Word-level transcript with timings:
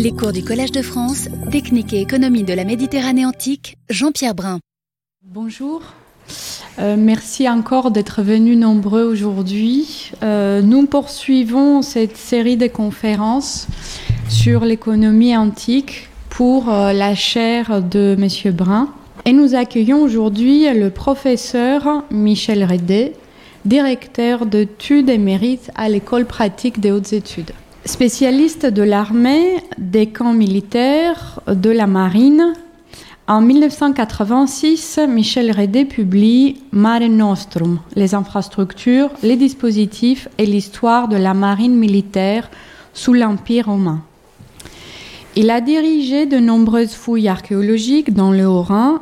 Les 0.00 0.12
cours 0.12 0.30
du 0.30 0.44
Collège 0.44 0.70
de 0.70 0.80
France, 0.80 1.28
Technique 1.50 1.92
et 1.92 2.00
économie 2.00 2.44
de 2.44 2.52
la 2.52 2.62
Méditerranée 2.62 3.26
antique, 3.26 3.78
Jean-Pierre 3.90 4.36
Brun. 4.36 4.60
Bonjour. 5.24 5.82
Euh, 6.78 6.94
merci 6.96 7.48
encore 7.48 7.90
d'être 7.90 8.22
venus 8.22 8.56
nombreux 8.56 9.02
aujourd'hui. 9.02 10.12
Euh, 10.22 10.62
nous 10.62 10.86
poursuivons 10.86 11.82
cette 11.82 12.16
série 12.16 12.56
de 12.56 12.68
conférences 12.68 13.66
sur 14.28 14.64
l'économie 14.64 15.36
antique 15.36 16.08
pour 16.30 16.72
euh, 16.72 16.92
la 16.92 17.16
chaire 17.16 17.82
de 17.82 18.16
M. 18.16 18.54
Brun. 18.54 18.90
Et 19.24 19.32
nous 19.32 19.56
accueillons 19.56 20.00
aujourd'hui 20.00 20.72
le 20.72 20.90
professeur 20.90 22.04
Michel 22.12 22.62
Redé, 22.62 23.14
directeur 23.64 24.46
d'études 24.46 25.08
et 25.08 25.18
mérites 25.18 25.72
à 25.74 25.88
l'École 25.88 26.24
pratique 26.24 26.78
des 26.78 26.92
hautes 26.92 27.12
études. 27.12 27.50
Spécialiste 27.88 28.66
de 28.66 28.82
l'armée, 28.82 29.64
des 29.78 30.08
camps 30.08 30.34
militaires, 30.34 31.40
de 31.46 31.70
la 31.70 31.86
marine, 31.86 32.52
en 33.26 33.40
1986, 33.40 35.00
Michel 35.08 35.50
Redé 35.58 35.86
publie 35.86 36.60
Mare 36.70 37.08
Nostrum, 37.08 37.80
les 37.96 38.14
infrastructures, 38.14 39.08
les 39.22 39.36
dispositifs 39.36 40.28
et 40.36 40.44
l'histoire 40.44 41.08
de 41.08 41.16
la 41.16 41.32
marine 41.32 41.76
militaire 41.76 42.50
sous 42.92 43.14
l'Empire 43.14 43.64
romain. 43.64 44.02
Il 45.34 45.48
a 45.48 45.62
dirigé 45.62 46.26
de 46.26 46.38
nombreuses 46.38 46.92
fouilles 46.92 47.28
archéologiques 47.28 48.12
dans 48.12 48.32
le 48.32 48.46
Haut-Rhin, 48.46 49.00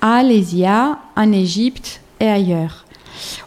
à 0.00 0.14
Alésia, 0.14 0.98
en 1.16 1.32
Égypte 1.32 2.00
et 2.18 2.28
ailleurs 2.28 2.81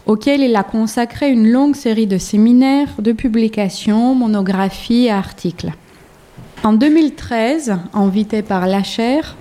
auquel 0.06 0.42
il 0.42 0.56
a 0.56 0.64
consacré 0.64 1.30
une 1.30 1.52
longue 1.52 1.76
série 1.76 2.08
de 2.08 2.18
séminaires, 2.18 2.90
de 3.00 3.12
publications, 3.12 4.16
monographies 4.16 5.06
et 5.06 5.12
articles. 5.12 5.72
En 6.64 6.74
2013, 6.74 7.78
invité 7.94 8.42
par 8.42 8.66
la 8.68 8.84
chaire, 8.84 9.36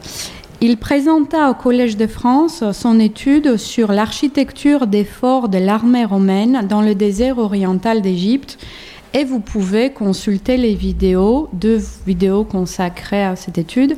il 0.60 0.76
présenta 0.76 1.50
au 1.50 1.54
Collège 1.54 1.96
de 1.96 2.06
France 2.06 2.64
son 2.72 3.00
étude 3.00 3.56
sur 3.56 3.92
l'architecture 3.92 4.86
des 4.86 5.04
forts 5.04 5.48
de 5.48 5.58
l'armée 5.58 6.04
romaine 6.04 6.66
dans 6.68 6.80
le 6.80 6.94
désert 6.94 7.38
oriental 7.38 8.02
d'Égypte 8.02 8.58
et 9.14 9.24
vous 9.24 9.40
pouvez 9.40 9.90
consulter 9.90 10.56
les 10.56 10.74
vidéos, 10.74 11.48
deux 11.52 11.80
vidéos 12.06 12.44
consacrées 12.44 13.24
à 13.24 13.36
cette 13.36 13.58
étude, 13.58 13.96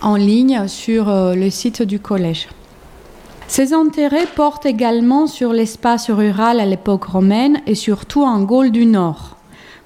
en 0.00 0.16
ligne 0.16 0.68
sur 0.68 1.10
euh, 1.10 1.34
le 1.34 1.50
site 1.50 1.82
du 1.82 2.00
collège. 2.00 2.48
Ses 3.46 3.72
intérêts 3.72 4.26
portent 4.34 4.66
également 4.66 5.26
sur 5.26 5.52
l'espace 5.52 6.10
rural 6.10 6.60
à 6.60 6.66
l'époque 6.66 7.04
romaine 7.04 7.60
et 7.66 7.74
surtout 7.74 8.22
en 8.22 8.42
Gaule 8.42 8.72
du 8.72 8.86
Nord, 8.86 9.36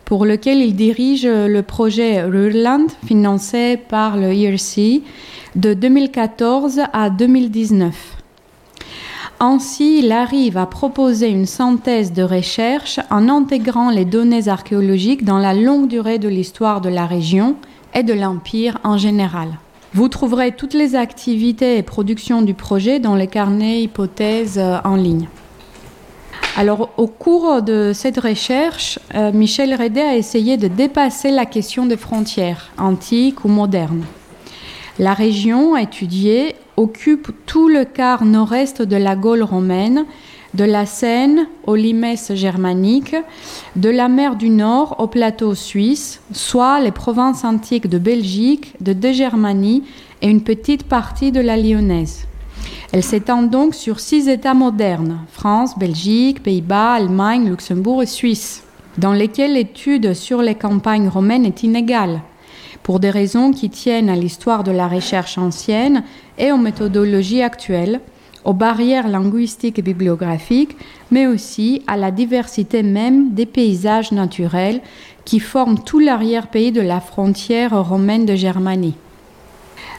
pour 0.05 0.25
lequel 0.25 0.59
il 0.59 0.75
dirige 0.77 1.27
le 1.27 1.61
projet 1.63 2.23
Rurland 2.23 2.87
financé 3.07 3.77
par 3.77 4.17
le 4.17 4.33
IRC 4.33 5.03
de 5.57 5.75
2014 5.75 6.83
à 6.93 7.11
2019. 7.11 8.17
Ainsi, 9.41 10.01
il 10.01 10.13
arrive 10.13 10.57
à 10.57 10.67
proposer 10.67 11.29
une 11.29 11.47
synthèse 11.47 12.13
de 12.13 12.23
recherche 12.23 12.99
en 13.11 13.29
intégrant 13.29 13.91
les 13.91 14.05
données 14.05 14.49
archéologiques 14.49 15.25
dans 15.25 15.39
la 15.39 15.55
longue 15.55 15.89
durée 15.89 16.19
de 16.19 16.29
l'histoire 16.29 16.81
de 16.81 16.89
la 16.89 17.07
région 17.07 17.55
et 17.95 18.03
de 18.03 18.15
l'Empire 18.15 18.79
en 18.83 18.99
général. 18.99 19.49
Vous 19.95 20.09
trouverez 20.09 20.53
toutes 20.53 20.75
les 20.75 20.95
activités 20.95 21.79
et 21.79 21.83
productions 21.83 22.43
du 22.43 22.53
projet 22.53 23.01
dans 23.01 23.15
les 23.15 23.27
carnets 23.27 23.83
hypothèses 23.83 24.59
euh, 24.59 24.79
en 24.85 24.97
ligne. 24.97 25.29
Alors, 26.57 26.91
au 26.97 27.07
cours 27.07 27.63
de 27.63 27.93
cette 27.95 28.19
recherche, 28.19 28.99
euh, 29.15 29.33
Michel 29.33 29.75
Redé 29.75 30.01
a 30.01 30.17
essayé 30.17 30.57
de 30.57 30.69
dépasser 30.69 31.31
la 31.31 31.47
question 31.47 31.87
des 31.87 31.97
frontières, 31.97 32.71
antiques 32.79 33.45
ou 33.45 33.49
modernes. 33.49 34.05
La 34.99 35.15
région 35.15 35.77
étudiée 35.77 36.57
occupe 36.77 37.31
tout 37.47 37.69
le 37.69 37.85
quart 37.85 38.25
nord-est 38.25 38.83
de 38.83 38.97
la 38.97 39.17
Gaule 39.17 39.43
romaine 39.43 40.05
de 40.55 40.65
la 40.65 40.87
Seine 40.87 41.47
au 41.67 41.75
Limès 41.75 42.33
germanique, 42.35 43.15
de 43.77 43.91
la 43.91 44.09
mer 44.09 44.37
du 44.37 44.49
Nord 44.49 44.97
au 44.99 45.07
plateau 45.07 45.55
suisse, 45.55 46.21
soit 46.33 46.81
les 46.81 46.91
provinces 46.91 47.45
antiques 47.45 47.89
de 47.89 47.99
Belgique, 47.99 48.75
de 48.81 48.93
De 48.93 49.13
Germanie 49.13 49.85
et 50.23 50.29
une 50.29 50.43
petite 50.43 50.85
partie 50.85 51.33
de 51.33 51.41
la 51.41 51.57
Lyonnaise. 51.57 52.27
Elle 52.93 53.03
s'étend 53.03 53.43
donc 53.43 53.75
sur 53.75 54.01
six 54.01 54.29
États 54.29 54.55
modernes, 54.55 55.21
France, 55.31 55.79
Belgique, 55.79 56.43
Pays-Bas, 56.43 56.95
Allemagne, 56.95 57.51
Luxembourg 57.51 58.03
et 58.03 58.07
Suisse, 58.07 58.65
dans 58.97 59.13
lesquels 59.13 59.53
l'étude 59.53 60.15
sur 60.15 60.41
les 60.41 60.55
campagnes 60.55 61.09
romaines 61.09 61.45
est 61.45 61.63
inégale, 61.63 62.23
pour 62.83 63.01
des 63.01 63.11
raisons 63.11 63.53
qui 63.53 63.69
tiennent 63.69 64.09
à 64.09 64.17
l'histoire 64.17 64.65
de 64.65 64.71
la 64.71 64.89
recherche 64.89 65.37
ancienne 65.37 66.03
et 66.39 66.51
aux 66.51 66.57
méthodologies 66.57 67.43
actuelles, 67.43 68.01
aux 68.49 68.55
barrières 68.55 69.09
linguistiques 69.09 69.79
et 69.79 69.83
bibliographiques, 69.83 70.75
mais 71.11 71.27
aussi 71.27 71.83
à 71.87 71.99
la 71.99 72.11
diversité 72.11 72.83
même 72.83 73.35
des 73.35 73.45
paysages 73.45 74.11
naturels 74.11 74.81
qui 75.27 75.39
forment 75.39 75.79
tout 75.85 75.99
l'arrière-pays 75.99 76.73
de 76.73 76.81
la 76.81 77.01
frontière 77.01 77.87
romaine 77.87 78.25
de 78.25 78.35
Germanie. 78.35 78.95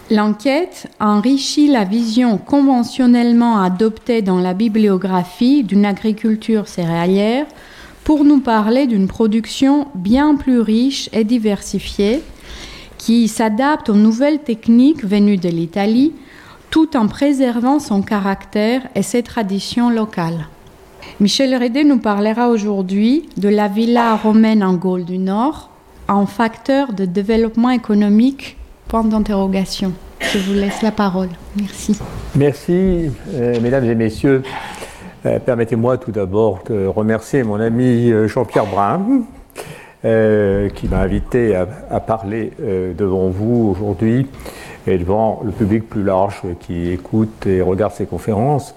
L'enquête 0.09 0.88
enrichit 1.00 1.68
la 1.68 1.84
vision 1.84 2.40
conventionnellement 2.40 3.62
adoptée 3.62 4.24
dans 4.24 4.40
la 4.40 4.56
bibliographie 4.56 5.64
d'une 5.64 5.86
agriculture 5.86 6.68
céréalière 6.68 7.46
pour 8.04 8.24
nous 8.24 8.40
parler 8.40 8.88
d'une 8.88 9.08
production 9.08 9.86
bien 9.94 10.34
plus 10.34 10.59
riche 10.59 11.08
et 11.14 11.24
diversifiée 11.24 12.24
qui 12.98 13.28
s'adapte 13.28 13.90
aux 13.90 13.96
nouvelles 13.96 14.40
techniques 14.40 15.06
venues 15.06 15.38
de 15.38 15.50
l'Italie, 15.50 16.14
tout 16.69 16.96
en 16.96 17.07
préservant 17.07 17.80
son 17.80 18.02
caractère 18.02 18.81
et 18.96 19.02
ses 19.02 19.24
traditions 19.24 19.90
locales. 19.90 20.47
Michel 21.19 21.56
Redé 21.56 21.84
nous 21.84 22.00
parlera 22.00 22.50
aujourd'hui 22.50 23.30
de 23.38 23.50
la 23.50 23.68
villa 23.68 24.16
romaine 24.16 24.63
en 24.63 24.75
Gaule 24.75 25.06
du 25.06 25.18
Nord, 25.18 25.69
en 26.08 26.25
facteur 26.25 26.94
de 26.94 27.06
développement 27.06 27.69
économique 27.69 28.58
Point 28.88 29.03
d'interrogation. 29.03 29.94
Je 30.19 30.40
vous 30.40 30.53
laisse 30.53 30.81
la 30.81 30.91
parole. 30.91 31.29
Merci. 31.56 32.00
Merci, 32.35 33.12
euh, 33.35 33.59
mesdames 33.62 33.85
et 33.85 33.94
messieurs. 33.94 34.41
Euh, 35.28 35.38
permettez-moi 35.38 36.00
tout 36.00 36.12
d'abord 36.12 36.63
de 36.68 36.88
remercier 36.88 37.44
mon 37.44 37.59
ami 37.59 38.12
euh, 38.12 38.28
Jean-Pierre 38.28 38.66
Brun, 38.66 39.25
qui 40.02 40.88
m'a 40.88 41.02
invité 41.02 41.56
à 41.56 42.00
parler 42.00 42.53
devant 42.97 43.28
vous 43.28 43.75
aujourd'hui 43.75 44.28
et 44.88 44.97
devant 44.97 45.41
le 45.44 45.51
public 45.51 45.88
plus 45.90 46.03
large 46.03 46.41
qui 46.59 46.90
écoute 46.90 47.45
et 47.45 47.62
regarde 47.62 47.94
ces 47.94 48.06
conférences, 48.06 48.75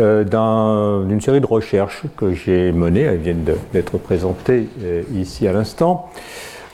euh, 0.00 1.04
d'une 1.04 1.20
série 1.20 1.40
de 1.40 1.46
recherches 1.46 2.02
que 2.16 2.32
j'ai 2.32 2.72
menées, 2.72 3.02
elles 3.02 3.18
viennent 3.18 3.44
d'être 3.72 3.96
présentées 3.98 4.66
euh, 4.82 5.02
ici 5.14 5.46
à 5.46 5.52
l'instant, 5.52 6.10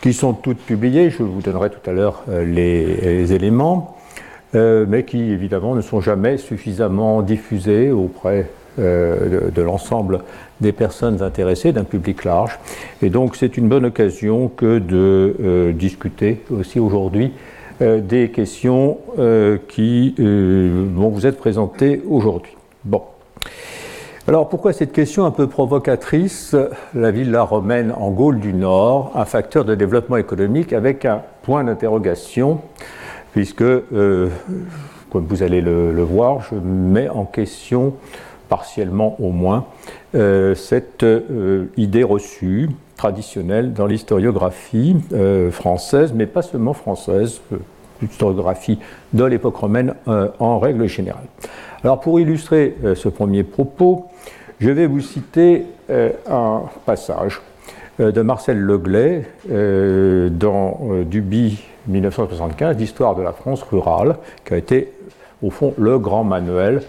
qui 0.01 0.15
sont 0.15 0.33
toutes 0.33 0.61
publiées, 0.61 1.11
je 1.11 1.23
vous 1.23 1.43
donnerai 1.43 1.69
tout 1.69 1.91
à 1.91 1.93
l'heure 1.93 2.23
euh, 2.31 2.45
les, 2.45 3.33
éléments, 3.35 3.97
mais 4.55 5.05
qui 5.05 5.31
évidemment 5.31 5.77
ne 5.77 5.81
sont 5.81 6.01
jamais 6.01 6.37
suffisamment 6.37 7.23
diffusées 7.23 7.93
auprès 7.93 8.51
de, 8.79 9.53
de 9.55 9.63
l'ensemble 9.63 10.23
des 10.61 10.73
personnes 10.73 11.23
intéressées, 11.23 11.71
d'un 11.71 11.85
public 11.85 12.25
large. 12.25 12.59
Et 13.01 13.11
donc 13.11 13.37
c'est 13.37 13.57
une 13.57 13.69
bonne 13.69 13.85
occasion 13.85 14.49
que 14.49 14.81
de 14.81 15.71
discuter 15.71 16.41
aussi 16.51 16.81
aujourd'hui 16.81 17.33
euh, 17.83 18.01
des 18.01 18.31
questions 18.31 18.99
euh, 19.19 19.57
qui 19.69 20.15
euh, 20.19 20.87
vont 20.95 21.09
vous 21.09 21.27
être 21.27 21.39
présentées 21.39 22.03
aujourd'hui. 22.07 22.55
Bon. 22.85 23.03
Alors 24.29 24.51
pourquoi 24.51 24.75
cette 24.75 24.93
question 24.93 25.25
un 25.25 25.31
peu 25.31 25.47
provocatrice? 25.47 26.55
La 26.95 27.11
villa 27.11 27.43
romaine 27.43 27.95
en 27.99 28.11
Gaule 28.11 28.39
du 28.39 28.53
Nord, 28.53 29.13
un 29.15 29.25
facteur 29.25 29.65
de 29.65 29.75
développement 29.75 30.19
économique 30.19 30.75
avec 30.75 31.07
un 31.07 31.23
point 31.43 31.65
d'interrogation, 31.65 32.61
puisque, 33.33 33.65
comme 33.65 34.31
vous 35.27 35.43
allez 35.43 35.63
le, 35.63 36.03
voir, 36.03 36.43
je 36.43 36.57
mets 36.57 37.09
en 37.09 37.25
question 37.25 37.95
partiellement 38.51 39.17
au 39.21 39.31
moins 39.31 39.65
cette 40.13 41.05
idée 41.77 42.05
reçue 42.05 42.69
traditionnelle 43.01 43.73
dans 43.73 43.87
l'historiographie 43.87 44.95
euh, 45.15 45.51
française, 45.51 46.13
mais 46.15 46.27
pas 46.27 46.43
seulement 46.43 46.75
française, 46.75 47.41
euh, 47.51 47.57
l'historiographie 48.03 48.79
de 49.15 49.25
l'époque 49.25 49.57
romaine 49.57 49.95
euh, 50.07 50.29
en 50.39 50.59
règle 50.59 50.87
générale. 50.87 51.25
Alors 51.83 52.01
pour 52.01 52.21
illustrer 52.21 52.77
ce 52.95 53.09
premier 53.09 53.43
propos, 53.43 54.05
je 54.59 54.69
vais 54.69 54.87
vous 54.87 55.01
citer 55.01 55.65
un 56.29 56.65
passage 56.85 57.41
de 57.99 58.21
Marcel 58.21 58.61
Leglay 58.61 59.25
dans 59.49 60.81
Duby 61.07 61.59
1975, 61.87 62.77
l'histoire 62.77 63.15
de 63.15 63.23
la 63.23 63.33
France 63.33 63.63
rurale, 63.63 64.17
qui 64.45 64.53
a 64.53 64.59
été 64.59 64.93
au 65.43 65.49
fond 65.49 65.73
le 65.79 65.99
grand 65.99 66.23
manuel 66.23 66.83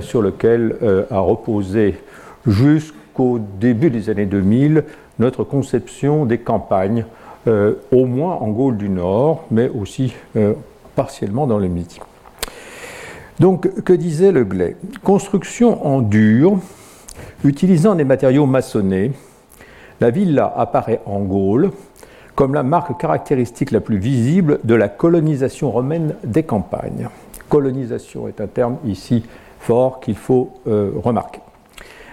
sur 0.00 0.22
lequel 0.22 0.76
a 1.10 1.18
reposé 1.18 1.96
jusqu'au 3.20 3.38
début 3.60 3.90
des 3.90 4.08
années 4.08 4.26
2000 4.26 4.84
notre 5.18 5.44
conception 5.44 6.24
des 6.24 6.38
campagnes 6.38 7.04
au 7.46 8.06
moins 8.06 8.34
en 8.34 8.48
Gaule 8.48 8.76
du 8.76 8.88
Nord, 8.88 9.44
mais 9.50 9.68
aussi 9.68 10.14
partiellement 10.94 11.46
dans 11.46 11.58
le 11.58 11.68
Midi. 11.68 12.00
Donc, 13.38 13.82
que 13.82 13.92
disait 13.92 14.32
Le 14.32 14.44
Glay? 14.44 14.76
Construction 15.02 15.86
en 15.86 16.00
dur, 16.00 16.58
utilisant 17.44 17.94
des 17.94 18.04
matériaux 18.04 18.46
maçonnés, 18.46 19.12
la 20.00 20.10
villa 20.10 20.52
apparaît 20.56 21.00
en 21.06 21.20
Gaule 21.20 21.70
comme 22.34 22.54
la 22.54 22.62
marque 22.62 22.98
caractéristique 22.98 23.70
la 23.70 23.80
plus 23.80 23.98
visible 23.98 24.60
de 24.64 24.74
la 24.74 24.88
colonisation 24.88 25.70
romaine 25.70 26.14
des 26.24 26.42
campagnes. 26.42 27.08
Colonisation 27.48 28.28
est 28.28 28.40
un 28.40 28.46
terme 28.46 28.76
ici 28.86 29.24
fort 29.58 30.00
qu'il 30.00 30.16
faut 30.16 30.52
euh, 30.66 30.92
remarquer. 31.02 31.40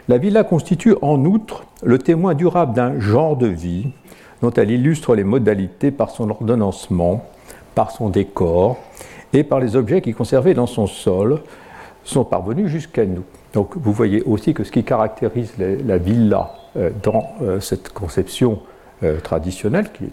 La 0.10 0.18
villa 0.18 0.46
constitue 0.46 0.96
en 1.02 1.26
outre 1.26 1.66
le 1.84 1.98
témoin 1.98 2.34
durable 2.34 2.74
d'un 2.74 2.98
genre 2.98 3.36
de 3.36 3.48
vie 3.48 3.88
dont 4.42 4.52
elle 4.52 4.72
illustre 4.72 5.16
les 5.16 5.26
modalités 5.26 5.92
par 5.92 6.12
son 6.12 6.30
ordonnancement, 6.30 7.26
par 7.76 7.92
son 7.92 8.10
décor 8.10 8.78
et 9.34 9.44
par 9.44 9.60
les 9.60 9.76
objets 9.76 10.02
qui, 10.02 10.14
conservés 10.14 10.54
dans 10.54 10.66
son 10.66 10.88
sol, 10.88 11.42
sont 12.06 12.24
parvenus 12.24 12.68
jusqu'à 12.68 13.06
nous. 13.06 13.24
Donc 13.52 13.76
vous 13.76 13.92
voyez 13.92 14.24
aussi 14.24 14.54
que 14.54 14.64
ce 14.64 14.72
qui 14.72 14.86
caractérise 14.86 15.54
la 15.58 15.98
villa 15.98 16.54
euh, 16.78 16.90
dans 17.04 17.28
euh, 17.42 17.60
cette 17.60 17.90
conception 17.90 18.60
euh, 19.04 19.20
traditionnelle, 19.20 19.92
qui, 19.92 20.06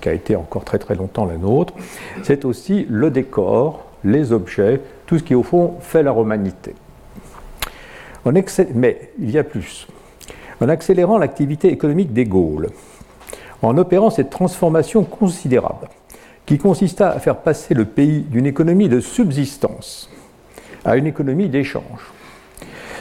qui, 0.00 0.08
a 0.08 0.12
été 0.12 0.36
encore 0.36 0.64
très 0.64 0.78
très 0.78 0.94
longtemps 0.94 1.24
la 1.24 1.36
nôtre, 1.38 1.74
c'est 2.22 2.44
aussi 2.44 2.86
le 2.88 3.10
décor, 3.10 3.84
les 4.04 4.32
objets, 4.32 4.80
tout 5.06 5.18
ce 5.18 5.24
qui 5.24 5.34
au 5.34 5.42
fond 5.42 5.74
fait 5.80 6.04
la 6.04 6.12
romanité. 6.12 6.74
Mais 8.24 9.12
il 9.18 9.30
y 9.30 9.38
a 9.38 9.44
plus. 9.44 9.86
En 10.60 10.68
accélérant 10.68 11.18
l'activité 11.18 11.68
économique 11.68 12.12
des 12.12 12.26
Gaules, 12.26 12.68
en 13.62 13.76
opérant 13.78 14.10
cette 14.10 14.30
transformation 14.30 15.04
considérable, 15.04 15.88
qui 16.46 16.58
consista 16.58 17.10
à 17.10 17.18
faire 17.18 17.38
passer 17.38 17.74
le 17.74 17.84
pays 17.84 18.22
d'une 18.22 18.46
économie 18.46 18.88
de 18.88 19.00
subsistance 19.00 20.10
à 20.84 20.96
une 20.96 21.06
économie 21.06 21.48
d'échange, 21.48 22.12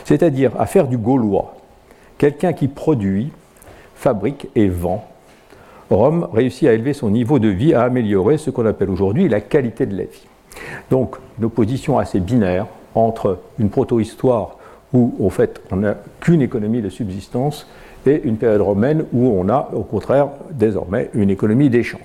c'est-à-dire 0.05 0.51
à 0.59 0.65
faire 0.65 0.87
du 0.87 0.97
gaulois 0.97 1.55
quelqu'un 2.17 2.53
qui 2.53 2.67
produit, 2.67 3.31
fabrique 3.95 4.47
et 4.55 4.67
vend. 4.67 5.05
Rome 5.89 6.27
réussit 6.31 6.67
à 6.67 6.73
élever 6.73 6.93
son 6.93 7.09
niveau 7.09 7.39
de 7.39 7.47
vie, 7.47 7.73
à 7.73 7.83
améliorer 7.83 8.37
ce 8.37 8.51
qu'on 8.51 8.65
appelle 8.65 8.89
aujourd'hui 8.89 9.27
la 9.27 9.41
qualité 9.41 9.85
de 9.85 9.97
la 9.97 10.03
vie. 10.03 10.27
Donc, 10.91 11.15
une 11.39 11.45
opposition 11.45 11.97
assez 11.97 12.19
binaire 12.19 12.67
entre 12.93 13.39
une 13.57 13.69
proto-histoire 13.69 14.58
où, 14.93 15.13
au 15.19 15.29
fait, 15.29 15.61
on 15.71 15.77
n'a 15.77 15.95
qu'une 16.19 16.41
économie 16.41 16.81
de 16.81 16.89
subsistance 16.89 17.67
et 18.05 18.21
une 18.23 18.37
période 18.37 18.61
romaine 18.61 19.05
où 19.13 19.27
on 19.27 19.49
a, 19.49 19.69
au 19.73 19.83
contraire, 19.83 20.29
désormais, 20.51 21.09
une 21.13 21.29
économie 21.29 21.69
d'échange. 21.69 22.01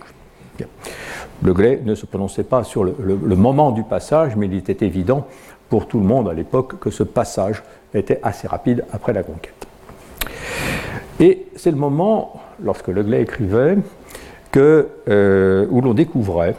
Le 1.43 1.53
Glay 1.53 1.81
ne 1.85 1.95
se 1.95 2.07
prononçait 2.07 2.45
pas 2.45 2.65
sur 2.65 2.85
le, 2.85 3.37
moment 3.37 3.73
du 3.73 3.83
passage, 3.83 4.37
mais 4.37 4.47
il 4.47 4.55
était 4.55 4.87
évident 4.87 5.27
pour 5.69 5.89
tout 5.89 5.99
le 5.99 6.05
monde 6.05 6.29
à 6.29 6.33
l'époque 6.33 6.79
que 6.79 6.91
ce 6.91 7.03
passage 7.03 7.63
était 7.93 8.21
assez 8.23 8.47
rapide 8.47 8.85
après 8.93 9.13
la 9.13 9.23
conquête. 9.23 9.67
Et 11.21 11.47
c'est 11.57 11.71
le 11.71 11.77
moment, 11.77 12.41
lorsque 12.63 12.89
Le 12.89 13.03
Glay 13.03 13.23
écrivait, 13.23 13.77
que, 14.51 14.89
euh, 15.09 15.67
où 15.71 15.81
l'on 15.81 15.95
découvrait, 15.95 16.55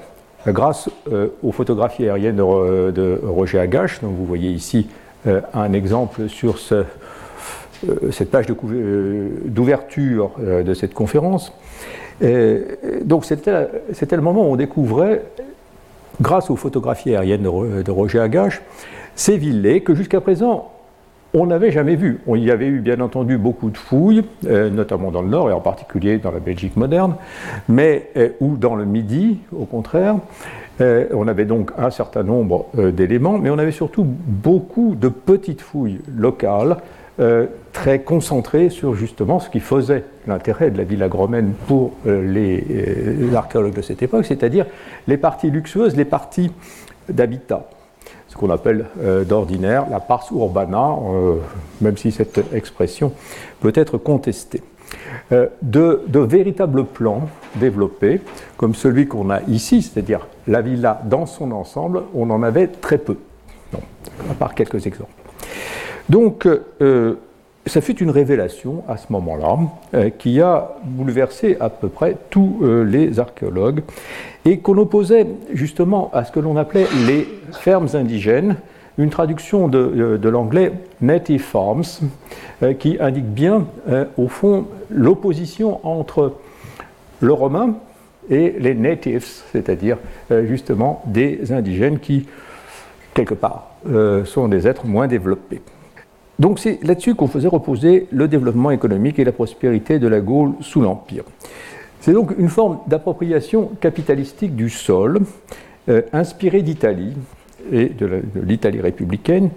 grâce 0.48 0.90
euh, 1.12 1.30
aux 1.42 1.52
photographies 1.52 2.04
aériennes 2.04 2.36
de, 2.36 3.22
Roger 3.24 3.60
Agache, 3.60 4.02
dont 4.02 4.10
vous 4.10 4.26
voyez 4.26 4.50
ici 4.50 4.88
un 5.54 5.74
exemple 5.74 6.30
sur 6.30 6.58
ce, 6.58 6.84
cette 8.12 8.32
page 8.32 8.46
d'ouverture 8.48 10.32
de 10.40 10.74
cette 10.74 10.94
conférence, 10.94 11.52
donc 13.04 13.26
c'était 13.26 14.16
le 14.16 14.22
moment 14.22 14.50
où 14.50 14.54
on 14.54 14.56
découvrait, 14.56 15.24
grâce 16.22 16.50
aux 16.50 16.56
photographies 16.56 17.16
aériennes 17.16 17.44
de, 17.44 17.92
Roger 17.92 18.20
Agache, 18.20 18.62
ces 19.16 19.38
villets 19.38 19.82
que 19.82 19.96
jusqu'à 19.96 20.22
présent 20.22 20.72
on 21.36 21.48
n'avait 21.48 21.72
jamais 21.72 21.96
vu. 21.96 22.22
On 22.28 22.36
y 22.36 22.50
avait 22.50 22.68
eu 22.68 22.80
bien 22.80 23.02
entendu 23.02 23.38
beaucoup 23.38 23.70
de 23.70 23.78
fouilles, 23.78 24.24
euh, 24.46 24.70
notamment 24.70 25.12
dans 25.12 25.22
le 25.22 25.28
nord 25.28 25.50
et 25.50 25.54
en 25.54 25.60
particulier 25.60 26.18
dans 26.18 26.32
la 26.32 26.40
Belgique 26.40 26.78
moderne, 26.78 27.16
mais 27.68 28.10
euh, 28.16 28.30
ou 28.40 28.56
dans 28.56 28.76
le 28.76 28.86
Midi, 28.86 29.40
au 29.54 29.66
contraire. 29.66 30.16
Euh, 30.82 31.08
on 31.14 31.28
avait 31.28 31.46
donc 31.46 31.72
un 31.78 31.90
certain 31.90 32.24
nombre 32.24 32.68
d'éléments, 32.76 33.38
mais 33.38 33.50
on 33.50 33.58
avait 33.58 33.72
surtout 33.72 34.04
beaucoup 34.06 34.96
de 34.96 35.08
petites 35.10 35.62
fouilles 35.62 36.02
locales 36.16 36.78
euh, 37.22 37.46
très 37.72 38.00
concentré 38.00 38.70
sur 38.70 38.94
justement 38.94 39.40
ce 39.40 39.50
qui 39.50 39.62
faisait 39.62 40.04
l'intérêt 40.28 40.70
de 40.70 40.78
la 40.78 40.84
villa 40.84 41.08
romaine 41.08 41.54
pour 41.66 41.94
euh, 42.08 42.30
les, 42.30 42.62
euh, 42.70 43.34
archéologues 43.36 43.76
de 43.76 43.82
cette 43.82 44.04
époque, 44.04 44.26
c'est-à-dire 44.26 44.66
les 45.08 45.16
parties 45.16 45.50
luxueuses, 45.50 45.96
les 45.96 46.04
parties 46.04 46.52
d'habitat, 47.08 47.70
ce 48.28 48.36
qu'on 48.36 48.50
appelle 48.50 48.88
d'ordinaire 49.30 49.86
la 49.90 50.02
pars 50.02 50.28
urbana, 50.34 50.96
même 51.80 51.96
si 51.96 52.12
cette 52.12 52.54
expression 52.54 53.14
peut 53.62 53.72
être 53.76 53.98
contestée. 53.98 54.62
De, 55.32 56.02
de, 56.08 56.20
véritables 56.20 56.86
plans 56.86 57.28
développés, 57.56 58.22
comme 58.58 58.76
celui 58.76 59.08
qu'on 59.08 59.30
a 59.30 59.42
ici, 59.48 59.82
c'est-à-dire 59.82 60.28
la 60.48 60.62
villa 60.62 61.02
dans 61.06 61.26
son 61.26 61.52
ensemble, 61.52 62.04
on 62.14 62.30
en 62.30 62.44
avait 62.44 62.68
très 62.68 62.98
peu, 62.98 63.18
à 64.30 64.34
part 64.38 64.54
quelques 64.54 64.86
exemples. 64.86 65.12
Donc, 66.10 66.48
euh, 66.48 67.16
ça 67.66 67.82
fut 67.82 67.98
une 67.98 68.12
révélation 68.12 68.84
à 68.88 68.98
ce 68.98 69.08
moment-là 69.10 69.58
euh, 69.94 70.10
qui 70.10 70.40
a 70.40 70.76
bouleversé 70.84 71.58
à 71.60 71.70
peu 71.70 71.88
près 71.88 72.16
tous 72.30 72.60
euh, 72.62 72.84
les 72.84 73.20
archéologues 73.20 73.82
et 74.46 74.60
qu'on 74.60 74.78
opposait 74.78 75.26
justement 75.52 76.12
à 76.14 76.24
ce 76.26 76.32
que 76.32 76.40
l'on 76.40 76.58
appelait 76.58 76.86
les 77.08 77.28
fermes 77.52 77.88
indigènes, 77.94 78.58
une 78.98 79.10
traduction 79.10 79.68
de, 79.68 80.30
l'anglais 80.30 80.72
native 81.02 81.42
farms 81.42 81.84
qui 82.80 82.98
indique 83.00 83.26
bien 83.26 83.66
au 84.18 84.28
fond 84.28 84.68
l'opposition 84.90 85.86
entre 85.86 86.34
le 87.20 87.34
romain 87.34 87.76
et 88.30 88.56
les 88.58 88.74
natives, 88.74 89.26
c'est-à-dire 89.52 89.98
justement 90.46 91.04
des 91.06 91.52
indigènes 91.52 92.00
qui, 92.00 92.28
quelque 93.14 93.34
part, 93.34 93.72
sont 94.24 94.48
des 94.48 94.68
êtres 94.68 94.86
moins 94.86 95.08
développés. 95.08 95.62
Donc 96.40 96.60
c'est 96.60 96.84
là-dessus 96.84 97.16
qu'on 97.16 97.28
faisait 97.28 97.48
reposer 97.48 98.08
le 98.12 98.28
développement 98.28 98.72
économique 98.72 99.20
et 99.20 99.24
la 99.24 99.32
prospérité 99.32 100.00
de 100.00 100.08
la 100.08 100.20
Gaule 100.20 100.54
sous 100.62 100.82
l'Empire. 100.82 101.24
C'est 102.02 102.14
donc 102.14 102.34
une 102.38 102.50
forme 102.50 102.80
d'appropriation 102.88 103.72
capitalistique 103.80 104.56
du 104.56 104.70
sol, 104.70 105.22
euh, 105.90 106.02
inspirée 106.14 106.62
d'Italie 106.62 107.14
et 107.72 107.90
de 107.90 108.22
l'Italie 108.44 108.82
républicaine, 108.82 109.50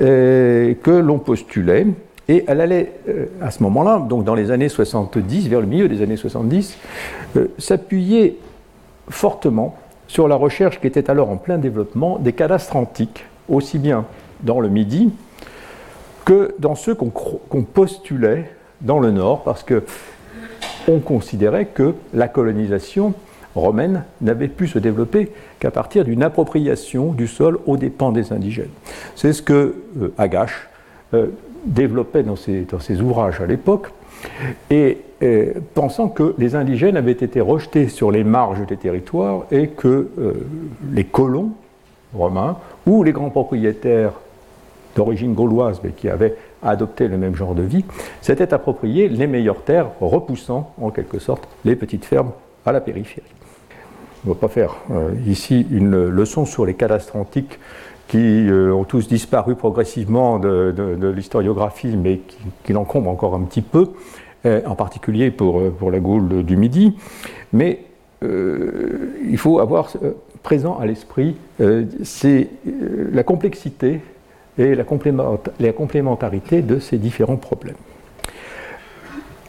euh, 0.00 0.74
que 0.82 0.90
l'on 0.90 1.18
postulait. 1.18 1.86
Et 2.28 2.44
elle 2.48 2.60
allait, 2.60 2.92
euh, 3.08 3.26
à 3.40 3.50
ce 3.50 3.62
moment-là, 3.62 4.00
donc 4.00 4.24
dans 4.24 4.34
les 4.34 4.50
années 4.50 4.68
70, 4.68 5.48
vers 5.48 5.60
le 5.60 5.66
milieu 5.66 5.88
des 5.88 6.02
années 6.02 6.16
70, 6.16 6.76
s'appuyer 7.58 8.38
fortement 9.08 9.76
sur 10.08 10.28
la 10.28 10.36
recherche 10.36 10.80
qui 10.80 10.86
était 10.86 11.10
alors 11.10 11.30
en 11.30 11.36
plein 11.36 11.58
développement 11.58 12.18
des 12.18 12.32
cadastres 12.32 12.76
antiques, 12.76 13.24
aussi 13.48 13.78
bien 13.78 14.06
dans 14.42 14.60
le 14.60 14.68
Midi 14.68 15.10
que 16.24 16.54
dans 16.58 16.74
ceux 16.74 16.94
qu'on 16.94 17.62
postulait 17.62 18.50
dans 18.80 18.98
le 18.98 19.12
Nord, 19.12 19.44
parce 19.44 19.62
que 19.62 19.84
on 20.88 20.98
considérait 20.98 21.66
que 21.66 21.94
la 22.12 22.28
colonisation 22.28 23.14
romaine 23.60 24.04
n'avait 24.20 24.48
pu 24.48 24.66
se 24.66 24.78
développer 24.78 25.32
qu'à 25.58 25.70
partir 25.70 26.04
d'une 26.04 26.22
appropriation 26.22 27.12
du 27.12 27.26
sol 27.26 27.58
aux 27.66 27.76
dépens 27.76 28.12
des 28.12 28.32
indigènes. 28.32 28.70
C'est 29.14 29.32
ce 29.32 29.42
que 29.42 29.74
euh, 30.00 30.14
Agache 30.18 30.68
euh, 31.14 31.28
développait 31.64 32.22
dans 32.22 32.36
ses, 32.36 33.00
ouvrages 33.00 33.40
à 33.40 33.46
l'époque, 33.46 33.90
et 34.70 34.98
euh, 35.22 35.52
pensant 35.74 36.08
que 36.08 36.34
les 36.38 36.54
indigènes 36.54 36.96
avaient 36.96 37.12
été 37.12 37.40
rejetés 37.40 37.88
sur 37.88 38.10
les 38.10 38.24
marges 38.24 38.64
des 38.66 38.76
territoires 38.76 39.44
et 39.50 39.68
que 39.68 40.08
les 40.92 41.04
colons 41.04 41.50
romains 42.14 42.56
ou 42.86 43.02
les 43.02 43.12
grands 43.12 43.30
propriétaires 43.30 44.12
d'origine 44.94 45.34
gauloise, 45.34 45.80
mais 45.84 45.90
qui 45.90 46.08
avaient 46.08 46.36
adopté 46.62 47.08
le 47.08 47.18
même 47.18 47.34
genre 47.34 47.54
de 47.54 47.62
vie, 47.62 47.84
s'étaient 48.22 48.54
approprié 48.54 49.08
les 49.08 49.26
meilleures 49.26 49.62
terres, 49.62 49.88
repoussant 50.00 50.72
en 50.80 50.90
quelque 50.90 51.18
sorte 51.18 51.46
les 51.64 51.76
petites 51.76 52.04
fermes 52.04 52.32
à 52.64 52.72
la 52.72 52.80
périphérie. 52.80 53.26
Ne 54.26 54.32
va 54.32 54.40
pas 54.40 54.48
faire 54.48 54.74
euh, 54.90 55.10
ici 55.24 55.64
une 55.70 56.08
leçon 56.08 56.46
sur 56.46 56.66
les 56.66 56.74
cadastres 56.74 57.14
antiques 57.14 57.60
qui 58.08 58.18
euh, 58.48 58.74
ont 58.74 58.82
tous 58.82 59.06
disparu 59.06 59.54
progressivement 59.54 60.40
de, 60.40 61.12
l'historiographie, 61.14 61.96
mais 61.96 62.20
qui, 62.64 62.72
l'encombrent 62.72 63.10
encore 63.10 63.36
un 63.36 63.42
petit 63.42 63.62
peu, 63.62 63.90
euh, 64.44 64.62
en 64.66 64.74
particulier 64.74 65.30
pour, 65.30 65.62
la 65.92 66.00
Gaule 66.00 66.42
du 66.42 66.56
Midi. 66.56 66.96
Mais 67.52 67.82
il 68.22 69.38
faut 69.38 69.60
avoir 69.60 69.92
présent 70.42 70.76
à 70.78 70.86
l'esprit 70.86 71.36
la 71.60 73.22
complexité 73.22 74.00
et 74.58 74.74
la, 74.74 74.82
complémentarité 75.72 76.62
de 76.62 76.80
ces 76.80 76.98
différents 76.98 77.36
problèmes. 77.36 77.76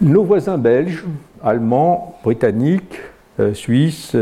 Nos 0.01 0.23
voisins 0.23 0.59
belges, 0.59 1.03
allemands, 1.41 2.19
britanniques, 2.23 2.99
suisses, 3.53 4.15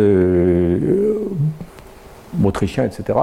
autrichiens, 2.43 2.85
etc., 2.85 3.19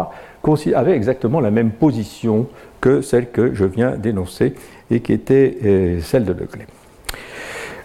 avaient 0.75 0.97
exactement 0.97 1.41
la 1.41 1.51
même 1.51 1.71
position 1.71 2.47
que 2.81 3.01
celle 3.01 3.31
que 3.31 3.55
je 3.55 3.65
viens 3.65 3.97
d'énoncer 3.97 4.55
et 4.91 5.01
qui 5.01 5.13
était 5.13 6.01
celle 6.01 6.25
de 6.25 6.33
Leclerc. 6.33 6.67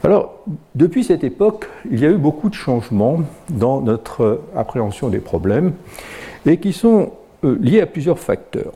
Alors, 0.03 0.43
depuis 0.75 1.03
cette 1.03 1.23
époque, 1.23 1.67
il 1.89 1.99
y 1.99 2.05
a 2.05 2.09
eu 2.09 2.17
beaucoup 2.17 2.49
de 2.49 2.53
changements 2.53 3.21
dans 3.49 3.81
notre 3.81 4.41
appréhension 4.55 5.09
des 5.09 5.19
problèmes 5.19 5.73
et 6.45 6.57
qui 6.57 6.71
sont 6.71 7.11
euh, 7.43 7.57
liés 7.59 7.81
à 7.81 7.85
plusieurs 7.85 8.19
facteurs. 8.19 8.73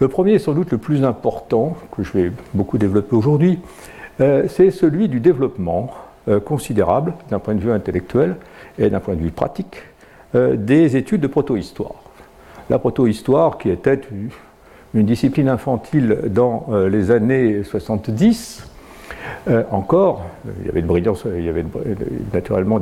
Le 0.00 0.08
premier 0.08 0.34
est 0.34 0.38
sans 0.38 0.52
doute 0.52 0.70
le 0.70 0.78
plus 0.78 1.02
important, 1.02 1.76
que 1.96 2.02
je 2.02 2.12
vais 2.12 2.32
beaucoup 2.54 2.78
développer 2.78 3.16
aujourd'hui, 3.16 3.58
euh, 4.20 4.44
c'est 4.48 4.70
celui 4.70 5.08
du 5.08 5.18
développement 5.18 5.90
euh, 5.90 6.07
considérable 6.44 7.14
d'un 7.30 7.38
point 7.38 7.54
de 7.54 7.60
vue 7.60 7.72
intellectuel 7.72 8.36
et 8.78 8.90
d'un 8.90 9.00
point 9.00 9.14
de 9.14 9.20
vue 9.20 9.30
pratique 9.30 9.82
des 10.34 10.96
études 10.96 11.20
de 11.20 11.26
proto-histoire. 11.26 11.94
La 12.68 12.78
proto-histoire, 12.78 13.58
qui 13.58 13.70
était 13.70 14.00
une 14.94 15.06
discipline 15.06 15.48
infantile 15.48 16.22
dans 16.28 16.66
les 16.88 17.10
années 17.10 17.62
70, 17.64 18.68
euh, 19.48 19.62
encore, 19.70 20.26
il 20.60 20.66
y 20.66 20.68
avait, 20.68 20.80
il 21.38 21.44
y 21.44 21.48
avait 21.48 21.64
naturellement 22.32 22.80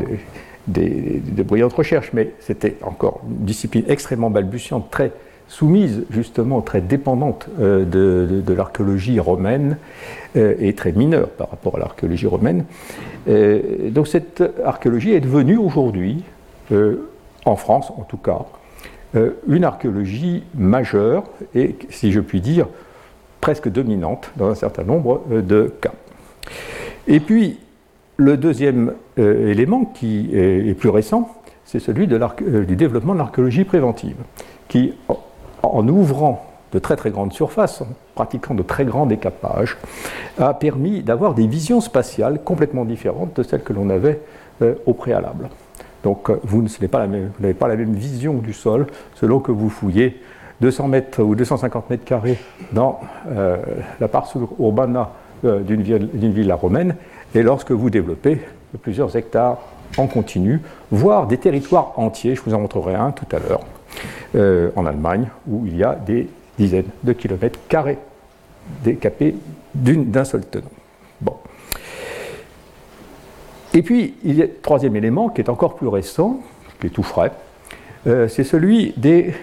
des, 0.67 1.23
brillantes 1.45 1.75
recherches, 1.75 2.11
mais 2.13 2.33
c'était 2.41 2.77
encore 2.83 3.21
une 3.29 3.45
discipline 3.45 3.85
extrêmement 3.89 4.31
balbutiante, 4.31 4.91
très 4.91 5.13
soumise 5.49 6.05
justement, 6.11 6.61
très 6.61 6.81
dépendante 6.81 7.49
euh, 7.61 7.85
de, 7.85 8.53
l'archéologie 8.53 9.21
romaine 9.21 9.79
euh, 10.37 10.55
et 10.59 10.75
très 10.75 10.93
mineure 10.93 11.29
par 11.29 11.51
rapport 11.51 11.77
à 11.77 11.79
l'archéologie 11.79 12.27
romaine. 12.27 12.65
donc 13.91 14.07
cette 14.09 14.43
archéologie 14.65 15.13
est 15.13 15.21
devenue 15.21 15.57
aujourd'hui, 15.57 16.23
en 17.45 17.57
France 17.57 17.91
en 17.97 18.03
tout 18.03 18.19
cas, 18.19 18.39
une 19.49 19.65
archéologie 19.65 20.45
majeure 20.55 21.25
et, 21.55 21.77
si 21.91 22.13
je 22.13 22.21
puis 22.21 22.41
dire, 22.41 22.69
presque 23.41 23.69
dominante 23.69 24.31
dans 24.37 24.49
un 24.49 24.55
certain 24.55 24.85
nombre 24.85 25.23
de 25.31 25.73
cas. 25.81 25.93
Et 27.09 27.21
puis, 27.21 27.59
le 28.17 28.37
deuxième 28.37 28.95
euh, 29.19 29.51
élément 29.51 29.85
qui 29.85 30.31
est, 30.33 30.77
plus 30.79 30.89
récent, 30.89 31.29
c'est 31.65 31.81
celui 31.81 32.09
euh, 32.11 32.65
du 32.65 32.77
développement 32.77 33.15
de 33.15 33.19
l'archéologie 33.19 33.65
préventive, 33.65 34.17
qui, 34.69 34.95
en, 35.75 35.87
ouvrant 35.89 36.45
de 36.73 36.79
très 36.79 36.97
très 36.97 37.11
grandes 37.11 37.33
surfaces, 37.33 37.83
en 37.83 37.87
pratiquant 38.15 38.55
de 38.55 38.63
très 38.63 38.85
grands 38.85 39.07
décapages, 39.07 39.77
a 40.39 40.55
permis 40.55 41.03
d'avoir 41.03 41.35
des 41.35 41.47
visions 41.47 41.81
spatiales 41.81 42.41
complètement 42.43 42.85
différentes 42.85 43.37
de 43.37 43.43
celles 43.43 43.63
que 43.63 43.73
l'on 43.73 43.91
avait 43.91 44.21
euh, 44.63 44.75
au 44.87 44.95
préalable. 44.95 45.49
Donc 46.03 46.31
vous 46.45 46.63
n'avez 46.63 46.89
pas, 46.89 47.07
pas, 47.59 47.69
la 47.69 47.77
même 47.77 47.95
vision 47.95 48.35
du 48.35 48.53
sol 48.53 48.87
selon 49.15 49.41
que 49.41 49.51
vous 49.51 49.71
fouillez 49.71 50.21
200 50.61 50.89
mètres 50.89 51.23
ou 51.23 51.35
250 51.35 51.91
mètres 51.91 52.05
carrés 52.05 52.39
dans 52.73 53.01
la 54.01 54.09
part 54.09 54.33
urbana 54.59 55.11
euh, 55.45 55.61
d'une 55.61 55.83
ville, 55.83 56.53
romaine, 56.55 56.97
et 57.35 57.43
lorsque 57.43 57.71
vous 57.71 57.91
développez 57.91 58.41
plusieurs 58.81 59.15
hectares 59.17 59.59
en 59.99 60.07
continu, 60.07 60.63
voire 60.91 61.27
des 61.27 61.37
territoires 61.37 61.93
entiers, 61.97 62.35
je 62.35 62.41
vous 62.41 62.55
en 62.55 62.61
montrerai 62.61 62.95
un 62.95 63.11
tout 63.11 63.27
à 63.33 63.39
l'heure, 63.39 63.61
euh, 64.35 64.71
en 64.77 64.87
Allemagne, 64.87 65.29
où 65.49 65.65
il 65.67 65.77
y 65.77 65.85
a 65.85 65.95
des 65.95 66.29
dizaines 66.59 66.89
de 67.03 67.13
kilomètres 67.13 67.59
carrés 67.69 67.99
décapés 68.83 69.35
d'un 69.75 70.25
seul 70.25 70.45
tenant. 70.47 70.71
Bon. 71.21 71.37
Et 73.75 73.83
puis, 73.83 74.15
il 74.25 74.35
y 74.35 74.43
a 74.43 74.47
un 74.47 74.49
troisième 74.63 74.97
élément 74.97 75.29
qui 75.29 75.41
est 75.41 75.51
encore 75.51 75.77
plus 75.77 75.89
récent, 75.89 76.41
qui 76.81 76.89
est 76.89 76.91
tout 76.91 77.03
frais, 77.03 77.33
euh, 78.07 78.29
c'est 78.29 78.45
celui 78.45 78.95
des 78.97 79.35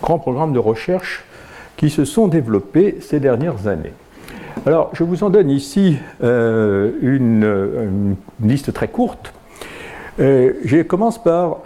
grands 0.00 0.18
programmes 0.18 0.52
de 0.52 0.58
recherche 0.58 1.24
qui 1.76 1.90
se 1.90 2.04
sont 2.04 2.28
développés 2.28 2.98
ces 3.00 3.20
dernières 3.20 3.66
années. 3.66 3.92
Alors, 4.66 4.90
je 4.92 5.02
vous 5.02 5.24
en 5.24 5.30
donne 5.30 5.50
ici 5.50 5.96
euh, 6.22 6.92
une, 7.02 8.16
liste 8.40 8.72
très 8.72 8.88
courte. 8.88 9.32
Je 10.18 10.82
commence 10.82 11.22
par 11.22 11.58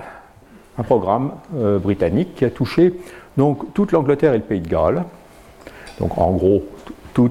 un 0.79 0.83
programme 0.83 1.33
euh, 1.57 1.79
britannique 1.79 2.35
qui 2.35 2.45
a 2.45 2.51
touché 2.51 2.95
donc, 3.37 3.73
toute 3.75 3.93
l'Angleterre 3.93 4.35
et 4.35 4.39
le 4.39 4.43
Pays 4.43 4.61
de 4.61 4.69
Galles. 4.69 5.05
Donc, 6.01 6.19
en 6.19 6.33
gros, 6.33 6.63
tout 7.15 7.31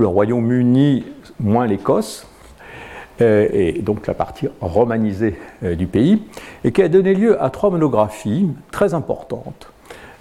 le 0.00 0.06
Royaume-Uni 0.06 1.04
moins 1.38 1.66
l'Écosse. 1.66 2.26
Euh, 3.20 3.48
et 3.52 3.82
donc 3.82 4.06
la 4.06 4.14
partie 4.14 4.48
romanisée 4.60 5.36
euh, 5.62 5.74
du 5.74 5.86
pays, 5.86 6.22
et 6.64 6.72
qui 6.72 6.82
a 6.82 6.88
donné 6.88 7.14
lieu 7.14 7.42
à 7.42 7.50
trois 7.50 7.70
monographies 7.70 8.48
très 8.70 8.94
importantes 8.94 9.70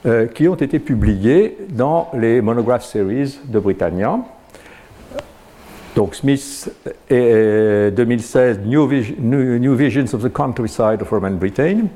euh, 0.05 0.27
qui 0.27 0.47
ont 0.47 0.55
été 0.55 0.79
publiées 0.79 1.57
dans 1.69 2.09
les 2.13 2.41
Monograph 2.41 2.83
Series 2.83 3.39
de 3.45 3.59
Britannia. 3.59 4.19
Donc 5.95 6.15
Smith, 6.15 6.71
2016, 7.09 8.59
New, 8.65 9.75
Visions 9.75 10.13
of 10.13 10.21
the 10.21 10.29
Countryside 10.29 11.01
of 11.01 11.09
Roman 11.09 11.31
Britain. 11.31 11.87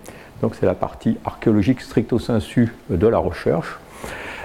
Donc 0.42 0.56
c'est 0.60 0.66
la 0.66 0.74
partie 0.74 1.18
archéologique 1.24 1.82
stricto 1.82 2.20
sensu 2.20 2.74
de 2.90 3.08
la 3.08 3.20
recherche. 3.20 3.80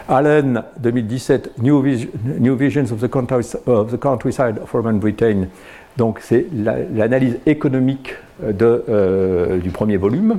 Allen, 0.09 0.62
2017, 0.78 1.59
New, 1.62 1.83
Visions 1.83 2.93
of 2.93 3.00
the, 3.00 3.67
of 3.67 3.90
the 3.90 3.99
Countryside 3.99 4.59
of 4.62 4.71
Roman 4.73 4.95
Britain. 4.95 5.49
Donc 5.97 6.21
c'est 6.23 6.47
l'analyse 6.55 7.38
économique 7.47 8.14
euh, 8.43 9.59
du 9.59 9.71
premier 9.71 9.97
volume. 9.97 10.38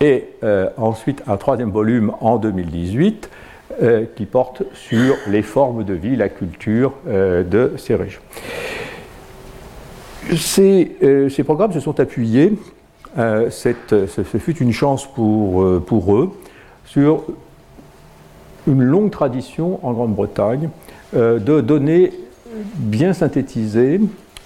Et 0.00 0.30
euh, 0.42 0.68
ensuite 0.76 1.22
un 1.26 1.36
troisième 1.36 1.70
volume 1.70 2.12
en 2.20 2.38
2018 2.38 3.30
euh, 3.82 4.04
qui 4.16 4.26
porte 4.26 4.62
sur 4.74 5.16
les 5.28 5.42
formes 5.42 5.84
de 5.84 5.94
vie, 5.94 6.16
la 6.16 6.28
culture 6.28 6.94
de 7.06 7.72
ces 7.76 7.94
régions. 7.94 8.20
Ces, 10.36 10.96
ces, 11.28 11.44
programmes 11.44 11.72
se 11.72 11.80
sont 11.80 12.00
appuyés, 12.00 12.54
ce, 13.16 14.22
fut 14.38 14.56
une 14.56 14.72
chance 14.72 15.06
pour, 15.06 15.82
pour 15.82 16.16
eux, 16.16 16.32
sur 16.86 17.24
une 18.66 18.82
longue 18.82 19.10
tradition 19.10 19.84
en 19.86 19.92
Grande-Bretagne 19.92 20.70
de 21.12 21.60
données 21.60 22.10
bien 22.76 23.12
synthétisées 23.12 24.00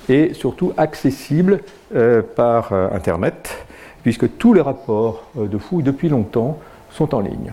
et 0.08 0.34
surtout 0.34 0.72
accessible 0.76 1.60
euh, 1.94 2.22
par 2.22 2.72
euh, 2.72 2.88
Internet, 2.92 3.66
puisque 4.02 4.38
tous 4.38 4.54
les 4.54 4.60
rapports 4.60 5.24
euh, 5.38 5.46
de 5.46 5.58
fouilles 5.58 5.82
depuis 5.82 6.08
longtemps 6.08 6.58
sont 6.92 7.14
en 7.14 7.20
ligne, 7.20 7.52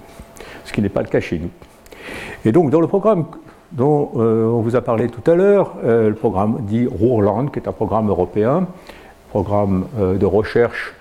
ce 0.65 0.74
qui 0.74 0.81
n'est 0.81 0.89
pas 0.89 1.01
le 1.01 1.07
cas 1.07 1.22
chez 1.22 1.39
nous. 1.39 1.50
Et 2.43 2.51
donc 2.51 2.69
dans 2.69 2.81
le 2.81 2.88
programme 2.88 3.25
dont 3.72 4.12
on 4.13 4.62
vous 4.62 4.75
a 4.75 4.81
parlé 4.81 5.10
tout 5.10 5.29
à 5.29 5.36
l'heure, 5.36 5.75
le 5.84 6.13
programme 6.13 6.60
dit 6.62 6.88
Ruhrland, 6.88 7.51
qui 7.51 7.60
est 7.60 7.67
un 7.67 7.72
programme 7.72 8.10
européen, 8.10 8.67
programme 9.29 9.86
de 9.98 10.25
recherche 10.25 10.93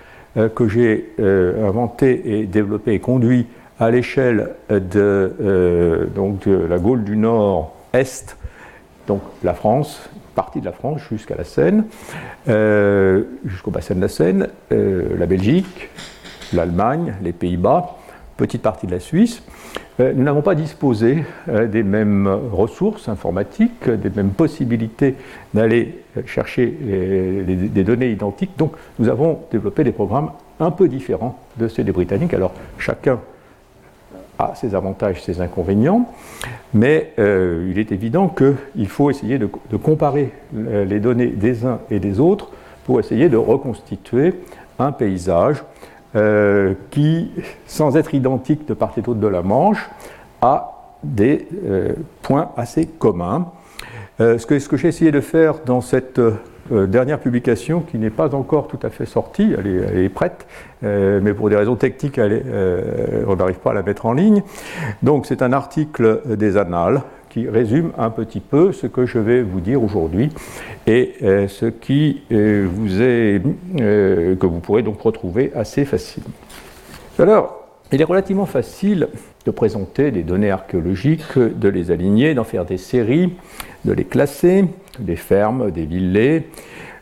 que 0.55 0.67
j'ai 0.67 1.13
inventé 1.19 2.39
et 2.39 2.45
développé 2.45 2.93
et 2.93 2.99
conduit 2.99 3.47
à 3.79 3.91
l'échelle 3.91 4.55
de, 4.69 5.31
de 5.37 6.65
la 6.67 6.79
Gaule 6.79 7.03
du 7.03 7.15
Nord-Est, 7.15 8.35
donc 9.07 9.21
la 9.43 9.53
France, 9.53 10.09
partie 10.35 10.59
de 10.59 10.65
la 10.65 10.71
France 10.71 11.01
jusqu'à 11.09 11.35
la 11.35 11.43
Seine, 11.43 11.85
euh, 12.47 13.23
jusqu'au 13.45 13.71
bassin 13.71 13.95
de 13.95 14.01
la 14.01 14.07
Seine, 14.07 14.49
euh, 14.71 15.17
la 15.17 15.25
Belgique, 15.25 15.89
l'Allemagne, 16.53 17.15
les 17.21 17.31
Pays-Bas, 17.31 17.95
petite 18.37 18.61
partie 18.61 18.85
de 18.85 18.91
la 18.91 18.99
Suisse. 18.99 19.41
Euh, 19.99 20.13
nous 20.13 20.23
n'avons 20.23 20.41
pas 20.41 20.55
disposé 20.55 21.23
des 21.47 21.83
mêmes 21.83 22.27
ressources 22.51 23.07
informatiques, 23.07 23.89
des 23.89 24.09
mêmes 24.09 24.31
possibilités 24.31 25.15
d'aller 25.53 26.03
chercher 26.25 26.67
des 26.67 27.83
données 27.83 28.11
identiques. 28.11 28.51
Donc 28.57 28.73
nous 28.99 29.07
avons 29.09 29.39
développé 29.51 29.83
des 29.83 29.91
programmes 29.91 30.31
un 30.59 30.71
peu 30.71 30.87
différents 30.87 31.39
de 31.57 31.67
ceux 31.67 31.83
des 31.83 31.91
Britanniques. 31.91 32.33
Alors 32.33 32.53
chacun 32.77 33.19
a 34.37 34.53
ses 34.55 34.75
avantages, 34.75 35.23
ses 35.23 35.41
inconvénients, 35.41 36.09
mais 36.73 37.13
euh, 37.19 37.69
il 37.71 37.79
est 37.79 37.91
évident 37.91 38.27
qu'il 38.27 38.87
faut 38.87 39.09
essayer 39.09 39.37
de, 39.37 39.47
comparer 39.77 40.31
euh, 40.55 40.85
les 40.85 40.99
données 40.99 41.27
des 41.27 41.65
uns 41.65 41.79
et 41.89 41.99
des 41.99 42.19
autres 42.19 42.49
pour 42.85 42.99
essayer 42.99 43.29
de 43.29 43.37
reconstituer 43.37 44.33
un 44.77 44.91
paysage 44.91 45.63
euh, 46.15 46.73
qui, 46.91 47.31
sans 47.65 47.97
être 47.97 48.13
identique 48.13 48.67
de 48.67 48.73
part 48.73 48.93
et 48.97 49.01
d'autre 49.01 49.19
de 49.19 49.27
la 49.27 49.41
Manche, 49.41 49.89
a 50.41 50.71
des 51.03 51.47
points 52.23 52.49
assez 52.57 52.87
communs. 52.87 53.51
ce 54.19 54.43
que, 54.45 54.57
ce 54.57 54.67
que 54.67 54.75
j'ai 54.75 54.87
essayé 54.87 55.11
de 55.11 55.21
faire 55.21 55.59
dans 55.65 55.81
cette 55.81 56.19
euh, 56.71 56.87
dernière 56.87 57.19
publication 57.19 57.81
qui 57.81 57.99
n'est 57.99 58.09
pas 58.09 58.33
encore 58.33 58.67
tout 58.67 58.79
à 58.81 58.89
fait 58.89 59.05
sortie, 59.05 59.53
elle 59.55 59.67
est, 59.99 60.09
prête, 60.09 60.47
euh, 60.83 61.19
mais 61.21 61.35
pour 61.35 61.47
des 61.47 61.55
raisons 61.55 61.75
techniques, 61.75 62.17
euh, 62.17 63.23
on 63.27 63.35
n'arrive 63.35 63.59
pas 63.59 63.69
à 63.69 63.73
la 63.75 63.83
mettre 63.83 64.07
en 64.07 64.13
ligne. 64.13 64.41
Donc 65.03 65.27
c'est 65.27 65.43
un 65.43 65.53
article 65.53 66.21
des 66.25 66.57
Annales 66.57 67.03
qui 67.35 67.49
résume 67.49 67.91
un 67.97 68.11
petit 68.11 68.39
peu 68.39 68.71
ce 68.71 68.87
que 68.87 69.05
je 69.05 69.19
vais 69.19 69.41
vous 69.41 69.59
dire 69.59 69.83
aujourd'hui 69.83 70.29
et 70.87 71.15
euh, 71.21 71.49
ce 71.49 71.65
qui 71.65 72.21
euh, 72.31 72.65
vous 72.71 73.01
est, 73.01 73.41
que 73.77 74.45
vous 74.45 74.59
pourrez 74.61 74.83
donc 74.83 75.01
retrouver 75.01 75.51
assez 75.53 75.83
facilement. 75.83 76.29
Alors, 77.19 77.67
il 77.91 77.99
est 77.99 78.05
relativement 78.05 78.45
facile 78.45 79.09
de 79.45 79.51
présenter 79.51 80.11
des 80.11 80.23
données 80.23 80.49
archéologiques, 80.49 81.37
de 81.37 81.67
les 81.67 81.91
aligner, 81.91 82.33
d'en 82.35 82.45
faire 82.45 82.63
des 82.63 82.77
séries, 82.77 83.33
de 83.83 83.91
les 83.91 84.05
classer, 84.05 84.63
des 84.97 85.17
fermes, 85.17 85.71
des 85.71 85.85
villets, 85.85 86.45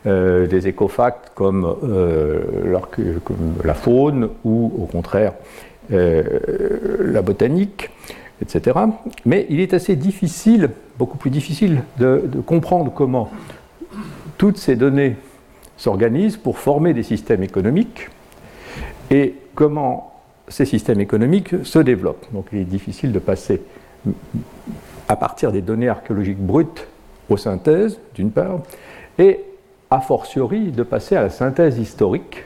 des 0.05 0.67
écofacts 0.67 1.29
comme, 1.35 1.75
la 3.63 3.73
faune 3.75 4.29
ou 4.43 4.73
au 4.77 4.85
contraire 4.87 5.33
la 5.89 7.21
botanique 7.21 7.89
etc. 8.43 8.79
Mais 9.25 9.47
il 9.49 9.59
est 9.59 9.73
assez 9.73 9.95
difficile, 9.95 10.69
beaucoup 10.99 11.17
plus 11.17 11.31
difficile, 11.31 11.83
de, 11.97 12.21
comprendre 12.45 12.91
comment 12.93 13.31
toutes 14.37 14.57
ces 14.57 14.75
données 14.75 15.15
s'organisent 15.77 16.37
pour 16.37 16.59
former 16.59 16.93
des 16.93 17.03
systèmes 17.03 17.43
économiques 17.43 18.09
et 19.09 19.35
comment 19.55 20.13
ces 20.47 20.65
systèmes 20.65 20.99
économiques 20.99 21.55
se 21.63 21.79
développent. 21.79 22.25
Donc 22.33 22.47
il 22.51 22.59
est 22.59 22.65
difficile 22.65 23.11
de 23.11 23.19
passer 23.19 23.61
à 25.07 25.15
partir 25.15 25.51
des 25.51 25.61
données 25.61 25.89
archéologiques 25.89 26.39
brutes 26.39 26.87
aux 27.29 27.37
synthèses, 27.37 27.99
d'une 28.15 28.31
part, 28.31 28.59
et 29.17 29.39
a 29.89 30.01
fortiori 30.01 30.71
de 30.71 30.83
passer 30.83 31.15
à 31.15 31.21
la 31.23 31.29
synthèse 31.29 31.77
historique 31.77 32.43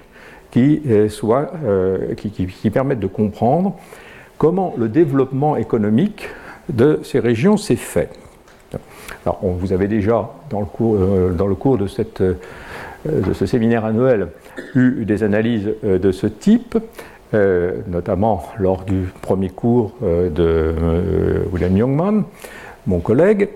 qui, 0.51 0.82
euh, 0.88 1.10
soit, 1.10 1.51
euh, 1.66 2.13
qui, 2.16 2.30
qui 2.30 2.70
permette 2.70 3.00
de 3.00 3.08
comprendre 3.08 3.75
comment 4.38 4.74
le 4.77 4.89
développement 4.89 5.56
économique 5.56 6.27
de 6.70 7.00
ces 7.03 7.20
régions 7.20 7.58
s'est 7.58 7.75
fait. 7.75 8.10
Alors, 9.25 9.39
on, 9.44 9.51
vous 9.51 9.74
avez 9.74 9.88
déjà, 9.88 10.29
dans 10.50 10.60
le 10.60 10.65
cours, 10.65 10.96
euh, 10.96 11.32
dans 11.32 11.48
le 11.48 11.56
cours 11.56 11.77
de, 11.77 11.88
cette, 11.88 12.22
euh, 12.22 12.36
de, 13.06 13.34
ce 13.34 13.46
séminaire 13.46 13.86
annuel, 13.86 14.29
eu 14.75 15.06
des 15.06 15.24
analyses 15.24 15.70
euh, 15.84 16.00
de 16.00 16.12
ce 16.12 16.27
type, 16.27 16.77
notamment 17.88 18.44
lors 18.58 18.84
du 18.84 19.10
premier 19.22 19.50
cours 19.50 19.91
de 20.01 20.74
William 21.51 21.75
Youngman, 21.75 22.24
mon 22.86 23.00
collègue. 23.01 23.50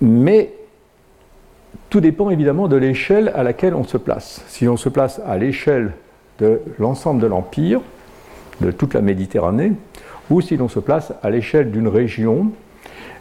mais 0.00 0.52
tout 1.88 2.00
dépend 2.00 2.30
évidemment 2.30 2.68
de 2.68 2.76
l'échelle 2.76 3.32
à 3.34 3.42
laquelle 3.42 3.74
on 3.74 3.82
se 3.82 3.96
place. 3.96 4.44
Si 4.46 4.68
on 4.68 4.76
se 4.76 4.88
place 4.88 5.20
à 5.26 5.38
l'échelle 5.38 5.90
de 6.38 6.60
l'ensemble 6.78 7.20
de 7.20 7.26
l'Empire, 7.26 7.80
de 8.60 8.70
toute 8.70 8.94
la 8.94 9.00
Méditerranée, 9.00 9.72
ou 10.30 10.40
si 10.40 10.56
l'on 10.56 10.68
se 10.68 10.78
place 10.78 11.12
à 11.22 11.30
l'échelle 11.30 11.70
d'une 11.70 11.88
région, 11.88 12.52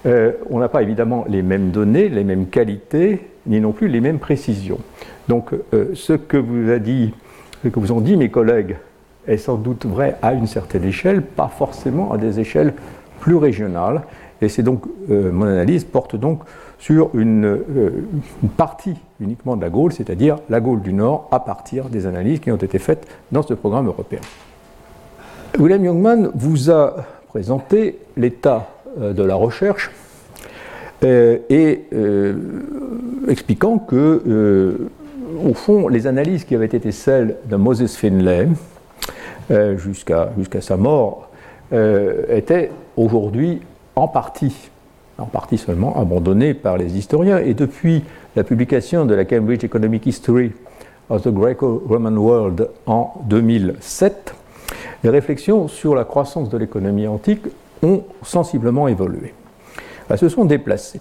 euh, 0.06 0.32
on 0.50 0.60
n'a 0.60 0.70
pas 0.70 0.82
évidemment 0.82 1.26
les 1.28 1.42
mêmes 1.42 1.72
données, 1.72 2.10
les 2.10 2.24
mêmes 2.24 2.48
qualités, 2.48 3.28
ni 3.48 3.60
non 3.60 3.72
plus 3.72 3.88
les 3.88 4.00
mêmes 4.00 4.20
précisions. 4.20 4.80
Donc 5.28 5.54
euh, 5.74 5.92
ce 5.94 6.14
que 6.14 6.38
vous 6.38 6.70
a 6.72 6.80
dit, 6.80 7.14
ce 7.64 7.70
que 7.70 7.80
vous 7.80 7.92
ont 7.92 8.00
dit 8.00 8.16
mes 8.16 8.30
collègues 8.30 8.78
est 9.28 9.38
sans 9.38 9.56
doute 9.56 9.86
vrai 9.86 10.16
à 10.22 10.34
une 10.34 10.48
certaine 10.48 10.86
échelle, 10.86 11.22
pas 11.22 11.50
forcément 11.50 12.14
à 12.14 12.18
des 12.18 12.40
échelles 12.40 12.74
plus 13.20 13.36
régionales. 13.36 14.04
Et 14.42 14.48
c'est 14.48 14.64
donc 14.64 14.84
euh, 15.10 15.32
mon 15.32 15.46
analyse 15.46 15.84
porte 15.84 16.16
donc 16.16 16.44
sur 16.78 17.10
une, 17.14 17.60
une, 18.42 18.50
partie 18.50 18.96
uniquement 19.20 19.58
de 19.58 19.62
la 19.62 19.70
Gaule, 19.70 19.92
c'est-à-dire 19.92 20.38
la 20.50 20.62
Gaule 20.62 20.82
du 20.82 20.94
Nord, 20.94 21.28
à 21.30 21.42
partir 21.42 21.90
des 21.90 22.06
analyses 22.06 22.40
qui 22.40 22.52
ont 22.52 22.56
été 22.56 22.80
faites 22.80 23.06
dans 23.34 23.42
ce 23.42 23.54
programme 23.54 23.88
européen. 23.88 24.22
William 25.58 25.84
Youngman 25.84 26.32
vous 26.36 26.70
a 26.70 27.06
présenté 27.30 28.00
l'état 28.18 28.70
euh, 29.00 29.14
de 29.14 29.24
la 29.24 29.36
recherche 29.36 29.92
euh, 31.04 31.40
et 31.50 31.86
euh, 31.94 32.36
expliquant 33.28 33.78
que, 33.78 34.90
au 35.44 35.54
fond, 35.54 35.88
les 35.88 36.08
analyses 36.08 36.44
qui 36.44 36.56
avaient 36.56 36.66
été 36.66 36.92
celles 36.92 37.38
de 37.50 37.56
Moses 37.56 37.96
Finlay 37.96 38.48
jusqu'à 39.78 40.30
sa 40.62 40.78
mort 40.78 41.30
étaient 41.72 42.72
aujourd'hui 42.98 43.62
en 43.96 44.08
partie, 44.08 44.70
en 45.18 45.26
partie 45.26 45.58
seulement, 45.58 46.00
abandonnées 46.00 46.54
par 46.54 46.78
les 46.78 46.98
historiens. 46.98 47.40
Et 47.40 47.54
depuis 47.54 48.04
la 48.36 48.44
publication 48.44 49.06
de 49.06 49.14
la 49.14 49.26
Cambridge 49.26 49.64
Economic 49.64 50.06
History 50.06 50.52
of 51.10 51.24
the 51.24 51.30
Greco-Roman 51.30 52.16
World 52.18 52.70
en 52.86 53.14
2007, 53.28 54.36
les 55.04 55.10
réflexions 55.10 55.68
sur 55.68 55.96
la 55.96 56.04
croissance 56.04 56.50
de 56.50 56.58
l'économie 56.58 57.08
antique 57.08 57.46
ont 57.84 58.04
sensiblement 58.24 58.88
évolué. 58.88 59.34
Elles 60.10 60.18
se 60.18 60.30
sont 60.30 60.46
déplacées. 60.46 61.00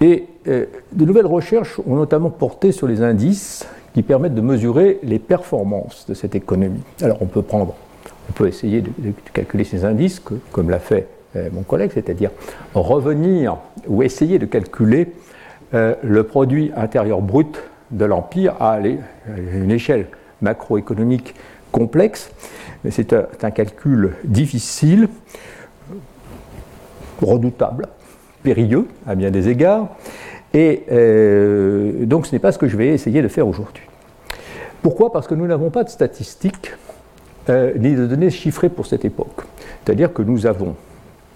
Et 0.00 0.26
euh, 0.46 0.66
de 0.92 1.04
nouvelles 1.04 1.26
recherches 1.26 1.80
ont 1.86 1.96
notamment 1.96 2.30
porté 2.30 2.72
sur 2.72 2.86
les 2.86 3.02
indices 3.02 3.66
qui 3.94 4.02
permettent 4.02 4.34
de 4.34 4.40
mesurer 4.40 5.00
les 5.02 5.18
performances 5.18 6.06
de 6.08 6.14
cette 6.14 6.34
économie. 6.34 6.82
Alors 7.02 7.18
on 7.20 7.26
peut 7.26 7.42
prendre, 7.42 7.74
on 8.28 8.32
peut 8.32 8.46
essayer 8.46 8.80
de, 8.80 9.12
calculer 9.32 9.64
ces 9.64 9.84
indices, 9.84 10.22
comme 10.52 10.70
l'a 10.70 10.78
fait 10.78 11.08
euh, 11.36 11.48
mon 11.52 11.62
collègue, 11.62 11.90
c'est-à-dire 11.92 12.30
revenir 12.74 13.56
ou 13.86 14.02
essayer 14.02 14.38
de 14.38 14.46
calculer 14.46 15.12
euh, 15.74 15.94
le 16.02 16.22
produit 16.22 16.70
intérieur 16.76 17.20
brut 17.20 17.60
de 17.90 18.04
l'Empire 18.04 18.54
à 18.60 18.78
une 18.78 19.70
échelle 19.70 20.06
macroéconomique 20.40 21.34
complexe 21.72 22.30
c'est 22.90 23.12
un, 23.12 23.50
calcul 23.50 24.14
difficile, 24.24 25.08
redoutable, 27.20 27.86
périlleux 28.42 28.86
à 29.06 29.14
bien 29.14 29.30
des 29.30 29.48
égards, 29.48 29.88
et 30.54 30.84
euh, 30.90 32.06
donc 32.06 32.26
ce 32.26 32.32
n'est 32.34 32.38
pas 32.38 32.52
ce 32.52 32.58
que 32.58 32.68
je 32.68 32.76
vais 32.76 32.88
essayer 32.88 33.22
de 33.22 33.28
faire 33.28 33.46
aujourd'hui. 33.46 33.84
Pourquoi? 34.82 35.12
Parce 35.12 35.26
que 35.26 35.34
nous 35.34 35.46
n'avons 35.46 35.70
pas 35.70 35.84
de 35.84 35.90
statistiques 35.90 36.72
euh, 37.48 37.72
ni 37.76 37.94
de 37.94 38.06
données 38.06 38.30
chiffrées 38.30 38.68
pour 38.68 38.86
cette 38.86 39.04
époque. 39.04 39.42
C'est-à-dire 39.84 40.12
que 40.12 40.22
nous 40.22 40.46
avons 40.46 40.76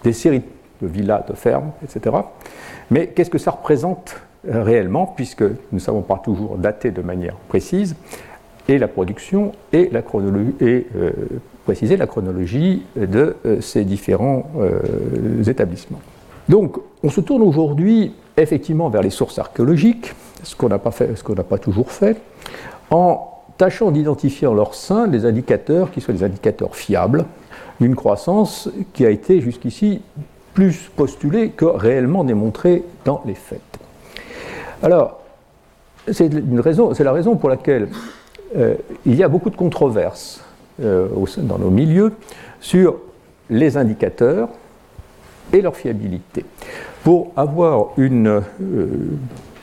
des 0.05 0.13
séries 0.13 0.43
de 0.81 0.87
villas, 0.87 1.25
de 1.29 1.35
fermes, 1.35 1.73
etc. 1.83 2.17
Mais 2.91 3.09
qu'est-ce 3.09 3.31
que 3.31 3.39
ça 3.39 3.51
représente 3.51 4.17
euh, 4.49 4.63
réellement, 4.63 5.07
puisque 5.07 5.43
nous 5.43 5.57
ne 5.73 5.79
savons 5.79 6.03
pas 6.03 6.21
toujours 6.23 6.57
dater 6.57 6.91
de 6.91 7.03
manière 7.03 7.35
précise 7.49 7.97
et 8.69 8.79
la 8.79 8.89
production 8.89 9.53
et, 9.73 9.89
la 9.91 10.03
chronologie, 10.03 10.55
et 10.61 10.87
euh, 10.97 11.11
préciser 11.65 11.97
la 11.97 12.07
chronologie 12.07 12.83
de 12.97 13.37
euh, 13.45 13.61
ces 13.61 13.85
différents 13.85 14.51
euh, 14.59 15.43
établissements. 15.45 16.01
Donc, 16.49 16.79
on 17.03 17.11
se 17.11 17.21
tourne 17.21 17.43
aujourd'hui 17.43 18.15
effectivement 18.37 18.89
vers 18.89 19.03
les 19.03 19.11
sources 19.11 19.39
archéologiques, 19.39 20.13
ce 20.43 20.57
qu'on 20.57 20.69
n'a 20.69 20.79
pas, 20.79 20.91
pas 20.91 21.59
toujours 21.59 21.91
fait, 21.91 22.21
en 22.91 23.29
tâchant 23.59 23.91
d'identifier 23.91 24.47
en 24.47 24.55
leur 24.55 24.75
sein 24.75 25.07
des 25.07 25.25
indicateurs 25.25 25.91
qui 25.91 26.01
soient 26.01 26.15
des 26.15 26.25
indicateurs 26.25 26.75
fiables 26.75 27.27
d'une 27.81 27.95
croissance 27.95 28.69
qui 28.93 29.05
a 29.07 29.11
été 29.11 29.41
jusqu'ici 29.41 30.01
plus 30.55 30.91
postulée 30.95 31.51
que 31.51 31.65
réellement 31.65 32.25
démontrée 32.25 32.85
dans 33.05 33.23
les 33.25 33.35
faits. 33.35 33.61
Alors, 34.83 35.21
c'est 36.11 36.29
la 36.33 37.13
raison 37.13 37.37
pour 37.37 37.49
laquelle 37.49 37.89
euh, 38.57 38.75
il 39.07 39.15
y 39.15 39.23
a 39.23 39.29
beaucoup 39.29 39.51
de 39.51 39.57
controverses 39.57 40.43
euh, 40.83 41.09
dans 41.39 41.59
nos 41.59 41.71
milieux 41.71 42.13
sur 42.61 42.97
les 43.49 43.77
indicateurs 43.77 44.49
et 45.53 45.61
leur 45.61 45.77
fiabilité. 45.77 46.45
Pour 47.05 47.33
avoir 47.37 47.89
une, 47.97 48.27
euh, 48.29 48.43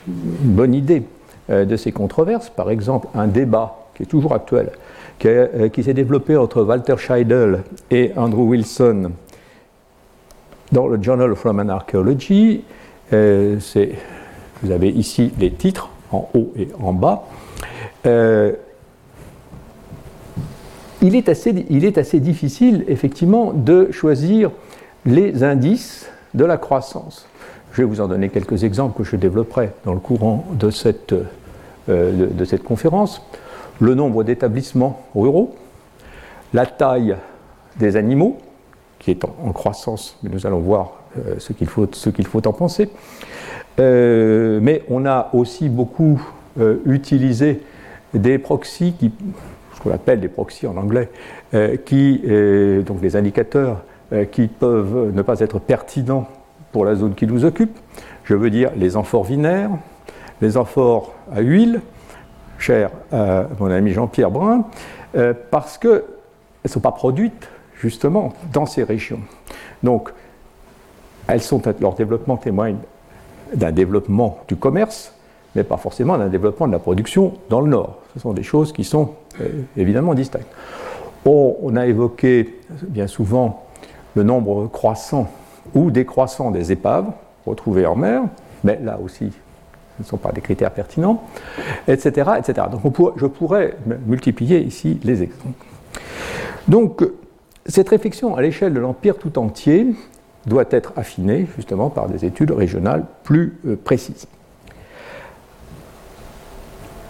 bonne 0.06 0.74
idée 0.74 1.02
de 1.48 1.76
ces 1.76 1.90
controverses, 1.90 2.48
par 2.48 2.70
exemple 2.70 3.08
un 3.12 3.26
débat 3.26 3.76
qui 3.94 4.04
est 4.04 4.06
toujours 4.06 4.34
actuel, 4.34 4.70
qui, 5.18 5.82
s'est 5.82 5.94
développé 5.94 6.36
entre 6.36 6.62
Walter 6.62 6.96
Scheidel 6.96 7.64
et 7.90 8.12
Andrew 8.16 8.42
Wilson 8.42 9.10
dans 10.70 10.86
le 10.86 11.02
Journal 11.02 11.32
of 11.32 11.42
Roman 11.42 11.68
Archaeology. 11.68 12.62
vous 13.10 14.70
avez 14.70 14.90
ici 14.90 15.32
les 15.40 15.50
titres 15.50 15.88
en 16.12 16.28
haut 16.34 16.52
et 16.56 16.68
en 16.80 16.92
bas 16.92 17.24
il 21.02 21.14
est, 21.14 21.28
assez, 21.28 21.66
il 21.70 21.84
est 21.84 21.98
assez 21.98 22.20
difficile, 22.20 22.84
effectivement, 22.88 23.52
de 23.52 23.90
choisir 23.90 24.50
les 25.06 25.42
indices 25.42 26.10
de 26.34 26.44
la 26.44 26.56
croissance. 26.58 27.26
Je 27.72 27.82
vais 27.82 27.88
vous 27.88 28.00
en 28.00 28.08
donner 28.08 28.28
quelques 28.28 28.64
exemples 28.64 28.98
que 28.98 29.04
je 29.04 29.16
développerai 29.16 29.70
dans 29.84 29.94
le 29.94 30.00
courant 30.00 30.44
de 30.52 30.70
cette, 30.70 31.14
euh, 31.88 32.26
de, 32.26 32.44
cette 32.44 32.64
conférence. 32.64 33.22
Le 33.80 33.94
nombre 33.94 34.24
d'établissements 34.24 35.00
ruraux, 35.14 35.54
la 36.52 36.66
taille 36.66 37.16
des 37.78 37.96
animaux, 37.96 38.38
qui 38.98 39.10
est 39.10 39.24
en, 39.24 39.52
croissance, 39.52 40.18
mais 40.22 40.30
nous 40.30 40.46
allons 40.46 40.58
voir 40.58 40.92
euh, 41.16 41.36
ce 41.38 41.52
qu'il 41.52 41.68
faut, 41.68 41.88
faut, 42.24 42.46
en 42.46 42.52
penser. 42.52 42.90
Euh, 43.78 44.58
mais 44.60 44.82
on 44.90 45.06
a 45.06 45.30
aussi 45.32 45.68
beaucoup 45.68 46.20
utilisé 46.84 47.62
des 48.12 48.38
proxys 48.38 48.92
qui 48.98 49.10
qu'on 49.80 49.90
appelle 49.90 50.20
des 50.20 50.28
proxys 50.28 50.66
en 50.66 50.76
anglais, 50.76 51.08
euh, 51.54 51.76
qui, 51.76 52.20
euh, 52.28 52.82
donc 52.82 53.00
des 53.00 53.16
indicateurs 53.16 53.82
euh, 54.12 54.24
qui 54.24 54.46
peuvent 54.46 55.12
ne 55.12 55.22
pas 55.22 55.40
être 55.40 55.58
pertinents 55.58 56.28
pour 56.70 56.84
la 56.84 56.94
zone 56.94 57.14
qui 57.14 57.26
nous 57.26 57.44
occupe. 57.44 57.76
Je 58.24 58.34
veux 58.34 58.50
dire 58.50 58.70
les 58.76 58.96
amphores 58.96 59.24
vinaires, 59.24 59.70
les 60.40 60.56
amphores 60.56 61.14
à 61.32 61.40
huile, 61.40 61.80
cher 62.58 62.90
mon 63.58 63.70
ami 63.70 63.92
Jean-Pierre 63.92 64.30
Brun, 64.30 64.64
parce 65.50 65.78
qu'elles 65.78 66.04
ne 66.64 66.68
sont 66.68 66.80
pas 66.80 66.92
produites 66.92 67.48
justement 67.74 68.34
dans 68.52 68.66
ces 68.66 68.84
régions. 68.84 69.20
Donc, 69.82 70.10
elles 71.26 71.42
sont, 71.42 71.60
leur 71.80 71.94
développement 71.94 72.36
témoigne 72.36 72.76
d'un 73.54 73.72
développement 73.72 74.38
du 74.46 74.56
commerce, 74.56 75.14
mais 75.54 75.64
pas 75.64 75.76
forcément 75.76 76.16
d'un 76.18 76.28
développement 76.28 76.66
de 76.66 76.72
la 76.72 76.78
production 76.78 77.34
dans 77.48 77.60
le 77.60 77.68
nord. 77.68 77.98
Ce 78.14 78.20
sont 78.20 78.32
des 78.32 78.42
choses 78.42 78.72
qui 78.72 78.84
sont 78.84 79.14
euh, 79.40 79.48
évidemment 79.76 80.14
distinctes. 80.14 80.46
On, 81.24 81.76
a 81.76 81.86
évoqué 81.86 82.58
bien 82.82 83.06
souvent 83.06 83.66
le 84.14 84.22
nombre 84.22 84.68
croissant 84.68 85.28
ou 85.74 85.90
décroissant 85.90 86.50
des 86.50 86.72
épaves 86.72 87.06
retrouvées 87.46 87.84
en 87.84 87.94
mer, 87.94 88.22
mais 88.64 88.80
là 88.82 88.98
aussi, 89.02 89.30
ce 89.96 90.02
ne 90.02 90.04
sont 90.04 90.16
pas 90.16 90.32
des 90.32 90.40
critères 90.40 90.70
pertinents, 90.70 91.22
etc. 91.86 92.30
etc. 92.38 92.68
Donc 92.70 92.82
je 93.16 93.26
pourrais 93.26 93.76
multiplier 94.06 94.60
ici 94.60 94.98
les 95.04 95.22
exemples. 95.22 95.66
Donc 96.68 97.04
cette 97.66 97.90
réflexion 97.90 98.34
à 98.34 98.40
l'échelle 98.42 98.72
de 98.72 98.80
l'Empire 98.80 99.18
tout 99.18 99.38
entier 99.38 99.94
doit 100.46 100.64
être 100.70 100.94
affinée 100.96 101.46
justement 101.54 101.90
par 101.90 102.08
des 102.08 102.24
études 102.24 102.50
régionales 102.50 103.04
plus 103.24 103.58
euh, 103.66 103.76
précises. 103.76 104.26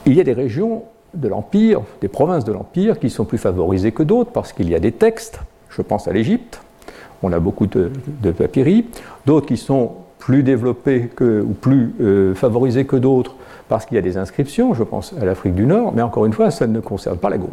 Il 0.06 0.14
y 0.14 0.20
a 0.20 0.24
des 0.24 0.32
régions 0.32 0.84
de 1.14 1.28
l'Empire, 1.28 1.82
des 2.00 2.08
provinces 2.08 2.44
de 2.44 2.52
l'Empire 2.52 2.98
qui 2.98 3.10
sont 3.10 3.24
plus 3.24 3.38
favorisées 3.38 3.92
que 3.92 4.02
d'autres 4.02 4.30
parce 4.30 4.52
qu'il 4.52 4.68
y 4.70 4.74
a 4.74 4.80
des 4.80 4.92
textes, 4.92 5.40
je 5.68 5.82
pense 5.82 6.08
à 6.08 6.12
l'Égypte, 6.12 6.60
on 7.22 7.32
a 7.32 7.38
beaucoup 7.38 7.66
de, 7.66 7.90
de 8.22 8.30
papyri, 8.30 8.86
d'autres 9.26 9.46
qui 9.46 9.56
sont 9.56 9.92
plus 10.18 10.42
développés 10.42 11.10
ou 11.20 11.52
plus 11.52 11.94
euh, 12.00 12.34
favorisés 12.34 12.84
que 12.84 12.96
d'autres 12.96 13.34
parce 13.68 13.86
qu'il 13.86 13.96
y 13.96 13.98
a 13.98 14.02
des 14.02 14.16
inscriptions, 14.16 14.74
je 14.74 14.82
pense 14.82 15.14
à 15.20 15.24
l'Afrique 15.24 15.54
du 15.54 15.66
Nord, 15.66 15.92
mais 15.94 16.02
encore 16.02 16.26
une 16.26 16.32
fois, 16.32 16.50
ça 16.50 16.66
ne 16.66 16.80
concerne 16.80 17.18
pas 17.18 17.30
la 17.30 17.38
Gaule. 17.38 17.48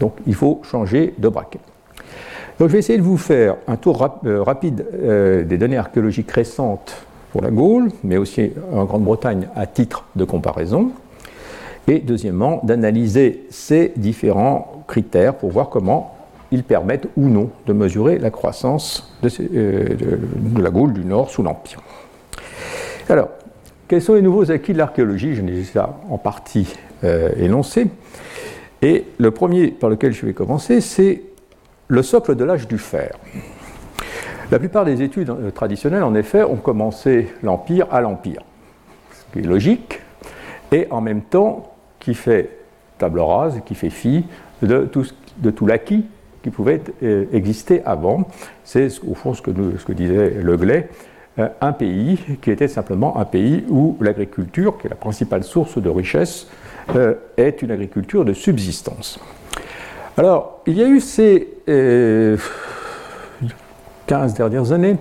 Donc 0.00 0.14
il 0.26 0.34
faut 0.34 0.60
changer 0.64 1.14
de 1.18 1.28
braquet. 1.28 1.60
Donc 2.58 2.68
je 2.68 2.72
vais 2.72 2.78
essayer 2.78 2.98
de 2.98 3.04
vous 3.04 3.16
faire 3.16 3.56
un 3.66 3.76
tour 3.76 4.20
euh, 4.24 4.42
rapide 4.42 4.84
euh, 4.94 5.44
des 5.44 5.58
données 5.58 5.76
archéologiques 5.76 6.30
récentes 6.30 6.96
pour 7.32 7.42
la 7.42 7.50
Gaule, 7.50 7.90
mais 8.02 8.16
aussi 8.16 8.52
en 8.72 8.84
Grande-Bretagne 8.84 9.48
à 9.54 9.66
titre 9.66 10.04
de 10.16 10.24
comparaison. 10.24 10.90
Et 11.88 11.98
deuxièmement, 12.00 12.60
d'analyser 12.62 13.46
ces 13.50 13.92
différents 13.96 14.84
critères 14.86 15.34
pour 15.34 15.50
voir 15.50 15.68
comment 15.68 16.14
ils 16.50 16.64
permettent 16.64 17.08
ou 17.16 17.28
non 17.28 17.50
de 17.66 17.72
mesurer 17.72 18.18
la 18.18 18.30
croissance 18.30 19.14
de, 19.22 19.30
euh, 19.54 19.96
la 20.58 20.70
Gaule 20.70 20.92
du 20.92 21.04
Nord 21.04 21.30
sous 21.30 21.42
l'Empire. 21.42 21.80
Alors, 23.08 23.30
quels 23.86 24.02
sont 24.02 24.14
les 24.14 24.22
nouveaux 24.22 24.50
acquis 24.50 24.72
de 24.72 24.78
l'archéologie? 24.78 25.34
Je 25.34 25.42
l'ai 25.42 25.52
déjà 25.52 25.98
en 26.10 26.18
partie 26.18 26.74
énoncé. 27.38 27.86
Et 28.82 29.04
le 29.18 29.30
premier 29.30 29.68
par 29.68 29.90
lequel 29.90 30.12
je 30.12 30.26
vais 30.26 30.34
commencer, 30.34 30.80
c'est 30.80 31.22
le 31.88 32.02
socle 32.02 32.36
de 32.36 32.44
l'âge 32.44 32.68
du 32.68 32.78
fer. 32.78 33.18
La 34.50 34.58
plupart 34.58 34.84
des 34.84 35.02
études 35.02 35.30
euh, 35.30 35.50
traditionnelles, 35.50 36.02
en 36.02 36.14
effet, 36.14 36.42
ont 36.42 36.56
commencé 36.56 37.28
l'Empire 37.42 37.86
à 37.90 38.00
l'Empire, 38.00 38.42
ce 39.12 39.32
qui 39.32 39.44
est 39.44 39.48
logique, 39.48 40.00
et 40.72 40.86
en 40.90 41.00
même 41.00 41.22
temps 41.22 41.67
qui 42.08 42.14
fait 42.14 42.48
table 42.96 43.20
rase, 43.20 43.60
qui 43.66 43.74
fait 43.74 43.90
fi 43.90 44.24
de 44.62 44.86
tout, 44.86 45.04
de 45.36 45.50
tout 45.50 45.66
l'acquis 45.66 46.06
qui 46.42 46.48
pouvait 46.48 46.80
euh, 47.02 47.26
exister 47.34 47.82
avant. 47.84 48.26
C'est 48.64 48.88
au 49.06 49.12
fond 49.12 49.34
ce 49.34 49.42
que, 49.42 49.92
disait 49.92 50.36
Le 50.42 50.56
Glay, 50.56 50.88
euh, 51.38 51.48
un 51.60 51.72
pays 51.72 52.18
qui 52.40 52.50
était 52.50 52.66
simplement 52.66 53.18
un 53.18 53.26
pays 53.26 53.62
où 53.68 53.98
l'agriculture, 54.00 54.78
qui 54.78 54.86
est 54.86 54.90
la 54.90 54.96
principale 54.96 55.44
source 55.44 55.76
de 55.76 55.90
richesse, 55.90 56.46
est 57.36 57.60
une 57.60 57.70
agriculture 57.70 58.24
de 58.24 58.32
subsistance. 58.32 59.20
Alors, 60.16 60.62
il 60.66 60.78
y 60.78 60.82
a 60.82 60.88
eu 60.88 61.00
ces 61.00 61.48
15 61.66 61.68
euh, 61.68 62.38
dernières 64.34 64.72
années, 64.72 64.96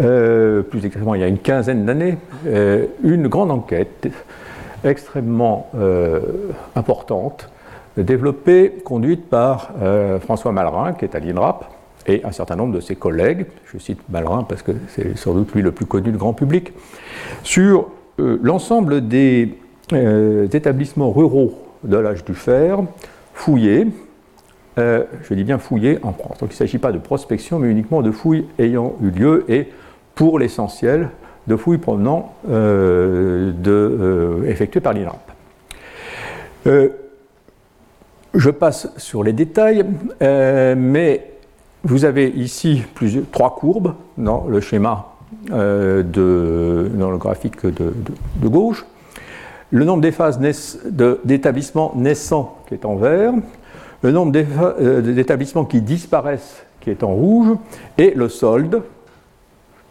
euh, 0.00 0.62
plus 0.62 0.84
exactement 0.84 1.14
il 1.14 1.20
y 1.20 1.24
a 1.24 1.28
une 1.28 1.38
quinzaine 1.38 1.86
d'années, 1.86 2.18
euh, 2.48 2.86
une 3.04 3.28
grande 3.28 3.52
enquête 3.52 4.08
extrêmement 4.84 5.70
importante, 6.74 7.50
développée, 7.96 8.74
conduite 8.84 9.28
par 9.28 9.70
François 10.20 10.52
Malrin, 10.52 10.92
qui 10.92 11.04
est 11.04 11.14
à 11.14 11.20
l'INRAP, 11.20 11.72
et 12.06 12.22
un 12.24 12.32
certain 12.32 12.56
nombre 12.56 12.74
de 12.74 12.80
ses 12.80 12.94
collègues, 12.94 13.46
je 13.72 13.78
cite 13.78 13.98
Malrin 14.08 14.44
parce 14.44 14.62
que 14.62 14.72
c'est 14.88 15.16
sans 15.16 15.34
doute 15.34 15.52
lui 15.54 15.62
le 15.62 15.72
plus 15.72 15.86
connu 15.86 16.12
du 16.12 16.18
grand 16.18 16.34
public, 16.34 16.72
sur 17.42 17.88
l'ensemble 18.18 19.08
des 19.08 19.54
établissements 20.52 21.10
ruraux 21.10 21.54
de 21.84 21.96
l'âge 21.96 22.24
du 22.24 22.34
fer, 22.34 22.78
fouillés, 23.34 23.88
euh, 24.78 25.04
je 25.22 25.32
dis 25.34 25.44
bien 25.44 25.58
fouillé 25.58 25.98
en 26.02 26.12
France. 26.12 26.38
Donc 26.38 26.50
il 26.50 26.54
ne 26.54 26.58
s'agit 26.58 26.78
pas 26.78 26.92
de 26.92 26.98
prospection, 26.98 27.58
mais 27.58 27.70
uniquement 27.70 28.02
de 28.02 28.10
fouilles 28.10 28.46
ayant 28.58 28.94
eu 29.02 29.10
lieu 29.10 29.44
et 29.48 29.68
pour 30.14 30.38
l'essentiel 30.38 31.10
de 31.46 31.56
fouilles 31.56 31.78
provenant 31.78 32.34
euh, 32.48 33.52
de, 33.52 33.70
euh, 33.70 34.48
effectuées 34.48 34.80
par 34.80 34.92
l'INRAP. 34.92 35.32
je 38.34 38.50
passe 38.50 38.88
sur 38.96 39.22
les 39.22 39.32
détails, 39.32 39.84
mais 40.20 41.30
vous 41.84 42.04
avez 42.04 42.28
ici 42.28 42.82
plusieurs, 42.94 43.24
trois 43.30 43.54
courbes 43.54 43.94
dans 44.18 44.46
le 44.48 44.60
schéma 44.60 45.12
de, 45.48 46.90
dans 46.94 47.10
le 47.10 47.18
graphique 47.18 47.64
de, 47.64 47.92
gauche. 48.48 48.84
Le 49.70 49.84
nombre 49.84 50.02
d'établissements 51.24 51.92
naissants 51.96 52.58
qui 52.68 52.74
est 52.74 52.84
en 52.84 52.96
vert, 52.96 53.32
le 54.02 54.12
nombre 54.12 54.32
euh, 54.36 55.00
d'établissements 55.00 55.64
qui 55.64 55.80
disparaissent, 55.80 56.64
qui 56.80 56.90
est 56.90 57.02
en 57.02 57.12
rouge, 57.14 57.56
et 57.98 58.12
le 58.14 58.28
solde, 58.28 58.82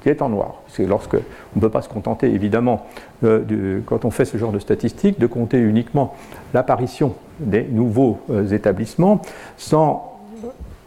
qui 0.06 0.12
est 0.12 0.22
en 0.22 0.30
noir. 0.30 0.62
C'est 0.68 0.86
lorsque 0.86 1.16
on 1.16 1.56
ne 1.56 1.62
peut 1.62 1.70
pas 1.70 1.82
se 1.82 1.90
contenter, 1.90 2.28
évidemment, 2.32 2.86
euh, 3.24 3.80
quand 3.88 4.06
on 4.06 4.12
fait 4.12 4.26
ce 4.26 4.38
genre 4.38 4.52
de 4.52 4.60
statistiques, 4.60 5.20
de 5.20 5.26
compter 5.26 5.58
uniquement 5.58 6.14
l'apparition 6.54 7.16
des 7.40 7.64
nouveaux 7.64 8.20
euh, 8.30 8.48
établissements, 8.50 9.24
sans 9.58 10.20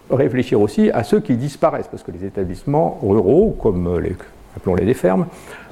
réfléchir 0.09 0.61
aussi 0.61 0.92
à 0.92 1.02
ceux 1.02 1.18
qui 1.18 1.35
disparaissent, 1.35 1.88
parce 1.88 2.04
que 2.04 2.12
les 2.12 2.24
établissements 2.26 3.00
ruraux, 3.02 3.57
comme 3.61 3.98
les, 3.98 4.14
appelons-les 4.57 4.87
des 4.87 4.94
fermes, 4.94 5.26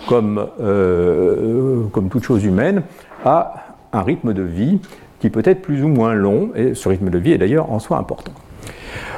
comme, 0.08 0.44
comme 0.58 2.08
toute 2.10 2.24
chose 2.24 2.44
humaine, 2.44 2.82
a 3.24 3.76
un 3.92 4.02
rythme 4.02 4.34
de 4.34 4.42
vie 4.42 4.80
qui 5.20 5.30
peut 5.30 5.42
être 5.44 5.62
plus 5.62 5.84
ou 5.84 5.88
moins 5.88 6.14
long, 6.14 6.50
et 6.56 6.74
ce 6.74 6.88
rythme 6.88 7.10
de 7.10 7.18
vie 7.18 7.32
est 7.32 7.38
d'ailleurs 7.38 7.70
en 7.70 7.78
soi 7.78 7.96
important. 7.96 8.32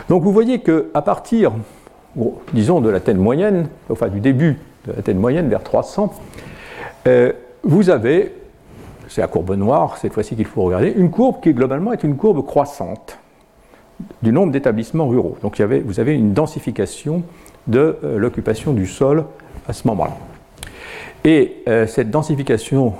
Donc 0.09 0.23
vous 0.23 0.33
voyez 0.33 0.61
qu'à 0.61 1.03
partir, 1.03 1.53
disons, 2.53 2.81
de 2.81 2.89
la 2.89 3.01
tête 3.01 3.17
moyenne, 3.17 3.69
enfin 3.91 4.09
du 4.09 4.21
début 4.21 4.59
de 4.87 4.93
la 4.93 5.03
tête 5.03 5.17
moyenne 5.17 5.49
vers 5.49 5.63
300, 5.63 6.13
euh, 7.07 7.33
vous 7.63 7.91
avez, 7.91 8.35
c'est 9.09 9.21
la 9.21 9.27
courbe 9.27 9.55
noire 9.55 9.97
cette 9.99 10.13
fois-ci 10.13 10.37
qu'il 10.37 10.45
faut 10.45 10.63
regarder, 10.63 10.93
une 10.97 11.11
courbe 11.11 11.43
qui 11.43 11.53
globalement 11.53 11.93
est 11.93 12.05
une 12.05 12.17
courbe 12.17 12.45
croissante 12.45 13.19
du 14.23 14.33
nombre 14.33 14.53
d'établissements 14.53 15.09
ruraux. 15.09 15.37
Donc 15.43 15.61
vous 15.61 16.01
avez 16.01 16.15
une 16.15 16.33
densification 16.33 17.23
de 17.67 17.99
euh, 18.05 18.19
l'occupation 18.19 18.73
du 18.73 18.87
sol 18.87 19.25
à 19.69 19.73
ce 19.73 19.87
moment-là. 19.89 20.17
Et 21.25 21.63
euh, 21.69 21.87
cette 21.87 22.11
densification 22.11 22.95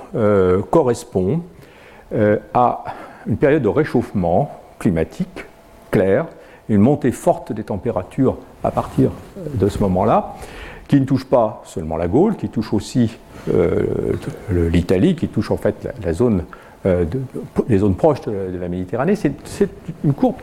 correspond 0.69 1.41
à 2.55 2.83
une 3.27 3.37
période 3.37 3.61
de 3.61 3.67
réchauffement 3.67 4.51
climatique 4.79 5.45
clair, 5.91 6.25
une 6.67 6.81
montée 6.81 7.11
forte 7.11 7.53
des 7.53 7.63
températures 7.63 8.37
à 8.63 8.71
partir 8.71 9.11
de 9.53 9.67
ce 9.67 9.79
moment-là, 9.79 10.35
qui 10.87 10.99
ne 10.99 11.05
touche 11.05 11.25
pas 11.25 11.61
seulement 11.65 11.97
la 11.97 12.07
Gaule, 12.07 12.35
qui 12.35 12.49
touche 12.49 12.73
aussi 12.73 13.15
euh, 13.53 13.85
l'Italie, 14.49 15.15
qui 15.15 15.27
touche 15.27 15.51
en 15.51 15.57
fait 15.57 15.87
la, 16.03 16.13
zone, 16.13 16.43
euh, 16.85 17.05
les 17.67 17.77
zones 17.77 17.95
proches 17.95 18.21
de, 18.21 18.57
la 18.59 18.67
Méditerranée. 18.67 19.15
C'est 19.15 19.69
une 20.03 20.13
courbe 20.13 20.37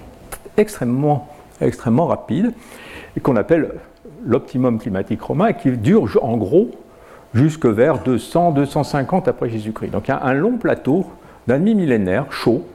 extrêmement, 0.56 1.28
extrêmement 1.60 2.06
rapide 2.06 2.52
qu'on 3.22 3.36
appelle 3.36 3.74
l'optimum 4.24 4.78
climatique 4.78 5.22
romain 5.22 5.52
qui 5.52 5.70
dure 5.72 6.18
en 6.22 6.36
gros 6.36 6.70
jusque 7.34 7.66
vers 7.66 8.02
200-250 8.02 9.28
après 9.28 9.50
Jésus-Christ. 9.50 9.90
Donc 9.90 10.08
il 10.08 10.10
y 10.10 10.14
a 10.14 10.22
un 10.22 10.32
long 10.32 10.58
plateau 10.58 11.06
d'un 11.46 11.58
demi-millénaire 11.58 12.32
chaud 12.32 12.66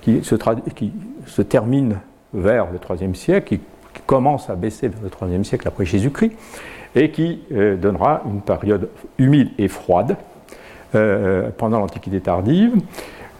qui 0.00 0.24
se, 0.24 0.34
qui 0.74 0.92
se, 1.26 1.42
termine 1.42 1.98
vers 2.34 2.66
le 2.72 2.78
IIIe 2.96 3.14
siècle, 3.14 3.58
qui, 3.58 3.60
commence 4.06 4.50
à 4.50 4.54
baisser 4.54 4.88
vers 4.88 5.00
le 5.02 5.28
IIIe 5.28 5.44
siècle 5.44 5.68
après 5.68 5.84
Jésus-Christ, 5.84 6.32
et 6.94 7.10
qui 7.10 7.42
euh, 7.52 7.76
donnera 7.76 8.22
une 8.26 8.40
période 8.40 8.88
humide 9.18 9.50
et 9.58 9.68
froide 9.68 10.16
euh, 10.94 11.50
pendant 11.56 11.78
l'Antiquité 11.78 12.20
tardive 12.20 12.74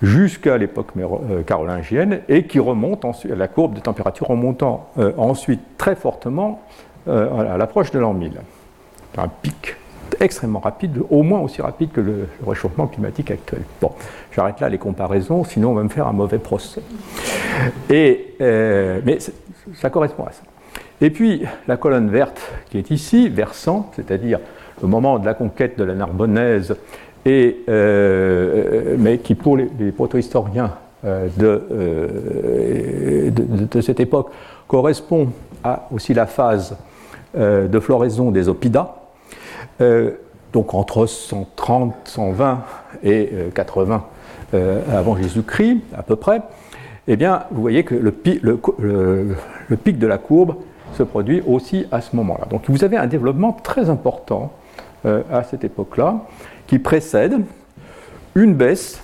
jusqu'à 0.00 0.56
l'époque 0.56 0.88
euh, 0.96 1.42
carolingienne 1.42 2.20
et 2.28 2.46
qui 2.46 2.58
remonte 2.58 3.04
ensuite, 3.04 3.32
la 3.32 3.48
courbe 3.48 3.74
de 3.74 3.80
température 3.80 4.28
remontant 4.28 4.90
ensuite 5.16 5.60
très 5.76 5.94
fortement 5.94 6.62
à 7.06 7.56
l'approche 7.58 7.90
de 7.90 7.98
l'an 7.98 8.14
1000. 8.14 8.32
Un 9.18 9.28
pic 9.28 9.76
extrêmement 10.22 10.60
rapide, 10.60 11.00
au 11.10 11.22
moins 11.22 11.40
aussi 11.40 11.62
rapide 11.62 11.90
que 11.92 12.00
le, 12.00 12.28
réchauffement 12.46 12.86
climatique 12.86 13.30
actuel. 13.30 13.62
Bon, 13.80 13.92
j'arrête 14.34 14.60
là 14.60 14.68
les 14.68 14.78
comparaisons, 14.78 15.44
sinon 15.44 15.70
on 15.70 15.74
va 15.74 15.82
me 15.82 15.88
faire 15.88 16.06
un 16.06 16.12
mauvais 16.12 16.38
procès. 16.38 16.82
Et, 17.90 18.34
mais 18.38 19.18
ça 19.74 19.90
correspond 19.90 20.24
à 20.24 20.32
ça. 20.32 20.42
Et 21.00 21.10
puis 21.10 21.42
la 21.66 21.76
colonne 21.76 22.10
verte 22.10 22.40
qui 22.70 22.78
est 22.78 22.90
ici, 22.90 23.28
versant, 23.28 23.90
c'est-à-dire 23.96 24.38
le 24.80 24.88
moment 24.88 25.18
de 25.18 25.26
la 25.26 25.34
conquête 25.34 25.78
de 25.78 25.84
la 25.84 25.94
Narbonnaise, 25.94 26.76
et, 27.24 27.58
euh, 27.68 28.96
mais 28.98 29.18
qui 29.18 29.34
pour 29.34 29.56
les, 29.56 29.92
protohistoriens 29.92 30.72
euh, 31.04 31.28
euh, 31.40 33.30
de, 33.30 33.66
de, 33.70 33.80
cette 33.80 34.00
époque 34.00 34.30
correspond 34.66 35.28
à 35.62 35.88
aussi 35.92 36.14
la 36.14 36.26
phase 36.26 36.76
de 37.34 37.80
floraison 37.80 38.30
des 38.30 38.48
Opidas, 38.48 38.94
donc 40.52 40.74
entre 40.74 41.06
130, 41.06 41.94
120 42.04 42.64
et 43.04 43.30
80 43.54 44.04
avant 44.92 45.16
Jésus-Christ 45.16 45.80
à 45.96 46.02
peu 46.02 46.16
près, 46.16 46.42
eh 47.08 47.16
bien 47.16 47.44
vous 47.50 47.60
voyez 47.60 47.84
que 47.84 47.94
le, 47.94 48.12
pic 48.12 49.98
de 49.98 50.06
la 50.06 50.18
courbe 50.18 50.56
se 50.94 51.02
produit 51.02 51.42
aussi 51.46 51.86
à 51.90 52.00
ce 52.00 52.14
moment-là. 52.16 52.46
Donc 52.50 52.62
vous 52.68 52.84
avez 52.84 52.96
un 52.96 53.06
développement 53.06 53.52
très 53.52 53.90
important 53.90 54.52
euh, 55.04 55.22
à 55.32 55.42
cette 55.42 55.64
époque-là 55.64 56.20
qui 56.66 56.78
précède 56.78 57.40
une 58.34 58.54
baisse 58.54 59.02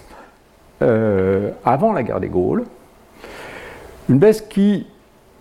euh, 0.81 1.51
avant 1.65 1.93
la 1.93 2.03
guerre 2.03 2.21
des 2.21 2.29
Gaules, 2.29 2.65
une 4.09 4.19
baisse 4.19 4.41
qui 4.41 4.87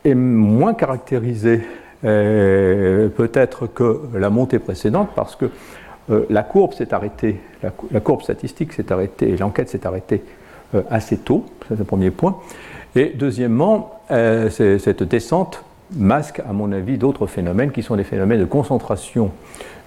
est 0.04 0.16
moins 0.16 0.74
caractérisée 0.74 1.62
euh, 1.62 1.64
peut-être 2.02 3.68
que 3.68 4.02
la 4.14 4.30
montée 4.30 4.60
précédente 4.60 5.10
parce 5.16 5.36
que 5.36 5.50
la 6.30 6.44
courbe 6.44 6.74
s'est 6.74 6.94
arrêtée, 6.94 7.40
la, 7.64 8.00
courbe 8.00 8.22
statistique 8.22 8.74
s'est 8.74 8.92
arrêtée, 8.92 9.36
l'enquête 9.38 9.70
s'est 9.70 9.86
arrêtée 9.86 10.24
assez 10.90 11.18
tôt, 11.18 11.46
c'est 11.68 11.78
le 11.78 11.84
premier 11.84 12.12
point. 12.12 12.38
Et 12.96 13.14
deuxièmement, 13.16 14.02
cette 14.10 15.04
descente 15.04 15.64
masque, 15.96 16.42
à 16.48 16.54
mon 16.54 16.72
avis, 16.72 16.98
d'autres 16.98 17.28
phénomènes 17.28 17.72
qui 17.72 17.84
sont 17.84 17.96
des 17.96 18.04
phénomènes 18.04 18.40
de 18.40 18.46
concentration 18.46 19.32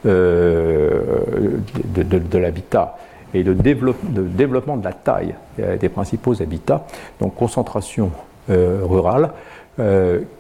euh, 0.07 1.59
de, 1.85 2.39
l'habitat 2.39 2.97
et 3.35 3.43
de, 3.43 3.53
développement 3.53 4.79
de 4.79 4.85
la 4.85 4.95
taille 4.95 5.35
euh, 5.59 5.77
des 5.77 5.91
principaux 5.91 6.41
habitats, 6.41 6.87
donc 7.21 7.35
concentration 7.35 8.11
euh, 8.49 8.81
rurale, 8.83 9.33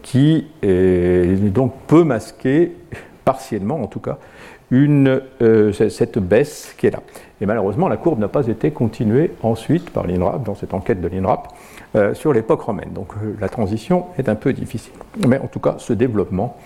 qui 0.02 0.46
donc 0.62 1.72
peut 1.86 2.04
masquer 2.04 2.72
partiellement 3.24 3.80
en 3.80 3.86
tout 3.86 4.00
cas 4.00 4.18
une, 4.70 5.22
cette 5.72 6.18
baisse 6.18 6.74
qui 6.76 6.86
est 6.86 6.90
là. 6.90 7.00
Et 7.40 7.46
malheureusement, 7.46 7.88
la 7.88 7.96
courbe 7.96 8.18
n'a 8.18 8.28
pas 8.28 8.46
été 8.46 8.70
continuée 8.70 9.32
ensuite 9.42 9.90
par 9.90 10.06
l'INRAP, 10.06 10.44
dans 10.44 10.54
cette 10.54 10.74
enquête 10.74 11.00
de 11.00 11.08
l'INRAP, 11.08 11.48
euh, 11.96 12.14
sur 12.14 12.32
l'époque 12.32 12.60
romaine. 12.60 12.92
Donc 12.92 13.08
euh, 13.14 13.34
la 13.40 13.48
transition 13.48 14.06
est 14.18 14.28
un 14.28 14.34
peu 14.34 14.52
difficile. 14.52 14.92
Mais 15.26 15.38
en 15.38 15.46
tout 15.46 15.58
cas, 15.58 15.76
ce 15.78 15.92
développement 15.92 16.56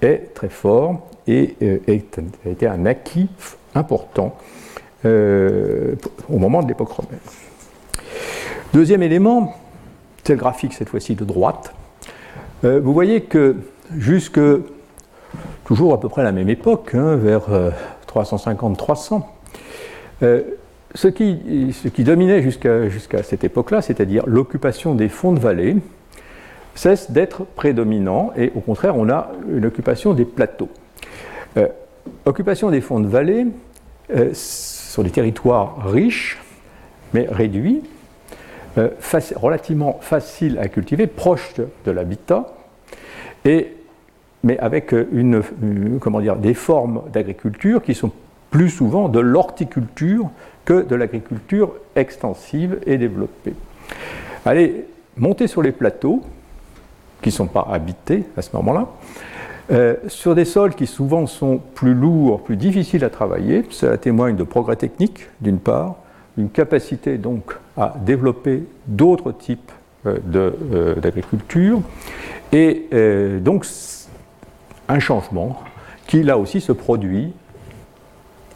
est 0.00 0.34
très 0.34 0.48
fort 0.48 1.06
et 1.26 1.54
euh, 1.62 1.78
a 1.86 2.48
été 2.48 2.66
un 2.66 2.86
acquis 2.86 3.28
important 3.74 4.36
au 5.04 6.38
moment 6.38 6.62
de 6.62 6.68
l'époque 6.68 6.90
romaine. 6.90 7.18
Deuxième 8.72 9.02
élément, 9.02 9.56
c'est 10.22 10.34
le 10.34 10.38
graphique 10.38 10.74
cette 10.74 10.88
fois-ci 10.88 11.16
de 11.16 11.24
droite. 11.24 11.74
Vous 12.62 12.92
voyez 12.92 13.22
que 13.22 13.56
jusque 13.96 14.40
toujours 15.64 15.94
à 15.94 16.00
peu 16.00 16.08
près 16.08 16.22
la 16.22 16.32
même 16.32 16.48
époque, 16.48 16.94
hein, 16.94 17.16
vers 17.16 17.48
350-300, 18.06 19.22
ce 20.20 21.08
qui, 21.08 21.72
ce 21.72 21.88
qui 21.88 22.04
dominait 22.04 22.42
jusqu'à 22.42 23.22
cette 23.22 23.44
époque-là, 23.44 23.82
c'est-à-dire 23.82 24.24
l'occupation 24.26 24.94
des 24.94 25.08
fonds 25.08 25.32
de 25.32 25.40
vallée, 25.40 25.76
cesse 26.74 27.10
d'être 27.10 27.44
prédominant 27.44 28.32
et 28.36 28.52
au 28.54 28.60
contraire, 28.60 28.96
on 28.96 29.08
a 29.08 29.32
une 29.50 29.66
occupation 29.66 30.14
des 30.14 30.24
plateaux. 30.24 30.68
Euh, 31.56 31.68
occupation 32.24 32.70
des 32.70 32.80
fonds 32.80 33.00
de 33.00 33.06
vallée 33.06 33.46
euh, 34.14 34.30
sur 34.32 35.04
des 35.04 35.10
territoires 35.10 35.90
riches, 35.90 36.38
mais 37.14 37.26
réduits, 37.30 37.82
euh, 38.78 38.88
relativement 39.36 39.98
faciles 40.00 40.58
à 40.58 40.68
cultiver, 40.68 41.06
proches 41.06 41.54
de, 41.84 41.90
l'habitat, 41.90 42.54
mais 43.44 44.58
avec 44.58 44.94
comment 46.00 46.20
dire, 46.20 46.36
des 46.36 46.54
formes 46.54 47.02
d'agriculture 47.12 47.82
qui 47.82 47.94
sont 47.94 48.10
plus 48.50 48.70
souvent 48.70 49.08
de 49.08 49.20
l'horticulture 49.20 50.30
que 50.64 50.82
de 50.82 50.94
l'agriculture 50.94 51.72
extensive 51.96 52.78
et 52.86 52.98
développée. 52.98 53.54
Allez, 54.44 54.86
monter 55.16 55.46
sur 55.46 55.62
les 55.62 55.72
plateaux, 55.72 56.22
qui 57.22 57.28
ne 57.28 57.34
sont 57.34 57.46
pas 57.46 57.66
habités 57.70 58.24
à 58.36 58.42
ce 58.42 58.54
moment-là, 58.56 58.88
euh, 59.70 59.94
sur 60.08 60.34
des 60.34 60.44
sols 60.44 60.74
qui 60.74 60.86
souvent 60.86 61.26
sont 61.26 61.60
plus 61.74 61.94
lourds, 61.94 62.42
plus 62.42 62.56
difficiles 62.56 63.04
à 63.04 63.10
travailler, 63.10 63.64
cela 63.70 63.96
témoigne 63.96 64.36
de 64.36 64.42
progrès 64.42 64.76
techniques 64.76 65.28
d'une 65.40 65.58
part, 65.58 65.96
une 66.36 66.50
capacité 66.50 67.18
donc 67.18 67.54
à 67.76 67.94
développer 68.04 68.64
d'autres 68.86 69.32
types 69.32 69.70
euh, 70.06 70.18
euh, 70.34 70.94
d'agriculture, 70.96 71.80
et 72.52 72.88
donc 73.40 73.64
un 74.88 74.98
changement 74.98 75.58
qui 76.06 76.22
là 76.22 76.36
aussi 76.36 76.60
se 76.60 76.72
produit 76.72 77.32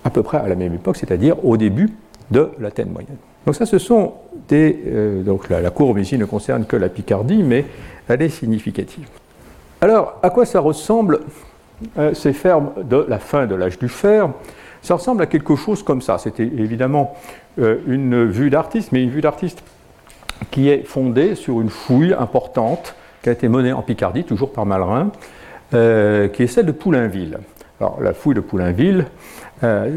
à 0.05 0.11
peu 0.11 0.23
près 0.23 0.39
à 0.39 0.47
la 0.47 0.55
même 0.55 0.75
époque, 0.75 0.97
c'est-à-dire 0.97 1.45
au 1.45 1.57
début 1.57 1.91
de 2.31 2.51
l'Athènes 2.59 2.91
moyenne. 2.91 3.17
Donc 3.45 3.55
ça, 3.55 3.67
ce 3.67 3.79
sont 3.79 4.15
des... 4.49 4.83
Euh, 4.87 5.23
donc 5.23 5.49
la, 5.49 5.71
courbe 5.71 5.99
ici 5.99 6.19
ne 6.19 6.25
concerne 6.25 6.65
que 6.65 6.77
la 6.77 6.89
Picardie, 6.89 7.43
mais 7.43 7.65
elle 8.09 8.23
est 8.23 8.29
significative. 8.29 9.09
Alors, 9.81 10.19
à 10.23 10.31
quoi 10.31 10.45
ça 10.45 10.61
ressemble 10.61 11.21
euh, 11.99 12.15
ces 12.15 12.33
fermes 12.33 12.71
de 12.83 13.05
la 13.09 13.19
fin 13.19 13.47
de 13.47 13.55
l'âge 13.55 13.79
du 13.79 13.89
fer? 13.89 14.31
Ça 14.87 14.95
ressemble 14.95 15.23
à 15.23 15.27
quelque 15.27 15.57
chose 15.57 15.83
comme 15.83 16.01
ça. 16.01 16.19
C'était 16.19 16.45
évidemment 16.45 17.15
euh, 17.59 17.79
une 17.87 18.25
vue 18.25 18.51
d'artiste, 18.51 18.93
mais 18.93 19.03
une 19.03 19.11
vue 19.11 19.21
d'artiste 19.21 19.63
qui 20.51 20.69
est 20.69 20.85
fondée 20.85 21.35
sur 21.35 21.61
une 21.61 21.71
fouille 21.71 22.15
importante 22.15 22.95
qui 23.23 23.29
a 23.29 23.33
été 23.33 23.49
menée 23.49 23.73
en 23.73 23.83
Picardie, 23.83 24.25
toujours 24.25 24.53
par 24.53 24.67
Malrin, 24.67 25.11
qui 25.71 25.77
est 26.43 26.47
celle 26.47 26.67
de 26.67 26.73
Poulainville. 26.73 27.39
Alors, 27.81 27.99
la 28.01 28.15
fouille 28.15 28.35
de 28.35 28.41
Poulainville, 28.41 29.07
euh, 29.65 29.97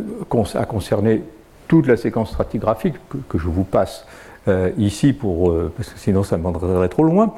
a 0.55 0.65
concerné 0.65 1.21
toute 1.67 1.85
la 1.85 1.97
séquence 1.97 2.29
stratigraphique 2.29 2.95
que, 3.27 3.37
je 3.37 3.47
vous 3.47 3.65
passe 3.65 4.05
euh, 4.47 4.71
ici 4.77 5.17
euh, 5.23 5.69
parce 5.75 5.89
que 5.89 5.99
sinon 5.99 6.23
ça 6.23 6.37
me 6.37 6.87
trop 6.87 7.03
loin. 7.03 7.33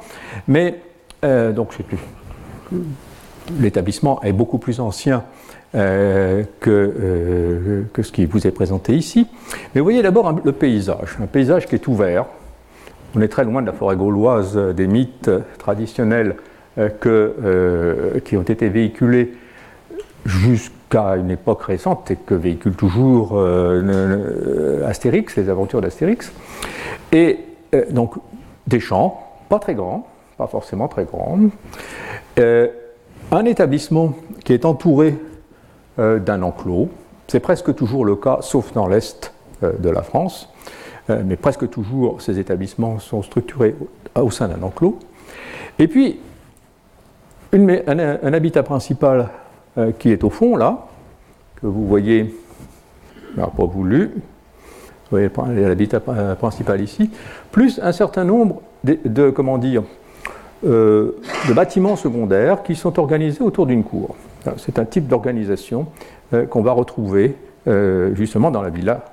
Mais 0.46 0.80
donc 1.22 1.76
l'établissement 3.60 4.22
est 4.22 4.32
beaucoup 4.32 4.58
plus 4.58 4.80
ancien 4.80 5.24
que, 5.72 7.84
que, 7.92 8.02
ce 8.02 8.12
qui 8.12 8.26
vous 8.26 8.46
est 8.46 8.50
présenté 8.50 8.94
ici. 8.94 9.26
Mais 9.74 9.80
voyez 9.80 10.02
d'abord 10.02 10.40
le 10.44 10.52
paysage, 10.52 11.16
un 11.22 11.26
paysage 11.26 11.66
qui 11.66 11.76
est 11.76 11.88
ouvert. 11.88 12.26
On 13.14 13.20
est 13.20 13.28
très 13.28 13.44
loin 13.44 13.62
de 13.62 13.66
la 13.66 13.72
forêt 13.72 13.96
gauloise, 13.96 14.56
des 14.56 14.86
mythes 14.86 15.30
traditionnels 15.58 16.36
qui 16.76 18.36
ont 18.36 18.42
été 18.42 18.68
véhiculés 18.68 19.32
jusqu'à 20.24 21.16
une 21.16 21.30
époque 21.30 21.62
récente 21.62 22.10
et 22.10 22.16
que 22.16 22.34
véhicule 22.34 22.74
toujours 22.74 23.32
euh, 23.34 24.86
Astérix, 24.86 25.36
les 25.36 25.48
aventures 25.48 25.80
d'Astérix. 25.80 26.32
Et 27.12 27.40
euh, 27.74 27.84
donc 27.90 28.14
des 28.66 28.80
champs, 28.80 29.26
pas 29.48 29.58
très 29.58 29.74
grands, 29.74 30.06
pas 30.36 30.46
forcément 30.46 30.88
très 30.88 31.04
grands. 31.04 31.38
Euh, 32.38 32.68
un 33.30 33.44
établissement 33.44 34.14
qui 34.44 34.52
est 34.52 34.64
entouré 34.64 35.16
d'un 35.98 36.42
enclos, 36.42 36.88
c'est 37.28 37.40
presque 37.40 37.74
toujours 37.74 38.04
le 38.04 38.16
cas, 38.16 38.38
sauf 38.40 38.72
dans 38.72 38.86
l'Est 38.86 39.32
de 39.62 39.90
la 39.90 40.02
France, 40.02 40.48
mais 41.08 41.36
presque 41.36 41.68
toujours 41.68 42.22
ces 42.22 42.38
établissements 42.38 42.98
sont 42.98 43.22
structurés 43.22 43.74
au, 44.14 44.30
sein 44.30 44.48
d'un 44.48 44.62
enclos. 44.62 44.98
Et 45.78 45.88
puis, 45.88 46.18
un, 47.52 48.32
habitat 48.32 48.62
principal 48.62 49.28
euh, 49.78 49.92
qui 49.98 50.10
est 50.10 50.24
au 50.24 50.30
fond 50.30 50.56
là, 50.56 50.86
que 51.60 51.66
vous 51.66 51.86
voyez, 51.86 52.34
pas 53.36 53.50
voulu, 53.64 54.10
vous 55.10 55.18
voyez 55.18 55.30
l'habitat 55.68 56.00
principal 56.00 56.80
ici, 56.80 57.10
plus 57.50 57.78
un 57.82 57.92
certain 57.92 58.24
nombre 58.24 58.62
de, 58.84 59.30
comment 59.30 59.58
dire, 59.58 59.82
euh, 60.64 61.16
de 61.48 61.52
bâtiments 61.52 61.96
secondaires 61.96 62.62
qui 62.62 62.74
sont 62.74 62.98
organisés 62.98 63.42
autour 63.42 63.66
d'une 63.66 63.84
cour. 63.84 64.16
C'est 64.58 64.78
un 64.78 64.84
type 64.84 65.08
d'organisation 65.08 65.86
euh, 66.32 66.46
qu'on 66.46 66.62
va 66.62 66.72
retrouver 66.72 67.36
justement 68.14 68.50
dans 68.50 68.60
la 68.60 68.70
villa 68.70 69.04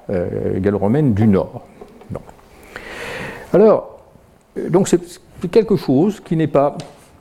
gallo-romaine 0.56 1.14
du 1.14 1.28
Nord. 1.28 1.62
Alors, 3.54 4.00
c'est 4.56 5.52
quelque 5.52 5.76
chose 5.76 6.20
qui 6.20 6.36
n'est 6.36 6.48
pas 6.48 6.76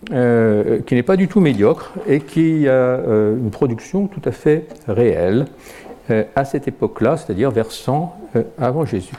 qui 0.07 0.95
n'est 0.95 1.03
pas 1.03 1.17
du 1.17 1.29
tout 1.29 1.41
médiocre 1.41 1.93
et 2.07 2.21
qui 2.21 2.67
a 2.67 2.99
une 3.37 3.51
production 3.51 4.07
tout 4.07 4.23
à 4.25 4.33
fait 4.33 4.69
réelle 4.87 5.45
à 6.35 6.47
cette 6.47 6.67
époque-là, 6.67 7.19
c'est-à-dire 7.19 7.51
vers 7.51 7.73
100 7.73 8.17
avant 8.59 8.87
Jésus. 8.87 9.13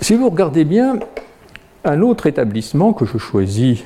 Si 0.00 0.16
vous 0.16 0.30
regardez 0.30 0.64
bien, 0.64 0.98
un 1.84 2.00
autre 2.02 2.26
établissement 2.26 2.92
que 2.92 3.04
je 3.04 3.18
choisis 3.18 3.84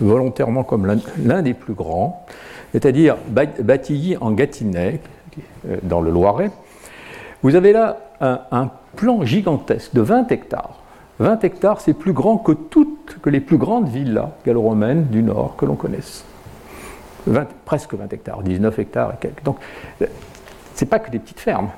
volontairement 0.00 0.64
comme 0.64 0.98
l'un 1.22 1.42
des 1.42 1.52
plus 1.54 1.74
grands, 1.74 2.24
c'est-à-dire 2.74 3.16
Batilly 3.28 4.16
en 4.20 4.32
Gâtinais, 4.32 5.00
dans 5.84 6.00
le 6.00 6.10
Loiret, 6.10 6.50
vous 7.44 7.54
avez 7.54 7.72
là 7.72 7.98
un, 8.20 8.68
plan 8.96 9.24
gigantesque 9.24 9.94
de 9.94 10.00
20 10.00 10.32
hectares. 10.32 10.80
20 11.20 11.44
hectares, 11.44 11.80
c'est 11.80 11.94
plus 11.94 12.12
grand 12.12 12.36
que 12.36 12.50
toutes 12.50 13.18
que 13.22 13.30
les 13.30 13.40
plus 13.40 13.58
grandes 13.58 13.88
villas 13.88 14.30
gallo-romaines 14.44 15.04
du 15.06 15.22
nord 15.22 15.54
que 15.56 15.66
l'on 15.66 15.76
connaisse. 15.76 16.24
presque 17.64 17.94
20 17.94 18.12
hectares, 18.12 18.42
19 18.42 18.76
hectares 18.80 19.12
et 19.14 19.16
quelques. 19.20 19.44
Donc, 19.44 19.58
ce 20.00 20.06
n'est 20.80 20.88
pas 20.88 20.98
que 20.98 21.12
des 21.12 21.20
petites 21.20 21.38
fermes. 21.38 21.70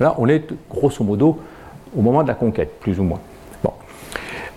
Là, 0.00 0.16
on 0.18 0.26
est 0.26 0.52
grosso 0.68 1.04
modo 1.04 1.38
au 1.96 2.02
moment 2.02 2.24
de 2.24 2.28
la 2.28 2.34
conquête, 2.34 2.80
plus 2.80 2.98
ou 2.98 3.04
moins. 3.04 3.20
Bon. 3.62 3.72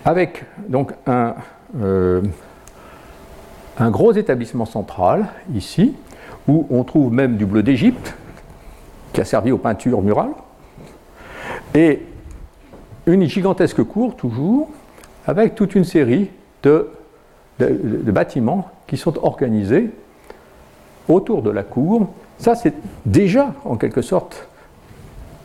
Avec 0.04 0.44
donc 0.68 0.92
un, 1.06 1.36
euh, 1.80 2.22
un 3.78 3.90
gros 3.90 4.12
établissement 4.12 4.64
central, 4.64 5.26
ici, 5.54 5.94
où 6.48 6.66
on 6.70 6.84
trouve 6.84 7.12
même 7.12 7.36
du 7.36 7.46
bleu 7.46 7.62
d'Égypte, 7.62 8.14
qui 9.12 9.20
a 9.20 9.24
servi 9.24 9.52
aux 9.52 9.58
peintures 9.58 10.02
murales, 10.02 10.34
et 11.74 12.02
une 13.06 13.24
gigantesque 13.26 13.82
cour 13.84 14.16
toujours, 14.16 14.68
avec 15.26 15.54
toute 15.54 15.74
une 15.74 15.84
série 15.84 16.30
de, 16.62 16.88
bâtiments 17.58 18.68
qui 18.86 18.96
sont 18.96 19.18
organisés 19.24 19.90
autour 21.08 21.42
de 21.42 21.50
la 21.50 21.62
cour. 21.62 22.08
Ça, 22.38 22.54
c'est 22.54 22.74
déjà, 23.04 23.54
en 23.64 23.76
quelque 23.76 24.02
sorte, 24.02 24.48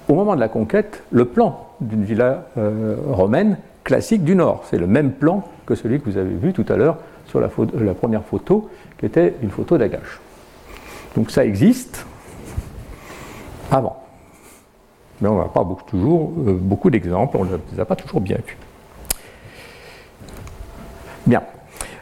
au 0.10 0.16
moment 0.16 0.36
de 0.36 0.40
la 0.40 0.50
conquête, 0.50 1.04
le 1.12 1.26
plan 1.26 1.68
d'une 1.80 2.04
villa 2.04 2.48
euh, 2.58 2.96
romaine 3.08 3.58
classique 3.84 4.24
du 4.24 4.36
Nord. 4.36 4.64
C'est 4.70 4.78
le 4.78 4.88
même 4.88 5.12
plan 5.12 5.44
que 5.66 5.76
celui 5.76 6.00
que 6.02 6.10
vous 6.10 6.18
avez 6.18 6.36
vu 6.36 6.54
tout 6.54 6.66
à 6.68 6.76
l'heure 6.76 6.98
sur 7.32 7.40
la, 7.40 7.50
la, 7.80 7.94
première 7.94 8.24
photo, 8.24 8.70
qui 9.00 9.06
était 9.06 9.36
une 9.42 9.50
photo 9.50 9.78
d'Agache. 9.78 10.20
Donc 11.16 11.32
ça 11.32 11.46
existe, 11.46 12.06
avant. 13.72 14.04
Mais 15.22 15.30
on 15.30 15.38
n'a 15.38 15.46
pas 15.46 15.66
toujours, 15.88 16.34
euh, 16.46 16.58
beaucoup 16.60 16.90
d'exemples, 16.90 17.38
on 17.40 17.46
ne 17.46 17.58
les 17.72 17.80
a 17.80 17.86
pas 17.86 17.96
toujours 17.96 18.20
bien 18.20 18.36
vus. 18.46 18.58
Bien. 21.26 21.42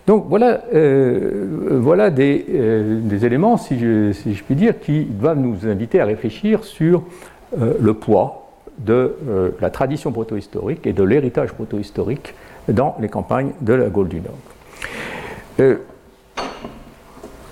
Donc 0.07 0.25
voilà, 0.27 0.61
euh, 0.73 1.77
voilà 1.79 2.09
des, 2.09 2.45
euh, 2.49 3.19
éléments, 3.21 3.57
si 3.57 3.77
je, 3.77 4.11
si 4.13 4.33
je, 4.33 4.43
puis 4.43 4.55
dire, 4.55 4.79
qui 4.79 5.03
doivent 5.03 5.37
nous 5.37 5.67
inviter 5.67 6.01
à 6.01 6.05
réfléchir 6.05 6.63
sur 6.63 7.03
le 7.57 7.93
poids 7.95 8.47
de 8.77 9.15
la 9.59 9.71
tradition 9.71 10.11
proto-historique 10.11 10.85
et 10.85 10.93
de 10.93 11.01
l'héritage 11.01 11.51
proto-historique 11.53 12.35
dans 12.67 12.95
les 12.99 13.09
campagnes 13.09 13.51
de 13.61 13.73
la 13.73 13.89
Gaule 13.89 14.07
du 14.07 14.21
Nord. 14.21 14.37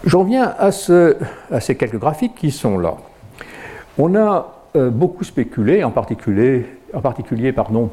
J'en 0.06 0.24
viens 0.24 0.54
à, 0.58 0.72
ce, 0.72 1.18
à 1.52 1.60
ces 1.60 1.76
quelques 1.76 2.00
graphiques 2.00 2.36
qui 2.36 2.52
sont 2.52 2.78
là. 2.80 2.96
On 3.98 4.16
a 4.16 4.58
euh, 4.76 4.90
beaucoup 4.90 5.24
spéculé, 5.24 5.84
en 5.84 5.92
particulier, 5.92 6.64
pardon, 7.52 7.90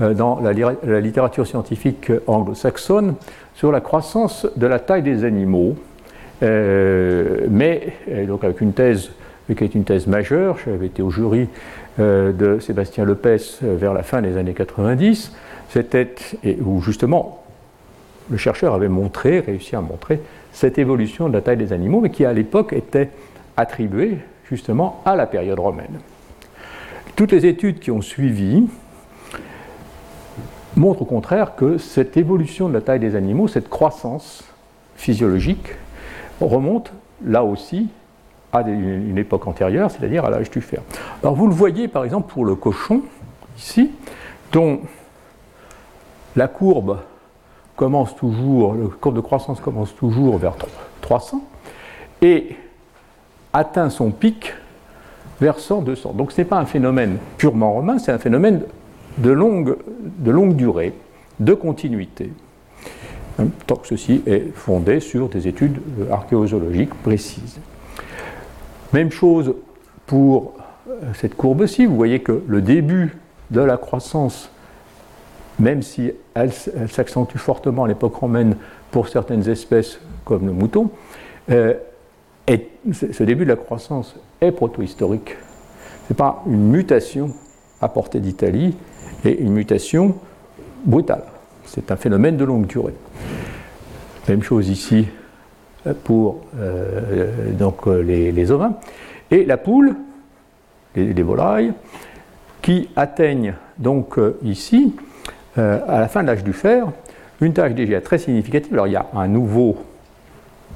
euh, 0.00 0.14
dans 0.14 0.40
la, 0.40 1.00
littérature 1.00 1.46
scientifique 1.46 2.12
anglo-saxonne, 2.26 3.14
sur 3.54 3.72
la 3.72 3.80
croissance 3.80 4.46
de 4.56 4.66
la 4.66 4.78
taille 4.78 5.02
des 5.02 5.24
animaux, 5.24 5.76
euh, 6.42 7.46
mais 7.50 7.92
donc 8.26 8.44
avec 8.44 8.60
une 8.60 8.72
thèse 8.72 9.10
qui 9.54 9.64
est 9.64 9.74
une 9.74 9.84
thèse 9.84 10.06
majeure, 10.06 10.58
j'avais 10.64 10.86
été 10.86 11.02
au 11.02 11.10
jury 11.10 11.48
de 11.98 12.58
Sébastien 12.60 13.04
Lepès 13.04 13.58
vers 13.62 13.94
la 13.94 14.02
fin 14.02 14.22
des 14.22 14.36
années 14.36 14.52
90, 14.52 15.32
c'était 15.70 16.14
où 16.64 16.80
justement 16.82 17.42
le 18.30 18.36
chercheur 18.36 18.74
avait 18.74 18.88
montré, 18.88 19.40
réussi 19.40 19.76
à 19.76 19.80
montrer 19.80 20.20
cette 20.52 20.78
évolution 20.78 21.28
de 21.28 21.34
la 21.34 21.40
taille 21.40 21.56
des 21.56 21.72
animaux, 21.72 22.00
mais 22.00 22.10
qui 22.10 22.24
à 22.24 22.32
l'époque 22.32 22.72
était 22.72 23.10
attribuée 23.56 24.18
justement 24.48 25.02
à 25.04 25.16
la 25.16 25.26
période 25.26 25.58
romaine. 25.58 26.00
Toutes 27.16 27.32
les 27.32 27.46
études 27.46 27.80
qui 27.80 27.90
ont 27.90 28.00
suivi 28.00 28.68
montrent 30.76 31.02
au 31.02 31.06
contraire 31.06 31.56
que 31.56 31.78
cette 31.78 32.16
évolution 32.16 32.68
de 32.68 32.74
la 32.74 32.80
taille 32.80 33.00
des 33.00 33.16
animaux, 33.16 33.48
cette 33.48 33.68
croissance 33.68 34.44
physiologique, 34.96 35.74
remonte 36.40 36.92
là 37.24 37.44
aussi 37.44 37.88
à 38.52 38.60
une 38.62 39.18
époque 39.18 39.46
antérieure, 39.46 39.90
c'est-à-dire 39.90 40.24
à, 40.24 40.30
l'âge 40.30 40.50
du 40.50 40.60
fer. 40.60 40.80
Alors 41.22 41.34
vous 41.34 41.46
le 41.46 41.54
voyez 41.54 41.88
par 41.88 42.04
exemple 42.04 42.32
pour 42.32 42.44
le 42.44 42.54
cochon, 42.54 43.02
ici, 43.58 43.90
dont 44.52 44.80
la 46.36 46.48
courbe 46.48 46.98
commence 47.78 48.16
toujours, 48.16 48.74
la 48.74 48.88
courbe 49.00 49.14
de 49.14 49.20
croissance 49.20 49.60
commence 49.60 49.94
toujours 49.94 50.36
vers 50.36 50.56
300, 51.00 51.40
et 52.20 52.56
atteint 53.52 53.88
son 53.88 54.10
pic 54.10 54.52
vers 55.40 55.60
100, 55.60 55.82
200. 55.82 56.12
Donc 56.14 56.32
ce 56.32 56.40
n'est 56.40 56.44
pas 56.44 56.58
un 56.58 56.66
phénomène 56.66 57.18
purement 57.38 57.72
romain, 57.72 57.98
c'est 57.98 58.10
un 58.10 58.18
phénomène 58.18 58.62
de 59.18 59.30
longue, 59.30 59.76
de 60.18 60.30
longue 60.30 60.56
durée, 60.56 60.92
de 61.38 61.54
continuité. 61.54 62.32
Tant 63.68 63.76
que 63.76 63.86
ceci 63.86 64.22
est 64.26 64.52
fondé 64.52 64.98
sur 64.98 65.28
des 65.28 65.46
études 65.46 65.78
euh, 66.00 66.12
archéozoologiques 66.12 66.94
précises. 67.04 67.60
Même 68.92 69.12
chose 69.12 69.54
pour 70.06 70.54
euh, 70.90 71.12
cette 71.14 71.36
courbe-ci. 71.36 71.86
Vous 71.86 71.94
voyez 71.94 72.18
que 72.18 72.42
le 72.48 72.60
début 72.60 73.16
de 73.52 73.60
la 73.60 73.76
croissance, 73.76 74.50
même 75.58 75.82
si 75.82 76.12
elle, 76.34 76.52
s'accentue 76.52 77.36
fortement 77.36 77.84
à 77.84 77.88
l'époque 77.88 78.14
romaine 78.14 78.56
pour 78.90 79.08
certaines 79.08 79.48
espèces 79.48 80.00
comme 80.24 80.46
le 80.46 80.52
mouton, 80.52 80.90
euh, 81.50 81.74
ce 82.92 83.22
début 83.22 83.44
de 83.44 83.50
la 83.50 83.56
croissance 83.56 84.16
est 84.40 84.52
proto-historique. 84.52 85.36
Ce 86.06 86.12
n'est 86.12 86.16
pas 86.16 86.42
une 86.46 86.70
mutation 86.70 87.30
apportée 87.80 88.20
d'Italie 88.20 88.76
et 89.24 89.38
une 89.40 89.52
mutation 89.52 90.14
brutale. 90.84 91.24
C'est 91.64 91.90
un 91.90 91.96
phénomène 91.96 92.36
de 92.36 92.44
longue 92.44 92.66
durée. 92.66 92.94
Même 94.28 94.42
chose 94.42 94.68
ici 94.68 95.06
pour 96.04 96.40
euh, 96.58 97.52
donc, 97.52 97.86
les, 97.86 98.50
ovins. 98.50 98.74
Et 99.30 99.44
la 99.44 99.56
poule, 99.56 99.94
les, 100.94 101.22
volailles, 101.22 101.72
qui 102.62 102.88
atteignent 102.96 103.54
donc 103.78 104.18
euh, 104.18 104.38
ici, 104.42 104.94
euh, 105.58 105.80
à 105.88 106.00
la 106.00 106.08
fin 106.08 106.22
de 106.22 106.28
l'âge 106.28 106.44
du 106.44 106.52
fer, 106.52 106.86
une 107.40 107.52
taille 107.52 107.74
déjà 107.74 108.00
très 108.00 108.18
significative. 108.18 108.72
Alors 108.72 108.86
il 108.86 108.92
y 108.92 108.96
a 108.96 109.06
un 109.14 109.28
nouveau 109.28 109.76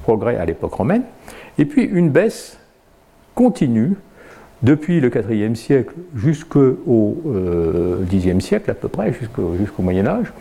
progrès 0.03 0.35
à 0.37 0.45
l'époque 0.45 0.73
romaine, 0.73 1.03
et 1.57 1.65
puis 1.65 1.83
une 1.83 2.09
baisse 2.09 2.57
continue 3.35 3.93
depuis 4.61 4.99
le 4.99 5.11
IVe 5.31 5.55
siècle 5.55 5.93
jusqu'au 6.15 6.77
euh, 7.27 8.03
Xe 8.05 8.39
siècle 8.43 8.71
à 8.71 8.73
peu 8.73 8.87
près, 8.87 9.13
jusqu'au 9.13 9.81
Moyen 9.81 10.05
Âge, 10.07 10.33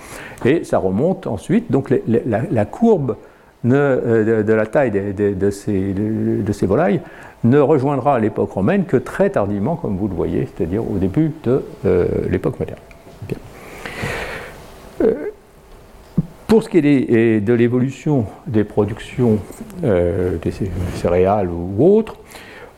et 0.44 0.64
ça 0.64 0.78
remonte 0.78 1.26
ensuite. 1.26 1.70
Donc 1.70 1.92
la, 2.07 2.64
courbe 2.64 3.16
euh, 3.64 4.42
de, 4.42 4.52
la 4.52 4.66
taille 4.66 4.90
de, 4.90 5.50
ces, 5.50 6.66
volailles 6.66 7.00
ne 7.44 7.59
rejoindra 7.59 8.18
l'époque 8.18 8.52
romaine 8.52 8.85
que 8.85 8.96
très 8.96 9.31
tardivement, 9.31 9.76
comme 9.76 9.96
vous 9.96 10.09
le 10.09 10.14
voyez, 10.14 10.48
c'est-à-dire 10.55 10.88
au 10.88 10.98
début 10.98 11.31
de 11.44 11.62
l'époque 12.28 12.59
moderne. 12.59 12.78
Pour 16.53 16.62
ce 16.62 16.69
qui 16.69 16.77
est 16.77 17.41
de 17.41 17.53
l'évolution 17.55 18.27
des 18.47 18.62
productions 18.62 19.38
euh, 19.85 20.37
des 20.37 20.53
céréales 20.97 21.49
ou 21.49 21.83
autres, 21.83 22.16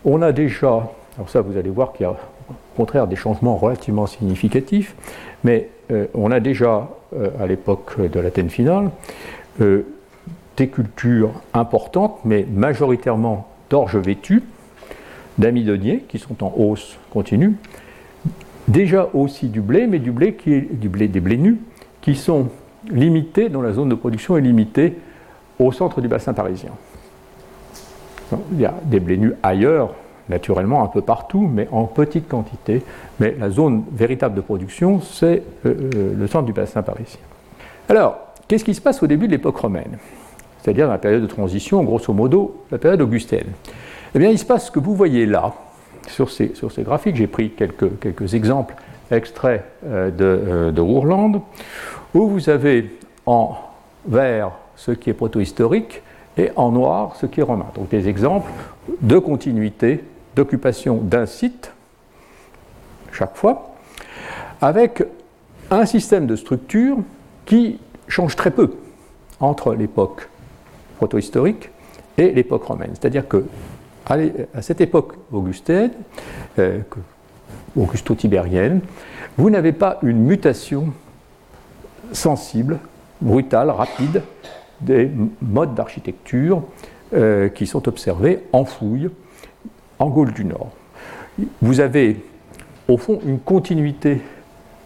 on 0.04 0.22
a 0.22 0.30
déjà, 0.30 0.92
alors 1.16 1.28
ça 1.28 1.40
vous 1.40 1.56
allez 1.56 1.70
voir 1.70 1.92
qu'il 1.92 2.04
y 2.04 2.06
a 2.06 2.12
au 2.12 2.76
contraire 2.76 3.08
des 3.08 3.16
changements 3.16 3.56
relativement 3.56 4.06
significatifs, 4.06 4.94
mais 5.42 5.70
euh, 5.90 6.06
on 6.14 6.30
a 6.30 6.38
déjà 6.38 6.88
euh, 7.16 7.30
à 7.40 7.48
l'époque 7.48 8.00
de 8.00 8.20
l'Athènes 8.20 8.48
finale 8.48 8.90
des 9.58 10.68
cultures 10.68 11.32
importantes, 11.52 12.20
mais 12.24 12.46
majoritairement 12.48 13.48
d'orge 13.70 13.96
vêtue, 13.96 14.44
d'amidoniers 15.38 16.04
qui 16.06 16.20
sont 16.20 16.44
en 16.44 16.54
hausse 16.56 16.96
continue, 17.10 17.56
déjà 18.68 19.08
aussi 19.14 19.48
du 19.48 19.60
blé, 19.60 19.88
mais 19.88 19.98
du 19.98 20.12
blé 20.12 20.34
qui 20.34 20.52
est 20.52 20.72
du 20.72 20.88
blé 20.88 21.08
des 21.08 21.18
blés 21.18 21.38
nus, 21.38 21.58
qui 22.04 22.14
sont 22.14 22.48
limité, 22.90 23.48
dont 23.48 23.62
la 23.62 23.72
zone 23.72 23.88
de 23.88 23.94
production 23.94 24.36
est 24.36 24.42
limitée 24.42 24.98
au 25.58 25.72
centre 25.72 26.02
du 26.02 26.08
bassin 26.08 26.34
parisien. 26.34 26.68
il 28.52 28.60
y 28.60 28.66
a 28.66 28.74
des 28.84 29.00
blés 29.00 29.16
nus 29.16 29.32
ailleurs, 29.42 29.94
naturellement 30.28 30.84
un 30.84 30.88
peu 30.88 31.00
partout, 31.00 31.48
mais 31.50 31.66
en 31.72 31.84
petite 31.84 32.28
quantité. 32.28 32.82
Mais 33.20 33.34
la 33.38 33.48
zone 33.48 33.84
véritable 33.90 34.34
de 34.34 34.42
production, 34.42 35.00
c'est 35.00 35.42
euh, 35.64 35.90
euh, 35.94 36.14
le 36.14 36.26
centre 36.26 36.44
du 36.44 36.52
bassin 36.52 36.82
parisien. 36.82 37.20
Alors, 37.88 38.18
qu'est-ce 38.48 38.64
qui 38.64 38.74
se 38.74 38.82
passe 38.82 39.02
au 39.02 39.06
début 39.06 39.26
de 39.26 39.32
l'époque 39.32 39.56
romaine? 39.56 39.96
C'est-à-dire 40.60 40.86
dans 40.86 40.92
la 40.92 40.98
période 40.98 41.22
de 41.22 41.26
transition, 41.26 41.82
grosso 41.84 42.12
modo, 42.12 42.64
la 42.70 42.76
période 42.76 43.00
augustaine. 43.00 43.46
Eh 44.14 44.18
bien, 44.18 44.28
il 44.28 44.38
se 44.38 44.44
passe 44.44 44.66
ce 44.66 44.70
que 44.70 44.78
vous 44.78 44.94
voyez 44.94 45.24
là, 45.24 45.54
sur 46.08 46.30
ces, 46.30 46.54
sur 46.54 46.70
ces 46.70 46.82
graphiques. 46.82 47.16
J'ai 47.16 47.28
pris 47.28 47.50
quelques, 47.50 47.98
quelques 47.98 48.34
exemples 48.34 48.74
extraits 49.10 49.64
de, 49.84 50.70
de 50.74 50.80
Wourland, 50.80 51.42
où 52.14 52.28
vous 52.28 52.48
avez 52.48 52.90
en 53.26 53.56
vert 54.06 54.52
ce 54.76 54.92
qui 54.92 55.10
est 55.10 55.14
proto-historique 55.14 56.02
et 56.36 56.50
en 56.56 56.70
noir 56.70 57.16
ce 57.16 57.26
qui 57.26 57.40
est 57.40 57.44
romain. 57.44 57.66
Donc 57.74 57.88
des 57.90 58.08
exemples 58.08 58.50
de 59.00 59.18
continuité 59.18 60.04
d'occupation 60.34 60.96
d'un 60.96 61.26
site 61.26 61.72
chaque 63.12 63.36
fois, 63.36 63.74
avec 64.60 65.04
un 65.70 65.86
système 65.86 66.26
de 66.26 66.36
structure 66.36 66.98
qui 67.46 67.78
change 68.08 68.36
très 68.36 68.50
peu 68.50 68.74
entre 69.40 69.74
l'époque 69.74 70.28
proto-historique 70.96 71.70
et 72.18 72.32
l'époque 72.32 72.64
romaine. 72.64 72.90
C'est-à-dire 72.92 73.26
que 73.26 73.44
à 74.06 74.60
cette 74.60 74.82
époque 74.82 75.14
augustaine, 75.32 75.92
euh, 76.58 76.80
augusto-tibérienne, 77.76 78.80
vous 79.36 79.50
n'avez 79.50 79.72
pas 79.72 79.98
une 80.02 80.18
mutation 80.18 80.92
sensible, 82.12 82.78
brutale, 83.20 83.70
rapide 83.70 84.22
des 84.80 85.10
modes 85.40 85.74
d'architecture 85.74 86.62
euh, 87.14 87.48
qui 87.48 87.66
sont 87.66 87.88
observés 87.88 88.44
en 88.52 88.64
fouille 88.64 89.10
en 89.98 90.08
Gaule 90.08 90.32
du 90.32 90.44
Nord. 90.44 90.70
Vous 91.62 91.80
avez 91.80 92.24
au 92.88 92.96
fond 92.96 93.20
une 93.26 93.38
continuité 93.38 94.20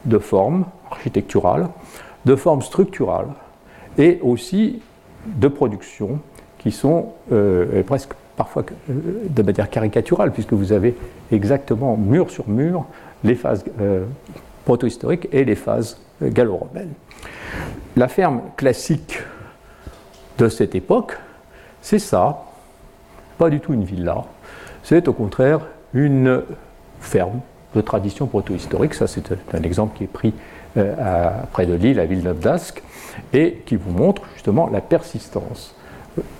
de 0.04 0.18
formes 0.18 0.64
architecturales, 0.90 1.68
de 2.24 2.36
formes 2.36 2.62
structurales 2.62 3.28
et 3.98 4.18
aussi 4.22 4.80
de 5.26 5.48
production 5.48 6.20
qui 6.58 6.70
sont 6.72 7.12
euh, 7.32 7.82
presque 7.82 8.12
parfois 8.38 8.64
euh, 8.88 8.94
de 9.28 9.42
manière 9.42 9.68
caricaturale, 9.68 10.32
puisque 10.32 10.54
vous 10.54 10.72
avez 10.72 10.96
exactement 11.30 11.98
mur 11.98 12.30
sur 12.30 12.48
mur 12.48 12.86
les 13.24 13.34
phases 13.34 13.64
proto-historiques 14.64 15.28
et 15.32 15.44
les 15.44 15.56
phases 15.56 16.00
gallo-romaines. 16.22 16.92
La 17.96 18.08
ferme 18.08 18.40
classique 18.56 19.20
de 20.38 20.48
cette 20.48 20.74
époque, 20.74 21.18
c'est 21.82 21.98
ça, 21.98 22.44
pas 23.38 23.50
du 23.50 23.60
tout 23.60 23.74
une 23.74 23.84
villa, 23.84 24.24
c'est 24.84 25.08
au 25.08 25.12
contraire 25.12 25.60
une 25.92 26.42
ferme 27.00 27.40
de 27.74 27.80
tradition 27.80 28.26
proto-historique. 28.26 28.94
Ça, 28.94 29.06
c'est 29.06 29.32
un 29.52 29.62
exemple 29.62 29.96
qui 29.96 30.04
est 30.04 30.08
pris 30.08 30.32
euh, 30.76 31.30
près 31.52 31.66
de 31.66 31.74
Lille, 31.74 31.98
à 31.98 32.06
Villeneuve 32.06 32.38
d'Ascq, 32.38 32.82
et 33.32 33.62
qui 33.66 33.76
vous 33.76 33.90
montre 33.90 34.22
justement 34.34 34.68
la 34.68 34.80
persistance, 34.80 35.74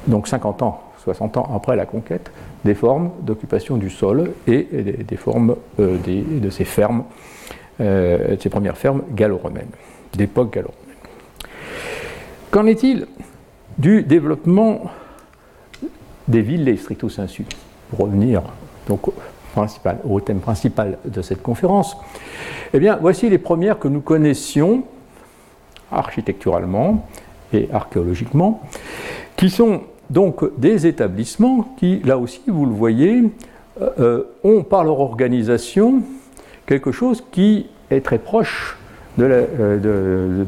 donc 0.06 0.28
50 0.28 0.62
ans, 0.62 0.82
60 1.14 1.38
ans 1.38 1.50
après 1.54 1.74
la 1.74 1.86
conquête, 1.86 2.30
des 2.64 2.74
formes 2.74 3.10
d'occupation 3.22 3.76
du 3.78 3.88
sol 3.88 4.32
et 4.46 4.62
des, 4.62 5.16
formes 5.16 5.56
euh, 5.80 5.96
de 6.04 6.50
ces 6.50 6.64
fermes, 6.64 7.04
euh, 7.80 8.36
de 8.36 8.40
ces 8.40 8.50
premières 8.50 8.76
fermes 8.76 9.02
gallo-romaines, 9.12 9.70
d'époque 10.14 10.52
gallo-romaine. 10.52 10.96
Qu'en 12.50 12.66
est-il 12.66 13.06
du 13.78 14.02
développement 14.02 14.90
des 16.26 16.42
villes 16.42 16.78
stricto 16.78 17.08
sensu 17.08 17.46
Pour 17.90 18.00
revenir 18.00 18.42
au 20.04 20.20
thème 20.20 20.40
principal 20.40 20.98
de 21.04 21.22
cette 21.22 21.42
conférence, 21.42 21.96
eh 22.74 22.78
bien, 22.78 22.98
voici 23.00 23.30
les 23.30 23.38
premières 23.38 23.78
que 23.78 23.88
nous 23.88 24.02
connaissions 24.02 24.84
architecturalement 25.90 27.08
et 27.54 27.68
archéologiquement, 27.72 28.60
qui 29.36 29.48
sont 29.48 29.82
donc 30.10 30.44
des 30.58 30.86
établissements 30.86 31.74
qui, 31.78 32.00
là 32.04 32.18
aussi, 32.18 32.42
vous 32.46 32.66
le 32.66 32.72
voyez, 32.72 33.24
euh, 33.80 34.24
ont 34.42 34.62
par 34.62 34.84
leur 34.84 35.00
organisation 35.00 36.02
quelque 36.66 36.92
chose 36.92 37.22
qui 37.30 37.66
est 37.90 38.04
très 38.04 38.18
proche 38.18 38.76
euh, 39.20 40.46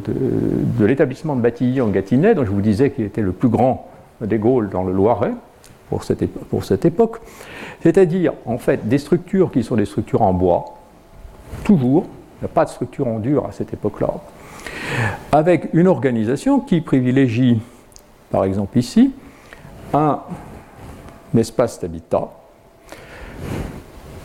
de 0.79 0.85
l'établissement 0.85 1.37
de, 1.37 1.41
Batilly 1.41 1.81
en 1.81 1.89
Gâtinais, 1.89 2.35
dont 2.35 2.45
je 2.45 2.51
vous 2.51 2.61
disais 2.61 2.91
qu'il 2.91 3.05
était 3.05 3.23
le 3.23 3.33
plus 3.33 3.49
grand 3.49 3.89
des 4.21 4.39
Gaules 4.39 4.69
dans 4.69 4.85
le 4.85 4.93
Loiret 4.93 5.33
pour 5.89 6.05
cette, 6.05 6.27
pour 6.27 6.65
cette 6.65 6.85
époque, 6.85 7.21
c'est-à-dire 7.83 8.33
en 8.47 8.59
fait 8.59 8.89
des 8.89 8.99
structures 8.99 9.51
qui 9.51 9.63
sont 9.63 9.77
des 9.77 9.87
structures 9.87 10.23
en 10.23 10.33
bois, 10.33 10.77
toujours, 11.65 12.05
il 12.39 12.45
n'y 12.45 12.47
a 12.47 12.49
pas 12.49 12.65
de 12.65 12.71
structure 12.71 13.09
en 13.09 13.19
dur 13.19 13.45
à 13.47 13.53
cette 13.53 13.73
époque-là, 13.73 14.15
avec 15.33 15.69
une 15.73 15.89
organisation 15.89 16.61
qui 16.61 16.81
privilégie, 16.81 17.61
par 18.31 18.45
exemple 18.45 18.79
ici, 18.79 19.13
un 19.93 20.21
espace 21.37 21.81
d'habitat, 21.81 22.29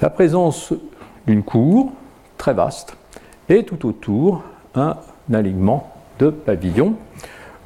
la 0.02 0.10
présence 0.10 0.74
d'une 1.26 1.44
cour 1.44 1.92
très 2.38 2.54
vaste, 2.54 2.96
et 3.50 3.64
tout 3.64 3.88
autour 3.88 4.44
un 4.76 4.96
alignement 5.34 5.92
de 6.20 6.30
pavillons 6.30 6.96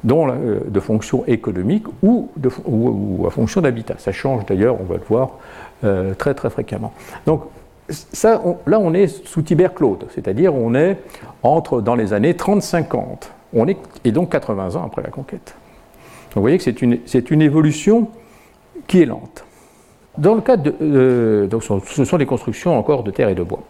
dont 0.04 0.28
euh, 0.28 0.60
de 0.66 0.80
fonction 0.80 1.24
économique 1.26 1.84
ou, 2.02 2.28
à 3.26 3.30
fonction 3.30 3.60
d'habitat. 3.60 3.94
Ça 3.98 4.12
change 4.12 4.46
d'ailleurs, 4.46 4.80
on 4.80 4.84
va 4.84 4.96
le 4.96 5.04
voir 5.08 5.32
euh, 5.84 6.14
très 6.14 6.34
très 6.34 6.50
fréquemment. 6.50 6.92
Donc 7.26 7.42
ça, 7.88 8.40
là 8.66 8.78
on 8.78 8.94
est 8.94 9.08
sous 9.26 9.42
Tibère 9.42 9.74
Claude, 9.74 10.06
c'est-à-dire 10.14 10.54
on 10.54 10.74
est 10.74 10.98
entre 11.42 11.80
dans 11.80 11.94
les 11.94 12.12
années 12.12 12.32
30-50, 12.32 13.28
on 13.52 13.66
est 13.68 13.76
et 14.04 14.12
donc 14.12 14.30
80 14.30 14.76
ans 14.76 14.84
après 14.86 15.02
la 15.02 15.10
conquête. 15.10 15.54
Vous 16.34 16.40
voyez 16.40 16.58
que 16.58 16.64
c'est 16.64 17.30
une, 17.30 17.42
évolution 17.42 18.08
qui 18.86 19.02
est 19.02 19.06
lente. 19.06 19.44
Dans 20.16 20.34
le 20.34 20.40
cas 20.40 20.56
de, 20.56 20.74
euh, 20.80 21.48
ce 21.86 22.04
sont 22.04 22.18
des 22.18 22.26
constructions 22.26 22.78
encore 22.78 23.02
de 23.02 23.10
terre 23.10 23.28
et 23.28 23.34
de 23.34 23.42
bois. 23.42 23.62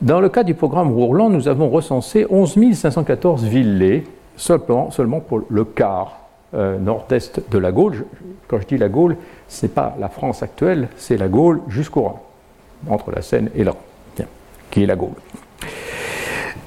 Dans 0.00 0.20
le 0.20 0.28
cas 0.28 0.44
du 0.44 0.54
programme 0.54 0.92
Rourland, 0.92 1.28
nous 1.30 1.48
avons 1.48 1.68
recensé 1.68 2.26
11 2.30 2.74
514 2.74 3.44
villets, 3.44 4.04
seulement, 4.36 4.90
pour 5.20 5.42
le 5.48 5.64
quart 5.64 6.20
euh, 6.54 6.78
nord-est 6.78 7.42
de 7.50 7.58
la 7.58 7.70
Gaule. 7.70 8.06
Quand 8.48 8.60
je 8.60 8.66
dis 8.66 8.78
la 8.78 8.88
Gaule, 8.88 9.16
ce 9.48 9.66
n'est 9.66 9.72
pas 9.72 9.94
la 9.98 10.08
France 10.08 10.42
actuelle, 10.42 10.88
c'est 10.96 11.18
la 11.18 11.28
Gaule 11.28 11.60
jusqu'au 11.68 12.02
Rhin, 12.02 12.16
entre 12.88 13.10
la 13.10 13.20
Seine 13.20 13.50
et 13.54 13.62
Rhin, 13.62 13.76
qui 14.70 14.82
est 14.84 14.86
la 14.86 14.96
Gaule. 14.96 15.10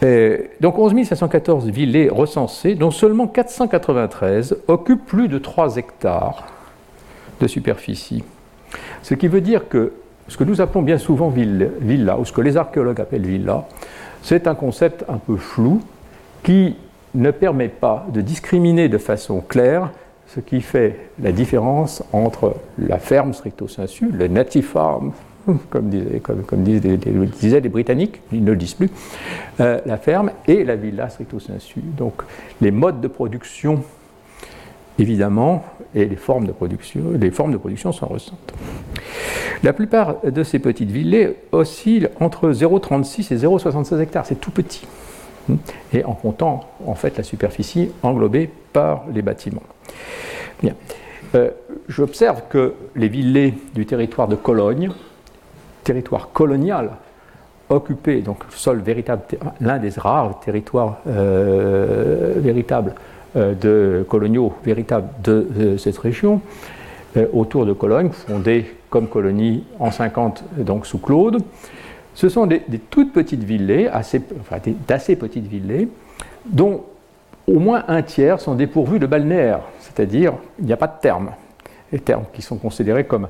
Euh, 0.04 0.40
donc 0.60 0.78
11 0.78 1.04
514 1.04 1.68
villets 1.68 2.10
recensés, 2.10 2.76
dont 2.76 2.92
seulement 2.92 3.28
493 3.28 4.58
occupent 4.68 5.06
plus 5.06 5.28
de 5.28 5.38
3 5.38 5.78
hectares 5.78 6.44
de 7.40 7.48
superficie. 7.48 8.24
Ce 9.02 9.14
qui 9.14 9.28
veut 9.28 9.42
dire 9.42 9.70
que 9.70 9.94
ce 10.28 10.38
que 10.38 10.44
nous 10.44 10.62
appelons 10.62 10.82
bien 10.82 10.98
souvent 10.98 11.30
villa, 11.30 12.18
ou 12.18 12.26
ce 12.26 12.32
que 12.32 12.42
les 12.42 12.58
archéologues 12.58 13.02
appellent 13.02 13.26
villa, 13.26 13.66
c'est 14.22 14.48
un 14.48 14.56
concept 14.56 15.06
un 15.10 15.18
peu 15.18 15.36
flou 15.36 15.82
qui 16.44 16.76
ne 17.14 17.32
permet 17.32 17.68
pas 17.68 18.06
de 18.12 18.22
discriminer 18.22 18.90
de 18.90 18.98
façon 18.98 19.42
claire 19.42 19.92
ce 20.28 20.40
qui 20.40 20.62
fait 20.62 20.98
la 21.22 21.32
différence 21.32 22.04
entre 22.12 22.56
la 22.80 22.98
ferme 22.98 23.34
stricto 23.34 23.68
sensu, 23.68 24.10
le 24.12 24.28
native 24.28 24.66
farm, 24.66 25.12
comme 25.70 25.90
disaient, 25.90 26.20
comme, 26.20 26.64
disaient, 26.64 27.60
les, 27.60 27.70
Britanniques, 27.70 28.22
ils 28.32 28.44
ne 28.44 28.52
le 28.52 28.58
disent 28.58 28.76
plus, 28.76 28.90
euh, 29.60 29.80
la 29.86 29.98
ferme 29.98 30.32
et 30.48 30.64
la 30.64 30.76
villa 30.76 31.10
stricto 31.10 31.40
sensu. 31.40 31.82
Donc 31.82 32.24
les 32.62 32.72
modes 32.72 33.02
de 33.02 33.08
production, 33.08 33.84
évidemment, 34.98 35.64
et 35.96 36.06
les 36.06 36.16
formes 36.16 36.48
de 36.48 36.52
production, 36.52 37.12
les 37.20 37.32
formes 37.32 37.52
de 37.52 37.58
production 37.58 37.92
sont 37.92 38.08
récentes. 38.08 38.54
La 39.64 39.74
plupart 39.74 40.18
de 40.24 40.44
ces 40.44 40.60
petites 40.60 40.92
villes 40.92 41.36
oscillent 41.52 42.10
entre 42.20 42.52
0,36 42.52 43.34
et 43.34 43.38
0,76 43.38 44.00
hectares. 44.02 44.26
C'est 44.26 44.40
tout 44.40 44.52
petit. 44.52 44.86
Et 45.94 46.04
en 46.06 46.14
comptant 46.14 46.70
en 46.86 46.96
fait 46.96 47.18
la 47.18 47.24
superficie 47.24 47.92
englobée 48.02 48.50
par 48.72 49.06
les 49.14 49.22
bâtiments. 49.22 49.64
Bien. 50.62 50.76
Euh, 51.36 51.50
j'observe 51.88 52.44
que 52.50 52.74
les 52.96 53.08
villes 53.08 53.54
du 53.74 53.86
territoire 53.86 54.28
de 54.28 54.36
Cologne, 54.36 54.92
territoire 55.84 56.30
colonial, 56.32 56.92
occupé, 57.70 58.22
donc 58.22 58.44
sol 58.50 58.80
véritable, 58.80 59.24
l'un 59.62 59.80
des 59.80 59.92
rares 59.98 60.40
territoires 60.40 61.00
euh, 61.08 62.34
véritables 62.38 62.94
euh, 63.36 63.54
de 63.54 64.06
coloniaux 64.08 64.54
véritables 64.64 65.08
de 65.24 65.78
cette 65.78 65.98
région, 65.98 66.42
autour 67.32 67.68
de 67.68 67.74
Cologne, 67.74 68.10
fondée 68.10 68.66
comme 68.90 69.08
colonie 69.08 69.64
en 69.80 69.92
50, 69.92 70.44
donc 70.58 70.88
sous 70.88 70.98
Claude. 70.98 71.44
Ce 72.16 72.30
sont 72.30 72.46
des, 72.46 72.62
toutes 72.90 73.14
petites 73.14 73.44
villes, 73.44 73.90
assez, 73.92 74.22
enfin 74.40 74.58
d'assez 74.88 75.16
petites 75.16 75.48
villes, 75.48 75.90
dont 76.46 76.84
au 77.48 77.60
moins 77.60 77.84
un 77.88 78.02
tiers 78.02 78.40
sont 78.40 78.56
dépourvus 78.56 79.00
de 79.00 79.06
balnéaires, 79.06 79.62
c'est-à-dire 79.80 80.34
il 80.60 80.66
n'y 80.66 80.74
a 80.74 80.78
pas 80.78 80.88
de 80.88 81.00
termes. 81.02 81.32
Les 81.92 82.00
termes 82.00 82.26
qui 82.34 82.42
sont 82.42 82.58
considérés 82.58 83.06
comme 83.06 83.28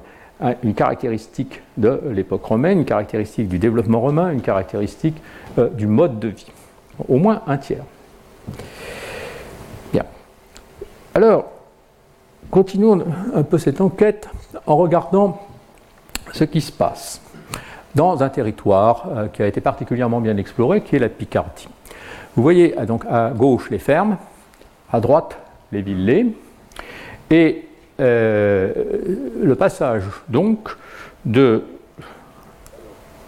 une 0.64 0.74
caractéristique 0.74 1.62
de 1.78 2.02
l'époque 2.12 2.44
romaine, 2.46 2.80
une 2.80 2.86
caractéristique 2.86 3.48
du 3.48 3.60
développement 3.60 4.02
romain, 4.02 4.32
une 4.32 4.42
caractéristique 4.42 5.22
euh, 5.58 5.70
du 5.70 5.88
mode 5.88 6.20
de 6.20 6.30
vie. 6.30 6.52
Au 7.08 7.18
moins 7.18 7.42
un 7.48 7.58
tiers. 7.58 7.84
Bien. 9.92 10.04
Alors, 11.16 11.46
continuons 12.52 13.04
un 13.34 13.44
peu 13.44 13.58
cette 13.58 13.82
enquête 13.82 14.30
en 14.66 14.76
regardant 14.76 15.42
ce 16.34 16.44
qui 16.44 16.62
se 16.62 16.72
passe 16.72 17.22
dans 17.96 18.24
un 18.24 18.30
territoire 18.30 19.06
euh, 19.10 19.28
qui 19.28 19.44
a 19.44 19.48
été 19.48 19.62
particulièrement 19.62 20.20
bien 20.20 20.38
exploré, 20.38 20.82
qui 20.82 20.96
est 20.96 21.00
la 21.00 21.10
Picardie. 21.10 21.68
Vous 22.36 22.42
voyez 22.42 22.76
donc 22.88 23.06
à 23.10 23.30
gauche 23.30 23.70
les 23.70 23.80
fermes, 23.80 24.18
à 24.92 25.00
droite 25.00 25.38
les 25.72 25.82
villets, 25.82 26.26
et 27.30 27.68
euh, 28.00 28.74
le 29.42 29.56
passage 29.56 30.04
donc 30.30 30.76
de 31.26 31.64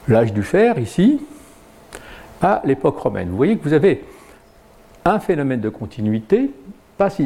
l'âge 0.08 0.34
du 0.34 0.44
fer 0.44 0.80
ici 0.80 1.22
à 2.42 2.62
l'époque 2.66 2.98
romaine. 2.98 3.30
Vous 3.30 3.38
voyez 3.38 3.58
que 3.58 3.64
vous 3.64 3.74
avez 3.74 4.04
un 5.06 5.20
phénomène 5.20 5.62
de 5.62 5.70
continuité, 5.70 6.52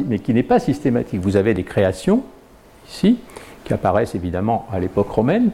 mais 0.06 0.18
qui 0.18 0.34
n'est 0.34 0.42
pas 0.42 0.58
systématique. 0.58 1.20
Vous 1.20 1.36
avez 1.36 1.54
des 1.54 1.64
créations 1.64 2.22
ici 2.88 3.18
qui 3.64 3.72
apparaissent 3.72 4.14
évidemment 4.14 4.66
à 4.72 4.80
l'époque 4.80 5.10
romaine, 5.10 5.50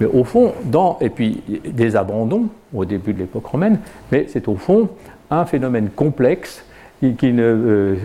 mais 0.00 0.06
au 0.06 0.24
fond, 0.24 0.54
dans, 0.64 0.98
et 1.00 1.10
puis 1.10 1.42
des 1.64 1.96
abandons 1.96 2.48
au 2.74 2.84
début 2.84 3.12
de 3.12 3.18
l'époque 3.18 3.46
romaine, 3.46 3.80
mais 4.10 4.26
c'est 4.28 4.48
au 4.48 4.56
fond 4.56 4.88
un 5.30 5.44
phénomène 5.44 5.90
complexe 5.90 6.64
qui, 7.00 7.32
ne, 7.32 7.42
euh, 7.42 7.96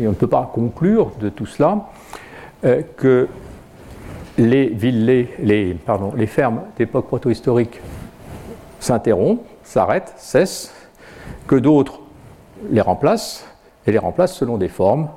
on 0.00 0.10
ne 0.10 0.14
peut 0.14 0.26
pas 0.26 0.50
conclure 0.52 1.12
de 1.20 1.28
tout 1.28 1.46
cela 1.46 1.88
euh, 2.64 2.82
que 2.96 3.28
les 4.36 4.68
les 4.68 6.26
fermes 6.26 6.62
d'époque 6.76 7.06
protohistorique 7.06 7.80
s'interrompent, 8.80 9.44
s'arrêtent, 9.64 10.14
cessent, 10.16 10.72
que 11.46 11.56
d'autres 11.56 12.00
les 12.70 12.80
remplacent, 12.80 13.46
et 13.86 13.92
les 13.92 13.98
remplacent 13.98 14.34
selon 14.34 14.58
des 14.58 14.68
formes 14.68 15.08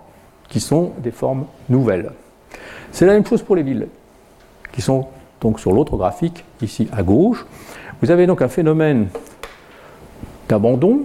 qui 0.48 0.60
sont 0.60 0.92
des 1.00 1.12
formes 1.12 1.46
nouvelles. 1.70 2.12
C'est 2.92 3.06
la 3.06 3.14
même 3.14 3.26
chose 3.26 3.42
pour 3.42 3.56
les 3.56 3.64
villes, 3.64 3.88
qui 4.72 4.82
sont 4.82 5.08
donc 5.40 5.60
sur 5.60 5.72
l'autre 5.72 5.98
graphique, 5.98 6.44
ici 6.62 6.88
à 6.92 7.04
gauche. 7.04 7.46
Vous 8.02 8.12
avez 8.12 8.28
donc 8.28 8.42
un 8.42 8.48
phénomène 8.48 9.08
d'abandon, 10.50 11.04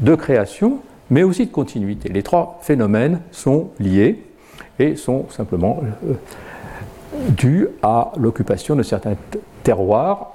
de 0.00 0.14
création, 0.14 0.80
mais 1.10 1.22
aussi 1.22 1.46
de 1.46 1.52
continuité. 1.52 2.08
Les 2.08 2.22
trois 2.22 2.58
phénomènes 2.62 3.20
sont 3.30 3.70
liés 3.78 4.25
et 4.78 4.96
sont 4.96 5.26
simplement 5.30 5.80
euh, 5.82 6.14
dus 7.30 7.68
à 7.82 8.12
l'occupation 8.18 8.76
de 8.76 8.82
certains 8.82 9.14
terroirs, 9.62 10.32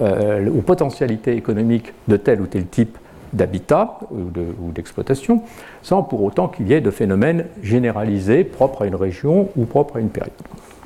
euh, 0.00 0.48
aux 0.48 0.62
potentialités 0.62 1.36
économiques 1.36 1.92
de 2.08 2.16
tel 2.16 2.40
ou 2.40 2.46
tel 2.46 2.66
type 2.66 2.96
d'habitat 3.32 3.98
ou 4.10 4.72
d'exploitation, 4.72 5.42
sans 5.82 6.02
pour 6.02 6.22
autant 6.22 6.48
qu'il 6.48 6.68
y 6.68 6.74
ait 6.74 6.82
de 6.82 6.90
phénomènes 6.90 7.46
généralisés 7.62 8.44
propres 8.44 8.82
à 8.82 8.86
une 8.86 8.94
région 8.94 9.48
ou 9.56 9.64
propres 9.64 9.96
à 9.96 10.00
une 10.00 10.10
période. 10.10 10.32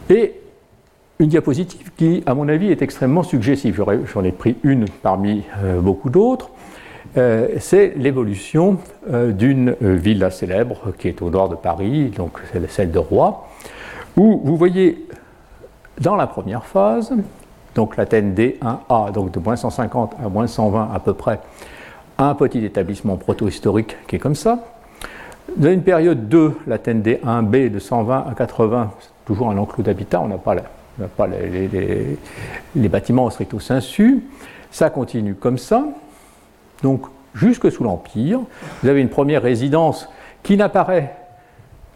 Et 0.09 0.35
une 1.19 1.29
diapositive 1.29 1.91
qui, 1.97 2.23
à 2.27 2.35
mon 2.35 2.49
avis, 2.49 2.71
est 2.71 2.83
extrêmement 2.83 3.23
suggestive. 3.23 3.83
J'en 4.13 4.23
ai 4.23 4.33
pris 4.33 4.57
une 4.63 4.87
parmi 5.03 5.43
euh, 5.63 5.81
beaucoup 5.81 6.11
d'autres. 6.11 6.51
Euh, 7.17 7.49
c'est 7.61 7.95
l'évolution 7.97 8.79
euh, 9.11 9.33
d'une 9.33 9.75
villa 9.81 10.31
célèbre 10.31 10.93
qui 10.99 11.09
est 11.09 11.23
au 11.23 11.31
nord 11.31 11.49
de 11.49 11.55
Paris, 11.55 12.11
donc 12.15 12.39
celle 12.69 12.91
de 12.91 12.99
Roy, 12.99 13.47
où 14.17 14.41
vous 14.45 14.57
voyez 14.57 15.07
dans 16.01 16.15
la 16.15 16.27
première 16.27 16.67
phase, 16.67 17.13
donc 17.75 17.97
l'Athènes 17.97 18.35
D1A, 18.35 19.13
donc 19.13 19.33
de 19.33 19.39
moins 19.39 19.57
150 19.57 20.17
à 20.23 20.29
moins 20.29 20.47
120 20.47 20.91
à 20.95 20.99
peu 20.99 21.15
près, 21.15 21.41
un 22.19 22.35
petit 22.35 22.65
établissement 22.65 23.17
proto-historique 23.17 23.97
qui 24.07 24.17
est 24.17 24.19
comme 24.19 24.35
ça. 24.35 24.59
Dans 25.57 25.71
une 25.71 25.83
période 25.83 26.29
2, 26.29 26.53
l'Athènes 26.67 27.03
D1B 27.03 27.71
de 27.71 27.79
120 27.79 28.27
à 28.31 28.35
80, 28.37 28.91
c'est 29.01 29.09
toujours 29.25 29.51
un 29.51 29.57
enclos 29.57 29.85
d'habitat, 29.85 30.21
on 30.21 30.29
n'a 30.29 30.37
pas, 30.37 30.55
les, 31.27 31.69
les, 31.69 32.19
les, 32.75 32.89
bâtiments 32.89 33.31
stricto 33.31 33.59
sensu. 33.59 34.25
Ça 34.71 34.91
continue 34.91 35.35
comme 35.35 35.57
ça. 35.57 35.85
Donc, 36.87 37.07
jusque 37.35 37.73
sous 37.73 37.83
l'Empire, 37.83 38.39
vous 38.81 38.89
avez 38.89 39.01
une 39.01 39.09
première 39.09 39.43
résidence 39.43 40.09
qui 40.45 40.57
n'apparaît, 40.57 41.17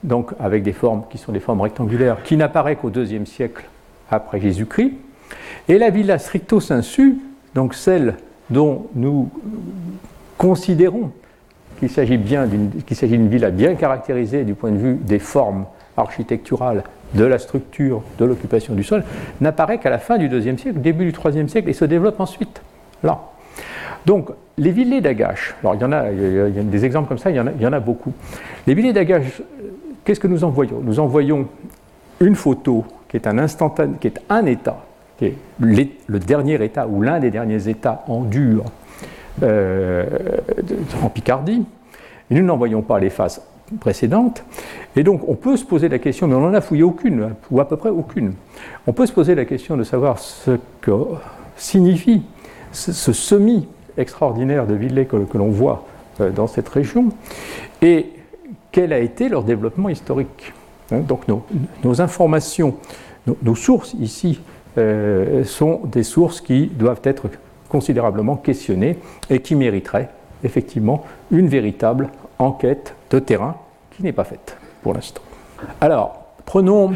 donc 0.02 0.32
avec 0.40 0.64
des 0.64 0.72
formes 0.72 1.04
qui 1.08 1.16
sont 1.16 1.30
des 1.30 1.38
formes 1.38 1.60
rectangulaires, 1.60 2.24
qui 2.24 2.36
n'apparaît 2.36 2.74
qu'au 2.74 2.90
deuxième 2.90 3.24
siècle 3.24 3.66
après 4.10 4.40
Jésus-Christ. 4.40 4.94
Et 5.68 5.78
la 5.78 5.90
villa 5.90 6.18
stricto 6.18 6.58
sensu, 6.58 7.18
donc 7.54 7.74
celle 7.74 8.16
dont 8.50 8.88
nous 8.96 9.30
considérons 10.36 11.12
qu'il 11.78 11.88
s'agit 11.88 12.16
bien 12.16 12.48
d'une 12.48 13.28
villa 13.28 13.50
bien 13.50 13.76
caractérisée 13.76 14.42
du 14.42 14.54
point 14.54 14.72
de 14.72 14.76
vue 14.76 14.96
des 14.96 15.20
formes 15.20 15.66
architecturales, 15.96 16.82
de 17.14 17.24
la 17.24 17.38
structure, 17.38 18.02
de 18.18 18.24
l'occupation 18.24 18.74
du 18.74 18.82
sol, 18.82 19.04
n'apparaît 19.40 19.78
qu'à 19.78 19.90
la 19.90 19.98
fin 19.98 20.18
du 20.18 20.26
IIe 20.26 20.58
siècle, 20.58 20.80
début 20.80 21.04
du 21.04 21.16
IIIe 21.16 21.48
siècle, 21.48 21.68
et 21.68 21.74
se 21.74 21.84
développe 21.84 22.18
ensuite. 22.18 22.60
Là. 23.04 23.20
Donc, 24.06 24.30
les 24.58 24.70
villets 24.70 25.00
d'Agache, 25.00 25.54
alors 25.60 25.74
il 25.74 25.80
y 25.80 25.84
en 25.84 25.92
a, 25.92 26.10
il 26.10 26.54
y 26.54 26.58
a 26.58 26.62
des 26.62 26.84
exemples 26.84 27.08
comme 27.08 27.18
ça, 27.18 27.30
il 27.30 27.36
y 27.36 27.66
en 27.66 27.72
a, 27.72 27.80
beaucoup. 27.80 28.12
Les 28.66 28.74
villets 28.74 28.92
d'Agache, 28.92 29.42
qu'est-ce 30.04 30.20
que 30.20 30.26
nous 30.26 30.44
envoyons 30.44 30.80
Nous 30.82 31.00
envoyons 31.00 31.46
une 32.20 32.34
photo 32.34 32.84
qui 33.08 33.16
est 33.16 33.26
un 33.26 33.38
instantané, 33.38 33.94
qui 34.00 34.08
est 34.08 34.20
un 34.28 34.44
état, 34.46 34.84
qui 35.18 35.26
est 35.26 35.34
le 35.58 36.18
dernier 36.18 36.62
état 36.62 36.86
ou 36.86 37.02
l'un 37.02 37.20
des 37.20 37.30
derniers 37.30 37.68
états 37.68 38.04
en 38.06 38.20
dur 38.22 38.64
euh, 39.42 40.04
en 41.02 41.08
Picardie. 41.08 41.64
Et 42.30 42.34
nous 42.34 42.44
n'envoyons 42.44 42.82
pas 42.82 42.98
les 42.98 43.10
phases 43.10 43.42
précédentes. 43.80 44.44
Et 44.96 45.02
donc 45.02 45.28
on 45.28 45.34
peut 45.34 45.56
se 45.56 45.64
poser 45.64 45.88
la 45.88 45.98
question, 45.98 46.26
mais 46.26 46.34
on 46.34 46.40
n'en 46.40 46.54
a 46.54 46.60
fouillé 46.60 46.82
aucune, 46.82 47.34
ou 47.50 47.60
à 47.60 47.68
peu 47.68 47.76
près 47.76 47.90
aucune. 47.90 48.34
On 48.86 48.92
peut 48.92 49.06
se 49.06 49.12
poser 49.12 49.34
la 49.34 49.44
question 49.44 49.76
de 49.76 49.84
savoir 49.84 50.18
ce 50.18 50.58
que 50.80 50.92
signifie 51.56 52.22
ce, 52.72 53.12
semi 53.12 53.68
extraordinaire 53.96 54.66
de 54.66 54.74
villets 54.74 55.06
que, 55.06 55.16
l'on 55.36 55.50
voit 55.50 55.84
euh, 56.20 56.30
dans 56.30 56.46
cette 56.46 56.68
région, 56.68 57.08
et 57.82 58.06
quel 58.72 58.92
a 58.92 58.98
été 58.98 59.28
leur 59.28 59.42
développement 59.42 59.88
historique. 59.88 60.52
Hein, 60.92 61.00
donc 61.00 61.26
nos, 61.28 62.00
informations, 62.00 62.76
nos, 63.42 63.54
sources 63.54 63.94
ici 63.94 64.40
euh, 64.78 65.44
sont 65.44 65.80
des 65.84 66.02
sources 66.02 66.40
qui 66.40 66.66
doivent 66.66 67.00
être 67.04 67.28
considérablement 67.68 68.36
questionnées 68.36 68.98
et 69.28 69.40
qui 69.40 69.54
mériteraient 69.54 70.10
effectivement 70.44 71.04
une 71.30 71.48
véritable 71.48 72.08
enquête 72.38 72.94
de 73.10 73.18
terrain 73.18 73.56
qui 73.90 74.02
n'est 74.02 74.12
pas 74.12 74.24
faite 74.24 74.56
pour 74.82 74.94
l'instant. 74.94 75.22
Alors, 75.80 76.32
prenons 76.46 76.92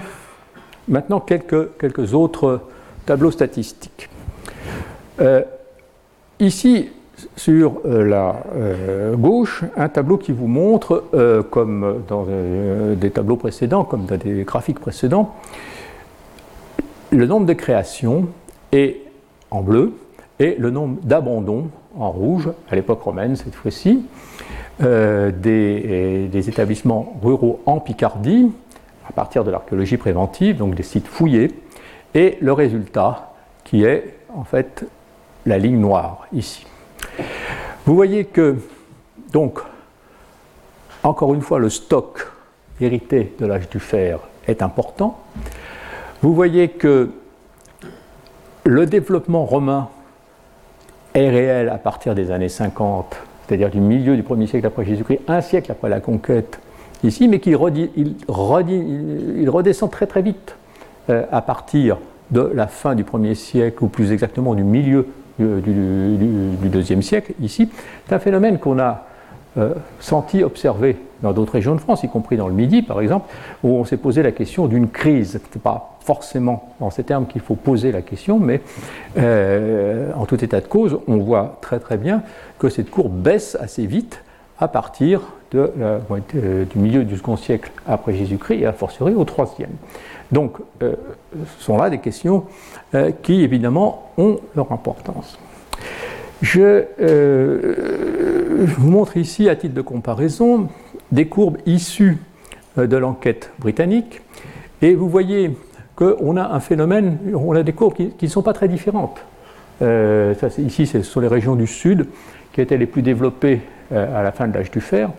maintenant 0.89 1.21
quelques, 1.21 1.77
quelques 1.79 2.15
autres 2.15 2.63
tableaux 3.07 3.31
statistiques. 3.31 4.09
Euh, 5.21 5.43
ici, 6.41 6.89
sur 7.37 7.81
euh, 7.85 8.05
la 8.05 8.43
euh, 8.55 9.15
gauche, 9.15 9.65
un 9.77 9.89
tableau 9.89 10.19
qui 10.19 10.33
vous 10.33 10.49
montre, 10.49 11.05
comme 11.51 12.03
dans 12.09 12.27
des 12.97 13.11
tableaux 13.11 13.37
précédents, 13.37 13.85
comme 13.85 14.07
dans 14.07 14.17
des 14.17 14.45
graphiques 14.45 14.81
précédents, 14.81 15.35
le 17.11 17.27
nombre 17.27 17.47
de 17.47 17.53
créations 17.53 18.27
est 18.73 19.01
en 19.51 19.63
bleu 19.63 19.93
et 20.41 20.57
le 20.59 20.71
nombre 20.71 20.99
d'abandons 21.03 21.69
en 21.97 22.11
rouge, 22.11 22.51
à 22.71 22.75
l'époque 22.75 23.03
romaine 23.03 23.37
cette 23.37 23.55
fois-ci, 23.55 24.05
euh, 24.83 25.31
des, 25.31 26.49
établissements 26.49 27.17
ruraux 27.23 27.61
en 27.67 27.79
Picardie, 27.79 28.51
à 29.09 29.13
partir 29.13 29.45
de 29.45 29.51
l'archéologie 29.51 29.97
préventive, 29.97 30.57
donc 30.57 30.75
des 30.75 30.83
sites 30.83 31.07
fouillés, 31.07 31.53
et 32.15 32.37
le 32.41 32.53
résultat 32.53 33.35
qui 33.63 33.85
est 33.85 34.17
en 34.35 34.45
fait 34.45 34.85
la 35.47 35.59
ligne 35.59 35.79
noire 35.79 36.27
ici. 36.33 36.67
Vous 37.87 37.95
voyez 37.95 38.25
que, 38.25 38.57
donc, 39.33 39.61
encore 41.03 41.35
une 41.35 41.43
fois, 41.43 41.59
le 41.59 41.71
stock 41.71 42.27
hérité 42.81 43.35
de 43.39 43.47
l'âge 43.47 43.69
du 43.69 43.79
fer 43.79 44.21
est 44.49 44.63
important. 44.63 45.21
Vous 46.23 46.35
voyez 46.35 46.69
que 46.71 47.11
le 48.65 48.87
développement 48.87 49.45
romain 49.45 49.89
est 51.13 51.29
réel 51.29 51.69
à 51.69 51.79
partir 51.79 52.15
des 52.15 52.31
années 52.31 52.49
50 52.49 53.17
c'est-à-dire 53.47 53.71
du 53.71 53.81
milieu 53.81 54.17
du 54.17 54.23
premier 54.23 54.47
siècle 54.47 54.67
après 54.67 54.85
Jésus-Christ, 54.85 55.21
un 55.29 55.41
siècle 55.41 55.71
après 55.71 55.89
la 55.89 56.01
conquête 56.01 56.59
ici, 57.03 57.29
mais 57.29 57.41
qu'il 57.41 57.59
il, 57.97 59.51
redescend 59.51 59.91
très 59.91 60.07
très 60.07 60.23
vite 60.23 60.57
euh, 61.11 61.25
à 61.31 61.43
partir 61.43 61.99
de 62.31 62.51
la 62.55 62.67
fin 62.67 62.95
du 62.95 63.05
premier 63.05 63.35
siècle, 63.35 63.85
ou 63.85 63.89
plus 63.89 64.13
exactement 64.13 64.55
du 64.55 64.65
milieu 64.65 65.09
du, 65.39 66.69
deuxième 66.69 67.03
siècle 67.03 67.33
ici. 67.41 67.69
C'est 68.07 68.15
un 68.15 68.19
phénomène 68.19 68.59
qu'on 68.59 68.79
a 68.79 69.05
euh, 69.57 69.75
senti, 70.01 70.43
observé 70.43 70.97
dans 71.23 71.33
d'autres 71.33 71.53
régions 71.53 71.75
de 71.75 71.81
France, 71.81 72.03
y 72.03 72.09
compris 72.09 72.37
dans 72.37 72.49
le 72.49 72.55
Midi 72.55 72.83
par 72.83 73.01
exemple, 73.01 73.33
où 73.63 73.71
on 73.71 73.85
s'est 73.85 73.97
posé 73.97 74.23
la 74.23 74.33
question 74.33 74.67
d'une 74.67 74.89
crise. 74.89 75.33
Ce 75.33 75.39
n'est 75.39 75.63
pas 75.63 75.97
forcément 76.01 76.75
dans 76.81 76.91
ces 76.91 77.05
termes 77.05 77.27
qu'il 77.27 77.41
faut 77.41 77.55
poser 77.55 77.93
la 77.93 78.03
question, 78.03 78.39
mais 78.39 78.61
euh, 79.17 80.11
en 80.17 80.27
tout 80.27 80.43
état 80.45 80.61
de 80.61 80.67
cause, 80.67 80.99
on 81.07 81.19
voit 81.19 81.59
très 81.61 81.79
très 81.79 81.97
bien 81.97 82.23
que 82.59 82.69
cette 82.69 82.91
courbe 82.91 83.13
baisse 83.13 83.57
assez 83.61 83.87
vite 83.87 84.23
à 84.59 84.69
partir 84.69 85.21
du 85.53 86.79
milieu 86.79 87.05
du 87.05 87.17
second 87.17 87.37
siècle 87.37 87.71
après 87.87 88.15
Jésus-Christ 88.15 88.61
et 88.61 88.67
a 88.67 88.73
fortiori 88.73 89.15
au 89.15 89.25
troisième. 89.25 89.71
Donc, 90.33 90.57
ce 90.81 90.97
sont 91.59 91.77
là 91.77 91.91
des 91.91 91.99
questions 91.99 92.45
qui, 93.23 93.43
évidemment, 93.43 94.11
ont 94.17 94.39
leur 94.57 94.73
importance. 94.73 95.39
Je, 96.43 96.85
je, 96.99 98.75
vous 98.77 98.91
montre 98.91 99.17
ici, 99.17 99.49
à 99.49 99.57
titre 99.57 99.75
de 99.75 99.81
comparaison, 99.81 100.69
des 101.13 101.27
courbes 101.27 101.59
issues 101.67 102.19
de 102.77 102.97
l'enquête 102.97 103.51
britannique. 103.59 104.23
Et 104.83 104.95
vous 104.95 105.09
voyez 105.09 105.57
qu'on 105.97 106.37
a 106.37 106.49
un 106.49 106.61
phénomène, 106.61 107.19
on 107.35 107.55
a 107.55 107.63
des 107.63 107.73
courbes 107.73 107.95
qui 107.95 108.15
ne 108.21 108.31
sont 108.31 108.43
pas 108.43 108.53
très 108.53 108.69
différentes. 108.69 109.21
Euh, 109.83 110.35
ici, 110.59 110.87
ce 110.87 111.03
sont 111.03 111.21
les 111.21 111.29
régions 111.29 111.57
du 111.57 111.67
sud 111.67 112.07
qui 112.55 112.61
étaient 112.61 112.79
les 112.79 112.87
plus 112.87 113.03
développées 113.03 113.61
euh, 113.93 114.19
à 114.19 114.23
la 114.23 114.33
fin 114.33 114.49
de 114.49 114.55
l'âge 114.55 114.71
du 114.71 114.81
fer, 114.81 115.11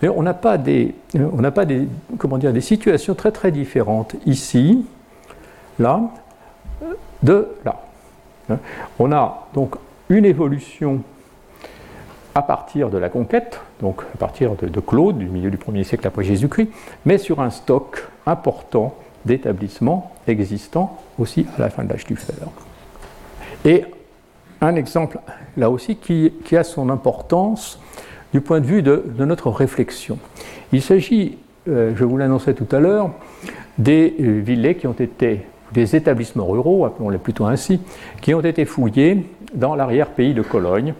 mais 0.00 0.08
on 0.08 0.22
n'a 0.22 0.32
pas, 0.32 0.56
des, 0.56 0.94
on 1.14 1.42
pas 1.50 1.64
des, 1.64 1.86
comment 2.16 2.38
dire, 2.38 2.52
des 2.52 2.60
situations 2.60 3.14
très 3.14 3.32
très 3.32 3.50
différentes 3.50 4.14
ici, 4.24 4.86
là, 5.78 6.00
de 7.22 7.48
là. 7.64 7.80
On 8.98 9.10
a 9.12 9.48
donc 9.54 9.74
une 10.08 10.24
évolution 10.24 11.02
à 12.34 12.42
partir 12.42 12.90
de 12.90 12.98
la 12.98 13.08
conquête, 13.08 13.60
donc 13.80 14.02
à 14.14 14.16
partir 14.16 14.54
de, 14.54 14.68
de 14.68 14.80
Claude, 14.80 15.18
du 15.18 15.26
milieu 15.26 15.50
du 15.50 15.56
1er 15.56 15.82
siècle 15.82 16.06
après 16.06 16.24
Jésus-Christ, 16.24 16.70
mais 17.04 17.18
sur 17.18 17.40
un 17.40 17.50
stock 17.50 18.06
important 18.26 18.94
d'établissements 19.24 20.12
existants 20.28 20.98
aussi 21.18 21.46
à 21.56 21.60
la 21.60 21.70
fin 21.70 21.84
de 21.84 21.90
l'âge 21.90 22.04
du 22.04 22.16
fer. 22.16 22.36
Et 23.64 23.84
un 24.64 24.76
exemple 24.76 25.18
là 25.56 25.70
aussi 25.70 25.96
qui, 25.96 26.32
a 26.56 26.64
son 26.64 26.88
importance 26.90 27.78
du 28.32 28.40
point 28.40 28.60
de 28.60 28.66
vue 28.66 28.82
de, 28.82 29.02
notre 29.18 29.50
réflexion. 29.50 30.18
Il 30.72 30.82
s'agit, 30.82 31.38
euh, 31.68 31.92
je 31.94 32.04
vous 32.04 32.16
l'annonçais 32.16 32.54
tout 32.54 32.66
à 32.74 32.80
l'heure, 32.80 33.10
des 33.78 34.14
euh, 34.20 34.40
villets 34.40 34.74
qui 34.74 34.86
ont 34.86 34.92
été, 34.92 35.42
des 35.72 35.94
établissements 35.94 36.46
ruraux, 36.46 36.84
appelons-les 36.84 37.18
plutôt 37.18 37.44
ainsi, 37.44 37.80
qui 38.20 38.34
ont 38.34 38.40
été 38.40 38.64
fouillés 38.64 39.26
dans 39.54 39.74
l'arrière-pays 39.74 40.34
de 40.34 40.42
Cologne 40.42 40.94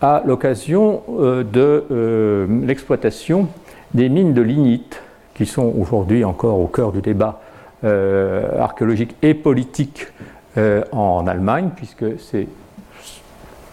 à 0.00 0.22
l'occasion 0.24 1.02
euh, 1.18 1.44
de 1.44 2.46
l'exploitation 2.64 3.48
des 3.92 4.08
mines 4.08 4.32
de 4.32 4.40
lignite 4.40 5.02
qui 5.34 5.44
sont 5.44 5.74
aujourd'hui 5.78 6.24
encore 6.24 6.58
au 6.58 6.66
cœur 6.66 6.92
du 6.92 7.00
débat 7.00 7.40
archéologique 7.82 9.16
et 9.22 9.32
politique 9.32 10.06
en 10.92 11.26
Allemagne, 11.26 11.70
puisque 11.74 12.04
c'est 12.18 12.46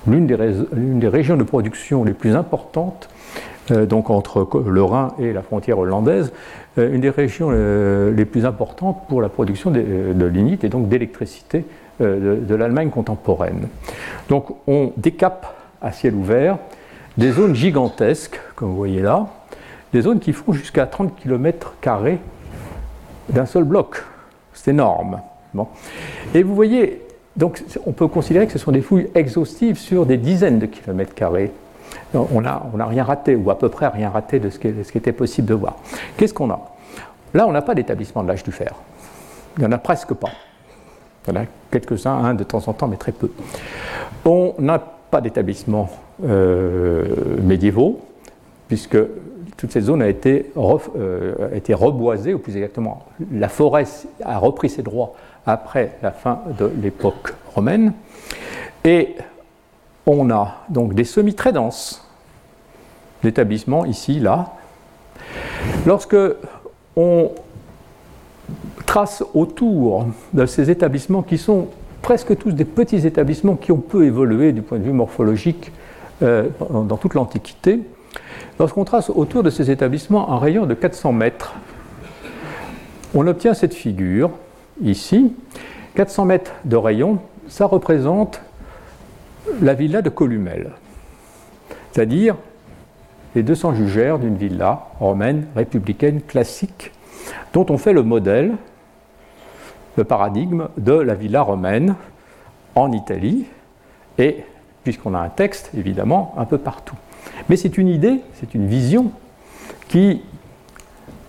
l'une 0.06 0.28
des, 0.28 1.08
régions 1.08 1.38
de 1.38 1.43
production 1.43 2.04
les 2.04 2.14
plus 2.14 2.36
importantes, 2.36 3.10
euh, 3.72 3.86
donc 3.86 4.10
entre 4.10 4.48
le 4.66 4.84
Rhin 4.84 5.14
et 5.20 5.34
la 5.34 5.41
frontière 5.41 5.80
hollandaise, 5.80 6.32
euh, 6.78 6.93
une 6.93 7.02
des 7.02 7.10
régions 7.10 7.50
euh, 7.52 8.12
les 8.12 8.26
plus 8.26 8.45
importantes 8.45 9.04
pour 9.10 9.22
la 9.22 9.30
production 9.30 9.72
de, 9.72 10.14
de 10.14 10.26
lignite 10.26 10.64
et 10.64 10.70
donc 10.70 10.88
d'électricité 10.89 11.66
de, 12.00 12.54
l'Allemagne 12.54 12.91
contemporaine. 12.91 13.70
Donc 14.30 14.56
on 14.68 14.93
décape 14.98 15.56
à 15.82 15.91
ciel 15.91 16.14
ouvert 16.14 16.60
des 17.18 17.32
zones 17.32 17.56
gigantesques, 17.56 18.39
comme 18.56 18.70
vous 18.70 18.76
voyez 18.76 19.02
là, 19.02 19.26
des 19.93 20.02
zones 20.02 20.20
qui 20.20 20.32
font 20.32 20.54
jusqu'à 20.54 20.86
30 20.86 21.16
km 21.16 21.74
d'un 23.30 23.45
seul 23.48 23.64
bloc. 23.64 24.04
C'est 24.54 24.70
énorme. 24.70 25.22
Bon. 25.56 25.68
Et 26.36 26.43
vous 26.43 26.54
voyez 26.54 27.02
donc 27.38 27.64
on 27.86 27.92
peut 27.92 28.08
considérer 28.08 28.48
que 28.48 28.54
ce 28.54 28.60
sont 28.60 28.72
des 28.72 28.82
fouilles 28.82 29.10
exhaustives 29.14 29.78
sur 29.78 30.06
des 30.06 30.18
dizaines 30.18 30.60
de 30.60 30.66
kilomètres 30.66 31.14
carrés. 31.14 31.52
On 32.14 32.42
n'a 32.42 32.86
rien 32.86 33.04
raté, 33.04 33.36
ou 33.36 33.50
à 33.52 33.58
peu 33.58 33.70
près 33.70 33.88
rien 33.88 34.10
raté 34.10 34.40
de 34.40 34.50
ce 34.50 34.60
qui, 34.60 34.68
était 34.98 35.12
possible 35.12 35.48
de 35.48 35.54
voir. 35.54 35.78
Qu'est-ce 36.18 36.34
qu'on 36.34 36.50
a? 36.50 36.60
Là, 37.34 37.48
on 37.48 37.52
n'a 37.52 37.62
pas 37.62 37.76
d'établissement 37.76 38.24
de 38.24 38.28
l'âge 38.28 38.44
du 38.44 38.52
fer. 38.52 38.74
Il 39.58 39.62
n'y 39.62 39.68
en 39.68 39.72
a 39.72 39.78
presque 39.78 40.14
pas. 40.14 40.30
Il 41.28 41.34
y 41.34 41.38
en 41.38 41.42
a 41.42 41.46
quelques-uns, 41.70 42.12
un 42.12 42.34
de 42.34 42.44
temps 42.44 42.68
en 42.68 42.74
temps, 42.74 42.88
mais 42.88 42.98
très 42.98 43.12
peu. 43.12 43.30
On 44.26 44.56
n'a 44.60 44.80
pas 44.80 45.22
d'établissement 45.22 45.90
euh, 46.26 47.06
médiévaux, 47.42 48.00
puisque 48.68 48.98
toute 49.58 49.72
cette 49.72 49.84
zone 49.84 50.02
été, 50.04 50.52
euh, 50.58 51.52
a 51.52 51.56
été 51.56 51.74
reboisée, 51.74 52.34
ou 52.34 52.40
plus 52.40 52.56
exactement, 52.56 53.06
la 53.32 53.50
forêt 53.50 53.86
a 54.24 54.38
repris 54.38 54.70
ses 54.70 54.84
droits 54.84 55.14
après 55.48 55.98
la 56.04 56.12
fin 56.12 56.41
de 56.60 56.72
l'époque 56.82 57.34
romaine. 57.56 57.93
Et 58.84 59.16
on 60.06 60.30
a 60.30 60.66
donc 60.70 60.93
des 60.93 61.06
semis 61.06 61.34
très 61.34 61.54
denses 61.54 62.08
d'établissements 63.24 63.86
ici, 63.86 64.20
là. 64.20 64.54
Lorsque 65.86 66.18
on 66.95 67.32
trace 68.86 69.24
autour 69.34 70.06
de 70.34 70.45
ces 70.45 70.70
établissements 70.70 71.24
qui 71.24 71.38
sont 71.38 71.68
presque 72.02 72.38
tous 72.38 72.52
des 72.52 72.66
petits 72.66 73.08
établissements 73.08 73.56
qui 73.56 73.72
ont 73.72 73.80
peu 73.80 74.06
évolué 74.06 74.52
du 74.52 74.62
point 74.62 74.78
de 74.78 74.84
vue 74.84 74.93
morphologique 74.93 75.72
euh, 76.22 76.48
dans 76.70 76.98
toute 76.98 77.14
l'Antiquité, 77.14 77.82
lorsqu'on 78.60 78.86
trace 78.86 79.10
autour 79.10 79.43
de 79.43 79.50
ces 79.50 79.72
établissements 79.72 80.32
un 80.32 80.39
rayon 80.39 80.66
de 80.66 80.74
400 80.74 81.12
mètres, 81.12 81.56
on 83.14 83.28
obtient 83.28 83.54
cette 83.54 83.74
figure 83.74 84.32
ici. 84.82 85.34
400 85.96 86.26
mètres 86.26 86.54
de 86.66 86.76
rayon, 86.76 87.20
ça 87.48 87.66
représente 87.66 88.42
la 89.62 89.74
villa 89.74 90.02
de 90.02 90.10
Columel, 90.10 90.72
c'est-à-dire 91.92 92.36
les 93.34 93.44
200 93.44 93.76
jugères 93.76 94.20
d'une 94.20 94.36
villa 94.36 94.88
romaine 95.00 95.48
républicaine 95.56 96.22
classique, 96.22 96.92
dont 97.54 97.66
on 97.70 97.78
fait 97.78 97.94
le 97.94 98.04
modèle, 98.04 98.54
le 99.96 100.04
paradigme 100.04 100.68
de 100.78 100.94
la 100.94 101.16
villa 101.16 101.42
romaine 101.42 101.96
en 102.76 102.92
Italie, 102.92 103.46
et 104.20 104.44
puisqu'on 104.84 105.14
a 105.14 105.20
un 105.20 105.30
texte, 105.30 105.72
évidemment, 105.76 106.34
un 106.38 106.46
peu 106.46 106.58
partout. 106.58 106.96
Mais 107.50 107.58
c'est 107.58 107.78
une 107.78 107.88
idée, 107.88 108.22
c'est 108.36 108.54
une 108.54 108.68
vision 108.68 109.12
qui 109.88 110.22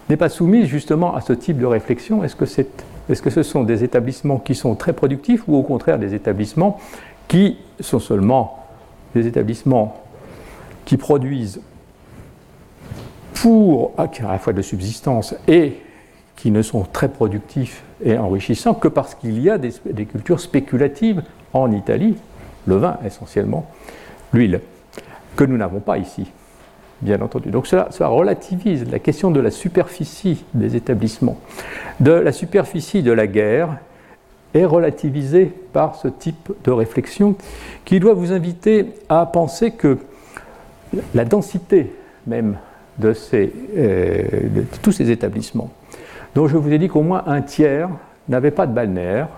n'est 0.09 0.17
pas 0.17 0.29
soumise 0.29 0.67
justement 0.67 1.15
à 1.15 1.21
ce 1.21 1.33
type 1.33 1.59
de 1.59 1.67
réflexion. 1.67 2.23
Est-ce 2.25 2.37
que 2.37 2.47
c'est 2.47 2.85
est-ce 3.09 3.23
que 3.23 3.31
ce 3.31 3.43
sont 3.43 3.65
des 3.65 3.85
établissements 3.85 4.39
qui 4.39 4.55
sont 4.55 4.75
très 4.75 4.93
productifs 4.93 5.43
ou 5.49 5.57
au 5.57 5.63
contraire 5.63 5.99
des 5.99 6.15
établissements 6.15 6.79
qui 7.27 7.59
sont 7.81 8.01
seulement 8.01 8.67
des 9.15 9.27
établissements 9.27 10.03
qui 10.85 10.97
produisent 10.97 11.61
pour 13.35 13.93
à 13.97 14.09
la 14.23 14.39
fois 14.39 14.53
de 14.53 14.63
subsistance 14.63 15.35
et 15.47 15.81
qui 16.37 16.51
ne 16.51 16.63
sont 16.63 16.83
très 16.85 17.09
productifs 17.09 17.83
et 18.05 18.17
enrichissants 18.17 18.75
que 18.75 18.89
parce 18.89 19.15
qu'il 19.15 19.41
y 19.41 19.51
a 19.51 19.59
des, 19.59 19.73
des, 19.85 20.07
cultures 20.07 20.41
spéculatives 20.41 21.23
en 21.53 21.73
Italie, 21.73 22.17
le 22.67 22.77
vin 22.77 22.99
essentiellement, 23.05 23.67
l'huile, 24.33 24.61
que 25.37 25.45
nous 25.45 25.57
n'avons 25.57 25.81
pas 25.81 25.99
ici 25.99 26.31
bien 27.01 27.21
entendu. 27.21 27.51
Donc 27.51 27.67
cela, 27.67 27.89
relativise 28.01 28.91
la 28.91 28.99
question 28.99 29.31
de 29.31 29.41
la 29.41 29.51
superficie 29.51 30.45
des 30.55 30.77
établissements, 30.77 31.39
de 32.01 32.13
la 32.13 32.33
superficie 32.33 33.03
de 33.03 33.13
la 33.13 33.27
guerre 33.27 33.79
est 34.55 34.65
relativisée 34.65 35.53
par 35.73 35.97
ce 35.97 36.09
type 36.09 36.53
de 36.65 36.71
réflexion 36.71 37.37
qui 37.85 38.01
doit 38.01 38.15
vous 38.15 38.33
inviter 38.33 38.87
à 39.09 39.27
penser 39.27 39.73
que 39.73 39.99
la 41.15 41.25
densité 41.25 41.93
même 42.27 42.57
de, 42.99 43.15
euh, 43.35 44.25
de 44.55 44.65
tous 44.83 44.93
ces 44.93 45.11
établissements, 45.11 45.71
dont 46.35 46.49
je 46.49 46.57
vous 46.57 46.73
ai 46.73 46.79
dit 46.79 46.89
qu'au 46.89 47.03
moins 47.03 47.25
un 47.27 47.43
tiers 47.43 47.91
n'avait 48.29 48.51
pas 48.51 48.67
de 48.67 48.73
balnéaire, 48.73 49.29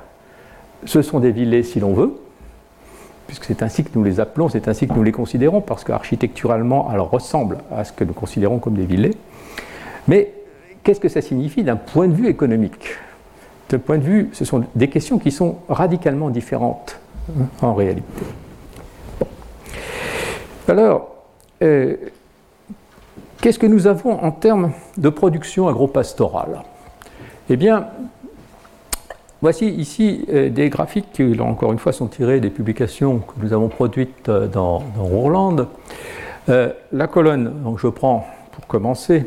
ce 0.85 1.03
sont 1.03 1.21
des 1.21 1.33
villets 1.33 1.63
si 1.63 1.81
l'on 1.81 1.93
veut, 1.93 2.15
puisque 3.31 3.45
c'est 3.45 3.62
ainsi 3.62 3.85
que 3.85 3.91
nous 3.95 4.03
les 4.03 4.18
appelons, 4.18 4.49
c'est 4.49 4.66
ainsi 4.66 4.89
que 4.89 4.93
nous 4.93 5.05
les 5.05 5.12
considérons, 5.12 5.61
parce 5.61 5.85
qu'architecturalement, 5.85 6.91
elles 6.93 6.99
ressemblent 6.99 7.59
à 7.70 7.85
ce 7.85 7.93
que 7.93 8.03
nous 8.03 8.12
considérons 8.12 8.59
comme 8.59 8.74
des 8.74 8.85
villets. 8.85 9.14
Mais 10.09 10.33
qu'est-ce 10.83 10.99
que 10.99 11.09
ça 11.09 11.20
signifie 11.20 11.62
d'un 11.62 11.76
point 11.76 12.09
de 12.09 12.12
vue 12.12 12.26
économique? 12.26 12.89
D'un 13.68 13.78
point 13.78 13.99
de 13.99 14.03
vue, 14.03 14.31
ce 14.33 14.45
sont 14.45 14.64
des 14.74 14.89
questions 14.89 15.20
qui 15.20 15.31
sont 15.31 15.59
radicalement 15.68 16.28
différentes 16.28 16.99
hein, 17.28 17.45
en 17.62 17.72
réalité. 17.72 18.24
Alors, 20.66 21.14
euh, 21.62 21.95
qu'est-ce 23.41 23.61
que 23.61 23.66
nous 23.66 23.87
avons 23.87 24.24
en 24.24 24.33
termes 24.33 24.72
de 24.97 25.09
production 25.09 25.68
agropastorale 25.68 26.62
Eh 27.49 27.57
bien, 27.57 27.87
Voici 29.43 29.68
ici 29.68 30.26
euh, 30.28 30.51
des 30.51 30.68
graphiques 30.68 31.12
qui, 31.12 31.41
encore 31.41 31.72
une 31.72 31.78
fois, 31.78 31.93
sont 31.93 32.09
tirés 32.09 32.41
des 32.41 32.51
publications 32.51 33.20
que 33.20 33.32
nous 33.43 33.55
avons 33.55 33.68
produites 33.68 34.28
euh, 34.28 34.47
dans, 34.47 34.82
dans 34.95 35.66
euh, 36.51 36.72
la 36.93 37.07
colonne, 37.07 37.62
donc 37.62 37.78
je 37.78 37.86
prends 37.86 38.26
pour 38.53 38.66
commencer 38.66 39.26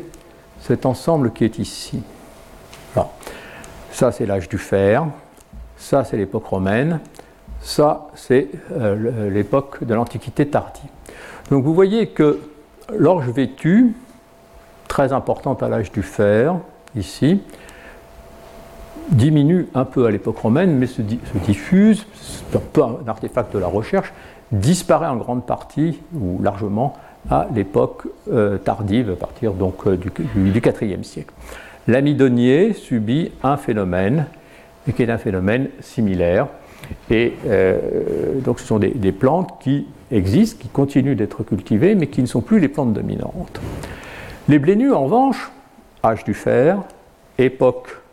cet 0.60 0.86
ensemble 0.86 1.32
qui 1.32 1.44
est 1.44 1.58
ici. 1.58 2.02
Ça, 3.90 4.12
c'est 4.12 4.26
l'âge 4.26 4.48
du 4.48 4.58
fer. 4.58 5.06
Ça, 5.76 6.04
c'est 6.04 6.16
l'époque 6.16 6.46
romaine. 6.46 7.00
Ça, 7.60 8.08
c'est 8.14 8.48
l'époque 9.30 9.84
de 9.84 9.94
l'Antiquité 9.94 10.46
tardive. 10.46 10.90
Donc 11.50 11.64
vous 11.64 11.74
voyez 11.74 12.08
que 12.08 12.40
l'orge 12.92 13.28
vêtu 13.28 13.94
très 14.88 15.12
importante 15.12 15.62
à 15.62 15.68
l'âge 15.68 15.92
du 15.92 16.02
fer, 16.02 16.56
ici, 16.96 17.40
diminue 19.10 19.66
un 19.74 19.84
peu 19.84 20.06
à 20.06 20.10
l'époque 20.10 20.38
romaine, 20.38 20.76
mais 20.76 20.86
se, 20.86 21.02
diffuse, 21.02 22.06
c'est 22.14 22.56
un 22.56 22.62
peu 22.72 22.82
un 22.82 22.98
artefact 23.06 23.52
de 23.54 23.58
la 23.58 23.66
recherche, 23.66 24.12
disparaît 24.52 25.06
en 25.06 25.16
grande 25.16 25.46
partie, 25.46 26.00
ou 26.14 26.40
largement, 26.42 26.94
à 27.30 27.46
l'époque 27.54 28.06
euh, 28.32 28.58
tardive, 28.58 29.10
à 29.10 29.16
partir 29.16 29.52
donc 29.52 29.86
euh, 29.86 29.96
du, 29.96 30.10
IVe 30.36 31.02
siècle. 31.02 31.32
L'amidonnier 31.86 32.72
subit 32.72 33.32
un 33.42 33.56
phénomène, 33.56 34.26
qui 34.94 35.02
est 35.02 35.10
un 35.10 35.18
phénomène 35.18 35.68
similaire, 35.80 36.46
et 37.10 37.34
euh, 37.46 38.40
donc 38.40 38.60
ce 38.60 38.66
sont 38.66 38.78
des, 38.78 38.90
des, 38.90 39.12
plantes 39.12 39.54
qui 39.60 39.86
existent, 40.10 40.58
qui 40.60 40.68
continuent 40.68 41.16
d'être 41.16 41.42
cultivées, 41.42 41.94
mais 41.94 42.08
qui 42.08 42.20
ne 42.20 42.26
sont 42.26 42.42
plus 42.42 42.60
les 42.60 42.68
plantes 42.68 42.92
dominantes. 42.92 43.60
Les 44.48 44.58
blénus, 44.58 44.92
en 44.92 45.04
revanche, 45.04 45.50
âge 46.04 46.24
du 46.24 46.34
fer, 46.34 46.82
époque 47.38 48.03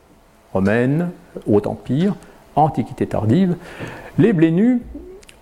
romaine, 0.54 1.10
Haut 1.48 1.62
Empire, 1.66 2.16
Antiquité 2.56 3.08
tardive, 3.08 3.56
les 4.18 4.34
blénus, 4.34 4.82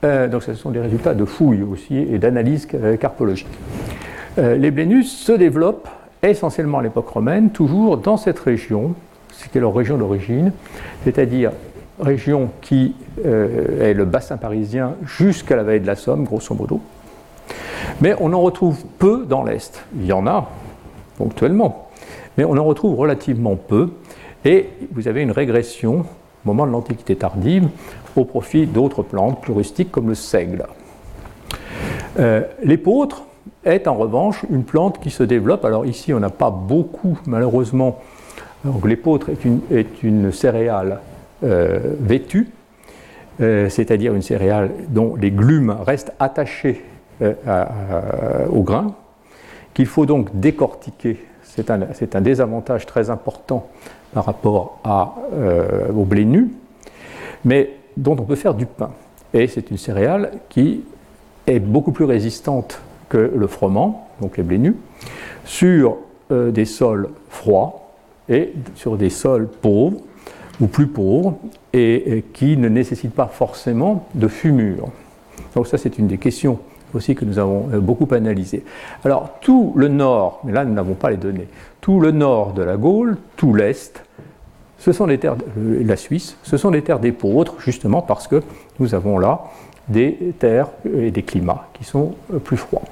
euh, 0.04 0.28
donc 0.28 0.44
ce 0.44 0.54
sont 0.54 0.70
des 0.70 0.80
résultats 0.80 1.16
de 1.16 1.26
fouilles 1.26 1.64
aussi 1.64 1.98
et 1.98 2.20
d'analyses 2.20 2.68
carpologiques. 3.00 3.48
Euh, 4.38 4.56
les 4.56 4.72
blénus 4.72 5.12
se 5.12 5.32
développent 5.32 5.90
essentiellement 6.22 6.80
à 6.80 6.84
l'époque 6.84 7.10
romaine, 7.10 7.50
toujours 7.50 7.98
dans 7.98 8.18
cette 8.18 8.40
région, 8.40 8.94
est 9.56 9.60
leur 9.60 9.74
région 9.74 9.98
d'origine, 9.98 10.52
c'est-à-dire 11.04 11.52
région 12.00 12.50
qui 12.62 12.96
euh, 13.26 13.90
est 13.90 13.94
le 13.94 14.06
bassin 14.06 14.38
parisien 14.38 14.96
jusqu'à 15.06 15.56
la 15.56 15.64
vallée 15.64 15.80
de 15.80 15.88
la 15.88 15.96
Somme, 15.96 16.24
grosso 16.24 16.54
modo. 16.56 16.82
Mais 18.02 18.16
on 18.20 18.32
en 18.34 18.42
retrouve 18.42 18.84
peu 18.98 19.26
dans 19.28 19.44
l'Est. 19.44 19.84
Il 19.96 20.06
y 20.06 20.14
en 20.14 20.28
a 20.28 20.50
ponctuellement, 21.18 21.90
mais 22.38 22.46
on 22.46 22.58
en 22.58 22.64
retrouve 22.64 22.98
relativement 22.98 23.56
peu. 23.56 23.90
Et 24.46 24.70
vous 24.92 25.08
avez 25.08 25.22
une 25.22 25.32
régression 25.32 26.00
au 26.00 26.06
moment 26.46 26.66
de 26.66 26.72
l'Antiquité 26.72 27.16
tardive 27.16 27.68
au 28.16 28.26
profit 28.26 28.66
d'autres 28.66 29.04
plantes 29.04 29.42
plus 29.42 29.54
comme 29.92 30.08
le 30.08 30.16
seigle. 30.16 30.66
Euh, 32.18 32.42
l'épeautre 32.64 33.24
est 33.66 33.88
en 33.88 33.96
revanche 33.96 34.46
une 34.50 34.64
plante 34.64 35.00
qui 35.00 35.10
se 35.10 35.24
développe. 35.24 35.66
Alors 35.66 35.86
ici, 35.86 36.14
on 36.14 36.20
n'a 36.20 36.30
pas 36.30 36.50
beaucoup, 36.50 37.18
malheureusement. 37.26 38.00
l'épeautre 38.86 39.30
est 39.30 40.04
une, 40.04 40.32
céréale 40.32 41.00
euh, 41.44 41.80
vêtue, 42.00 42.50
euh, 43.42 43.70
c'est-à-dire 43.70 44.14
une 44.14 44.22
céréale 44.22 44.72
dont 44.90 45.16
les 45.16 45.32
glumes 45.32 45.76
restent 45.86 46.14
attachés 46.20 46.84
euh, 47.22 47.34
au 48.50 48.64
grain, 48.64 48.96
qu'il 49.74 49.86
faut 49.86 50.06
donc 50.06 50.40
décortiquer. 50.40 51.26
C'est 51.44 51.70
un, 52.16 52.22
désavantage 52.22 52.86
très 52.86 53.10
important 53.10 53.68
par 54.14 54.26
rapport 54.26 54.80
à, 54.84 55.16
au 55.96 56.04
blé 56.04 56.26
nu, 56.26 56.52
mais 57.46 57.72
dont 57.98 58.14
on 58.14 58.24
peut 58.24 58.36
faire 58.36 58.54
du 58.54 58.66
pain. 58.66 58.92
Et 59.34 59.48
c'est 59.48 59.70
une 59.70 59.78
céréale 59.78 60.32
qui 60.50 60.84
est 61.46 61.60
beaucoup 61.60 61.92
plus 61.92 62.06
résistante 62.06 62.82
que 63.10 63.18
le 63.18 63.48
froment, 63.48 64.08
donc 64.22 64.38
les 64.38 64.44
blés 64.44 64.58
nus, 64.58 64.76
sur 65.46 65.98
des 66.32 66.66
sols 66.66 67.10
froids 67.30 67.92
et 68.28 68.54
sur 68.76 68.98
des 68.98 69.10
sols 69.10 69.48
pauvres, 69.48 69.98
ou 70.62 70.68
plus 70.68 70.88
pauvres 70.88 71.38
et, 71.74 72.24
qui 72.34 72.58
ne 72.58 72.70
nécessitent 72.70 73.14
pas 73.14 73.28
forcément 73.28 74.08
de 74.16 74.28
fumure. 74.28 74.90
Donc 75.56 75.68
ça 75.68 75.78
c'est 75.78 75.98
une 75.98 76.08
des 76.08 76.18
questions 76.18 76.60
aussi 76.94 77.16
que 77.16 77.26
nous 77.26 77.40
avons 77.40 77.70
euh, 77.74 77.80
beaucoup 77.80 78.08
analysées. 78.14 78.64
Alors 79.04 79.32
tout 79.42 79.74
le 79.76 79.88
nord, 79.88 80.42
mais 80.44 80.52
là 80.52 80.66
nous 80.66 80.74
n'avons 80.74 80.96
pas 80.96 81.10
les 81.10 81.18
données, 81.18 81.48
tout 81.82 82.00
le 82.00 82.12
nord 82.12 82.54
de 82.54 82.64
la 82.64 82.78
Gaule, 82.78 83.18
tout 83.36 83.54
l'est, 83.54 84.04
ce 84.80 84.92
sont 84.92 85.06
les 85.06 85.18
terres, 85.18 85.36
de 85.36 85.84
la 85.84 85.98
Suisse, 85.98 86.38
ce 86.44 86.58
sont 86.58 86.72
des 86.72 86.82
terres 86.82 87.00
d'épeautres, 87.00 87.56
justement 87.60 88.02
parce 88.02 88.28
que 88.28 88.42
nous 88.80 88.96
avons 88.96 89.20
là 89.20 89.44
des 89.90 90.34
terres 90.40 90.70
et 90.86 91.12
des 91.12 91.24
climats 91.24 91.68
qui 91.74 91.84
sont 91.84 92.16
euh, 92.34 92.40
plus 92.40 92.58
froids. 92.58 92.84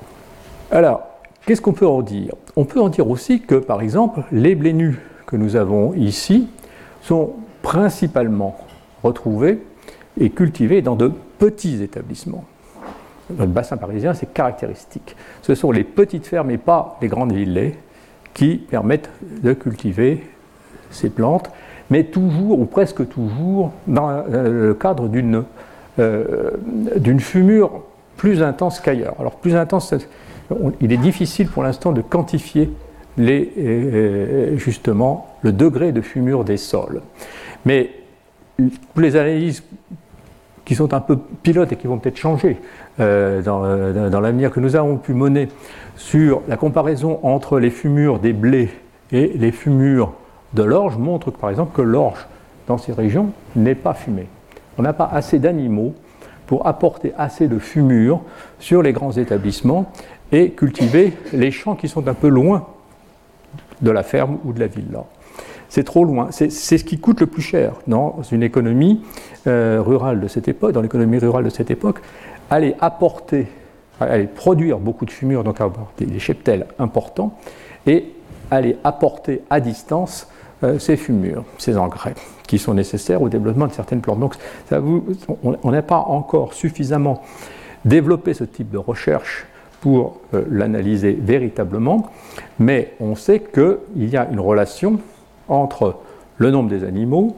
Alors, 0.71 1.03
qu'est-ce 1.45 1.61
qu'on 1.61 1.73
peut 1.73 1.87
en 1.87 2.01
dire? 2.01 2.33
On 2.55 2.65
peut 2.65 2.81
en 2.81 2.89
dire 2.89 3.09
aussi 3.09 3.41
que, 3.41 3.55
par 3.55 3.81
exemple, 3.81 4.21
les 4.31 4.55
blés 4.55 4.73
nus 4.73 4.99
que 5.25 5.37
nous 5.37 5.55
avons 5.55 5.93
ici 5.93 6.47
sont 7.01 7.33
principalement 7.61 8.57
retrouvés 9.03 9.59
et 10.19 10.29
cultivés 10.29 10.81
dans 10.81 10.95
de 10.95 11.11
petits 11.37 11.81
établissements. 11.83 12.43
Le 13.37 13.45
bassin 13.45 13.77
parisien, 13.77 14.13
c'est 14.13 14.31
caractéristique. 14.33 15.15
Ce 15.41 15.55
sont 15.55 15.71
les 15.71 15.83
petites 15.83 16.27
fermes 16.27 16.51
et 16.51 16.57
pas 16.57 16.97
les 17.01 17.07
grandes 17.07 17.33
villes 17.33 17.73
qui 18.33 18.57
permettent 18.57 19.09
de 19.43 19.53
cultiver 19.53 20.23
ces 20.91 21.09
plantes, 21.09 21.49
mais 21.89 22.05
toujours 22.05 22.59
ou 22.59 22.65
presque 22.65 23.07
toujours 23.09 23.71
dans 23.87 24.23
le 24.29 24.73
cadre 24.73 25.07
d'une 25.07 25.43
euh, 25.99 26.51
fumure 27.19 27.81
plus 28.15 28.41
intense 28.41 28.79
qu'ailleurs. 28.79 29.15
Alors 29.19 29.35
plus 29.35 29.55
intense, 29.55 29.93
il 30.81 30.91
est 30.91 30.97
difficile 30.97 31.47
pour 31.47 31.63
l'instant 31.63 31.91
de 31.91 32.01
quantifier 32.01 32.71
euh, 33.19 34.57
justement 34.57 35.27
le 35.41 35.51
degré 35.51 35.91
de 35.91 36.01
fumure 36.01 36.43
des 36.43 36.57
sols. 36.57 37.01
Mais 37.65 37.91
les 38.95 39.15
analyses 39.15 39.63
qui 40.67 40.75
sont 40.75 40.93
un 40.93 40.99
peu 40.99 41.17
pilotes 41.43 41.71
et 41.71 41.77
qui 41.77 41.87
vont 41.87 41.97
peut-être 41.97 42.17
changer 42.17 42.57
euh, 42.99 43.41
euh, 43.47 44.09
dans, 44.09 44.19
l'avenir 44.19 44.51
que 44.51 44.59
nous 44.59 44.75
avons 44.75 44.97
pu 44.97 45.13
mener 45.13 45.47
sur 45.95 46.41
la 46.49 46.57
comparaison 46.57 47.21
entre 47.23 47.57
les 47.57 47.69
fumures 47.69 48.19
des 48.19 48.33
blés 48.33 48.69
et 49.13 49.27
les 49.27 49.53
fumures 49.53 50.11
de 50.55 50.63
l'orge 50.63 50.97
montrent 50.97 51.31
par 51.31 51.51
exemple 51.51 51.73
que 51.73 51.81
l'orge 51.81 52.27
dans 52.67 52.77
ces 52.77 52.91
régions 52.91 53.31
n'est 53.55 53.75
pas 53.75 53.93
fumée. 53.93 54.27
On 54.77 54.81
n'a 54.81 54.91
pas 54.91 55.09
assez 55.09 55.39
d'animaux 55.39 55.95
pour 56.47 56.67
apporter 56.67 57.13
assez 57.17 57.47
de 57.47 57.59
fumure 57.59 58.19
sur 58.59 58.81
les 58.81 58.91
grands 58.91 59.13
établissements 59.13 59.89
et 60.33 60.51
cultiver 60.51 61.13
les 61.31 61.51
champs 61.51 61.75
qui 61.75 61.87
sont 61.87 62.05
un 62.09 62.13
peu 62.13 62.27
loin 62.27 62.67
de 63.81 63.91
la 63.91 64.03
ferme 64.03 64.37
ou 64.43 64.51
de 64.51 64.59
la 64.59 64.67
ville 64.67 64.91
c'est 65.69 65.83
trop 65.83 66.03
loin. 66.03 66.29
C'est 66.31 66.49
ce 66.49 66.83
qui 66.83 66.99
coûte 66.99 67.19
le 67.19 67.27
plus 67.27 67.41
cher 67.41 67.73
dans 67.87 68.21
une 68.31 68.43
économie 68.43 69.01
euh, 69.47 69.81
rurale 69.85 70.19
de 70.19 70.27
cette 70.27 70.47
époque, 70.47 70.71
dans 70.71 70.81
l'économie 70.81 71.17
rurale 71.17 71.43
de 71.43 71.49
cette 71.49 71.71
époque, 71.71 72.01
aller 72.49 72.75
apporter, 72.79 73.47
aller 73.99 74.27
produire 74.27 74.79
beaucoup 74.79 75.05
de 75.05 75.11
fumure, 75.11 75.43
donc 75.43 75.61
avoir 75.61 75.91
des, 75.97 76.19
cheptels 76.19 76.67
importants, 76.79 77.37
et 77.85 78.13
aller 78.51 78.77
apporter 78.83 79.41
à 79.49 79.59
distance 79.59 80.29
euh, 80.63 80.79
ces 80.79 80.97
fumures, 80.97 81.43
ces 81.57 81.77
engrais 81.77 82.15
qui 82.47 82.57
sont 82.57 82.73
nécessaires 82.73 83.21
au 83.21 83.29
développement 83.29 83.67
de 83.67 83.73
certaines 83.73 83.99
plantes. 83.99 84.19
Donc 84.19 84.35
on 85.43 85.71
n'a 85.71 85.81
pas 85.81 85.97
encore 85.97 86.53
suffisamment 86.53 87.21
développé 87.83 88.33
ce 88.33 88.45
type 88.45 88.69
de 88.69 88.77
recherche 88.77 89.45
pour 89.81 90.21
euh, 90.33 90.43
l'analyser 90.49 91.17
véritablement, 91.19 92.09
mais 92.59 92.93
on 92.99 93.15
sait 93.15 93.41
qu'il 93.41 94.09
y 94.09 94.17
a 94.17 94.27
une 94.31 94.39
relation 94.39 94.99
entre 95.47 95.95
le 96.37 96.51
nombre 96.51 96.69
des 96.69 96.83
animaux, 96.83 97.35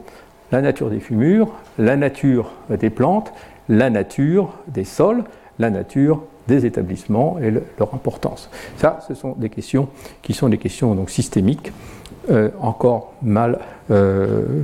la 0.51 0.61
nature 0.61 0.89
des 0.89 0.99
fumures, 0.99 1.49
la 1.77 1.95
nature 1.95 2.51
des 2.69 2.89
plantes, 2.89 3.31
la 3.69 3.89
nature 3.89 4.53
des 4.67 4.83
sols, 4.83 5.23
la 5.59 5.69
nature 5.69 6.23
des 6.47 6.65
établissements 6.65 7.37
et 7.39 7.51
leur 7.51 7.93
importance. 7.93 8.49
Ça, 8.77 8.99
ce 9.07 9.13
sont 9.13 9.33
des 9.37 9.49
questions 9.49 9.87
qui 10.21 10.33
sont 10.33 10.49
des 10.49 10.57
questions 10.57 10.95
donc 10.95 11.09
systémiques, 11.09 11.71
euh, 12.29 12.49
encore 12.59 13.13
mal, 13.21 13.59
euh, 13.91 14.63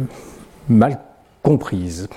mal 0.67 0.99
comprises. 1.43 2.09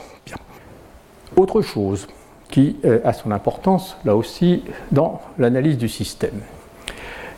Autre 1.37 1.61
chose 1.61 2.09
qui 2.51 2.77
euh, 2.85 3.01
a 3.05 3.13
son 3.13 3.31
importance, 3.31 3.97
là 4.05 4.17
aussi, 4.17 4.65
dans 4.91 5.21
l'analyse 5.39 5.77
du 5.77 5.89
système. 5.89 6.41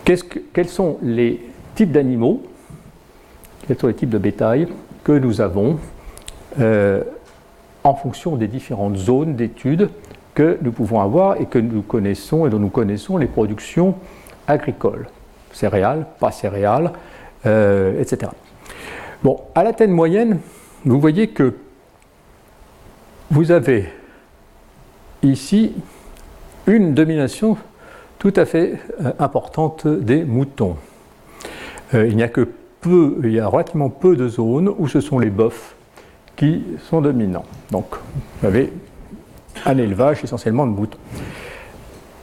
quels 0.04 0.68
sont 0.68 0.98
les 1.02 1.40
types 1.74 1.90
d'animaux 1.90 2.42
quels 3.70 3.78
sont 3.78 3.86
les 3.86 3.94
types 3.94 4.10
de 4.10 4.18
bétail 4.18 4.66
que 5.04 5.12
nous 5.12 5.40
avons 5.40 5.78
euh, 6.58 7.04
en 7.84 7.94
fonction 7.94 8.34
des 8.34 8.48
différentes 8.48 8.96
zones 8.96 9.36
d'études 9.36 9.90
que 10.34 10.58
nous 10.60 10.72
pouvons 10.72 11.00
avoir 11.00 11.40
et 11.40 11.46
que 11.46 11.60
nous 11.60 11.82
connaissons 11.82 12.48
et 12.48 12.50
dont 12.50 12.58
nous 12.58 12.68
connaissons 12.68 13.16
les 13.16 13.28
productions 13.28 13.94
agricoles, 14.48 15.06
céréales, 15.52 16.04
pas 16.18 16.32
céréales, 16.32 16.90
euh, 17.46 18.00
etc. 18.00 18.32
Bon, 19.22 19.40
à 19.54 19.62
la 19.62 19.72
taille 19.72 19.86
moyenne, 19.86 20.40
vous 20.84 20.98
voyez 20.98 21.28
que 21.28 21.54
vous 23.30 23.52
avez 23.52 23.88
ici 25.22 25.74
une 26.66 26.92
domination 26.92 27.56
tout 28.18 28.32
à 28.34 28.46
fait 28.46 28.80
euh, 29.00 29.12
importante 29.20 29.86
des 29.86 30.24
moutons. 30.24 30.74
il 31.92 32.16
n'y 32.16 32.24
a 32.24 32.28
que 32.28 32.48
il 32.86 33.32
y 33.32 33.40
a 33.40 33.46
relativement 33.46 33.90
peu 33.90 34.16
de 34.16 34.28
zones 34.28 34.72
où 34.78 34.88
ce 34.88 35.00
sont 35.00 35.18
les 35.18 35.30
bœufs 35.30 35.74
qui 36.36 36.64
sont 36.88 37.00
dominants. 37.00 37.44
Donc, 37.70 37.86
vous 38.40 38.46
avez 38.46 38.72
un 39.66 39.76
élevage 39.76 40.24
essentiellement 40.24 40.66
de 40.66 40.72
moutons. 40.72 40.98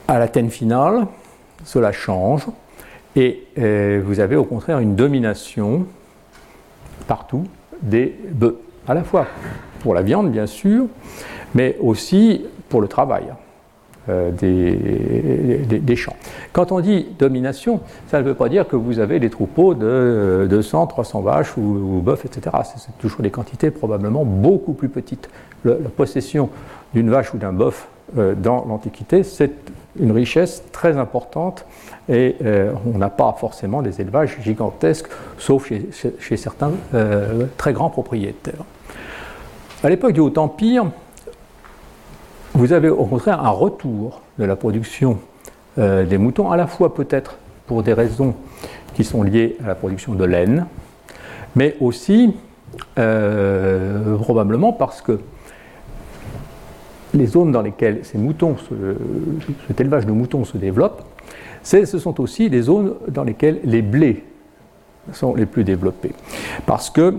À 0.08 0.18
la 0.20 0.28
finale, 0.28 1.05
cela 1.64 1.91
change 1.91 2.47
Et 3.16 3.43
vous 4.03 4.20
avez 4.20 4.36
au 4.36 4.45
contraire 4.45 4.80
une 4.80 4.95
domination 4.95 5.86
partout 7.08 7.45
des 7.82 8.18
bœufs, 8.32 8.60
à 8.88 8.93
la 8.93 9.03
fois 9.03 9.28
pour 9.80 9.93
la 9.93 10.01
viande 10.01 10.32
bien 10.32 10.47
sûr, 10.47 10.88
mais 11.53 11.78
aussi 11.80 12.45
pour 12.70 12.82
le 12.82 12.88
travail. 12.88 13.26
Euh, 14.10 14.32
des, 14.32 15.95
champs. 15.97 16.16
Quand 16.53 16.72
on 16.72 16.80
dit 16.80 17.08
domination, 17.20 17.82
ça 18.08 18.22
ne 18.22 18.24
veut 18.28 18.36
pas 18.36 18.47
dire 18.47 18.68
que 18.68 18.78
vous 18.78 18.99
avez 18.99 19.20
des 19.20 19.30
troupeaux 19.30 19.74
de 19.74 20.47
200, 20.49 20.88
300 20.88 21.22
vaches 21.22 21.58
ou, 21.58 22.01
bœufs, 22.01 22.24
etc. 22.24 22.55
C'est 22.78 22.97
toujours 22.99 23.22
des 23.22 23.32
quantités 23.32 23.70
probablement 23.72 24.24
beaucoup 24.24 24.74
plus 24.74 24.88
petites. 24.88 25.30
la 25.66 25.76
possession 25.76 26.49
d'une 26.93 27.10
vache 27.10 27.34
ou 27.34 27.38
d'un 27.38 27.51
bœuf 27.51 27.88
euh, 28.18 28.34
dans 28.36 28.66
l'Antiquité, 28.66 29.24
c'est 29.24 29.51
une 29.99 30.12
richesse 30.12 30.64
très 30.72 30.97
importante 30.97 31.66
et 32.08 32.36
euh, 32.45 32.72
on 32.93 32.97
n'a 32.99 33.10
pas 33.10 33.36
forcément 33.38 33.82
des 33.82 33.99
élevages 33.99 34.38
gigantesques, 34.41 35.08
sauf 35.38 35.70
chez 36.20 36.38
certains 36.38 36.72
très 37.58 37.74
grands 37.74 37.89
propriétaires. 37.89 38.64
À 39.84 39.89
l'époque 39.89 40.14
du 40.14 40.22
Haut-Empire, 40.22 40.86
vous 42.58 42.74
avez 42.74 42.89
au 42.89 43.05
contraire 43.05 43.45
un 43.45 43.51
retour 43.51 44.22
de 44.39 44.45
la 44.45 44.55
production 44.55 45.20
euh, 45.78 46.05
des 46.05 46.18
moutons, 46.18 46.49
à 46.49 46.58
la 46.58 46.66
fois 46.66 46.95
peut-être 46.95 47.38
pour 47.68 47.84
des 47.84 47.93
raisons 47.93 48.34
qui 48.95 49.03
sont 49.03 49.22
liées 49.22 49.58
à 49.64 49.68
la 49.68 49.76
production 49.76 50.16
de 50.16 50.26
laine, 50.26 50.66
mais 51.55 51.76
aussi 51.80 52.34
euh, 52.97 54.18
probablement 54.18 54.74
parce 54.74 55.03
que 55.03 55.20
les 57.14 57.28
zones 57.28 57.51
dans 57.51 57.62
lesquelles 57.62 57.99
ces 58.01 58.18
moutons, 58.18 58.55
cet 59.68 59.80
élevage 59.80 60.08
de 60.08 60.12
moutons 60.12 60.43
se 60.43 60.58
développe, 60.58 61.03
ce 61.62 61.86
sont 61.86 62.20
aussi 62.20 62.49
les 62.49 62.64
zones 62.64 62.95
dans 63.08 63.24
lesquelles 63.24 63.60
les 63.66 63.84
blés 63.84 64.24
sont 65.14 65.36
les 65.36 65.45
plus 65.45 65.64
développés. 65.64 66.14
Parce 66.66 66.89
que 66.89 67.18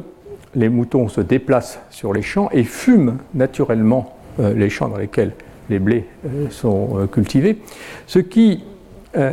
les 0.56 0.68
moutons 0.68 1.08
se 1.08 1.20
déplacent 1.20 1.80
sur 1.90 2.12
les 2.12 2.22
champs 2.22 2.48
et 2.52 2.64
fument 2.64 3.18
naturellement 3.34 4.17
les 4.38 4.70
champs 4.70 4.88
dans 4.88 4.96
lesquels 4.96 5.32
les 5.68 5.78
blés 5.78 6.06
euh, 6.26 6.48
sont 6.50 6.98
euh, 6.98 7.06
cultivés, 7.06 7.58
ce 8.06 8.18
qui 8.18 8.64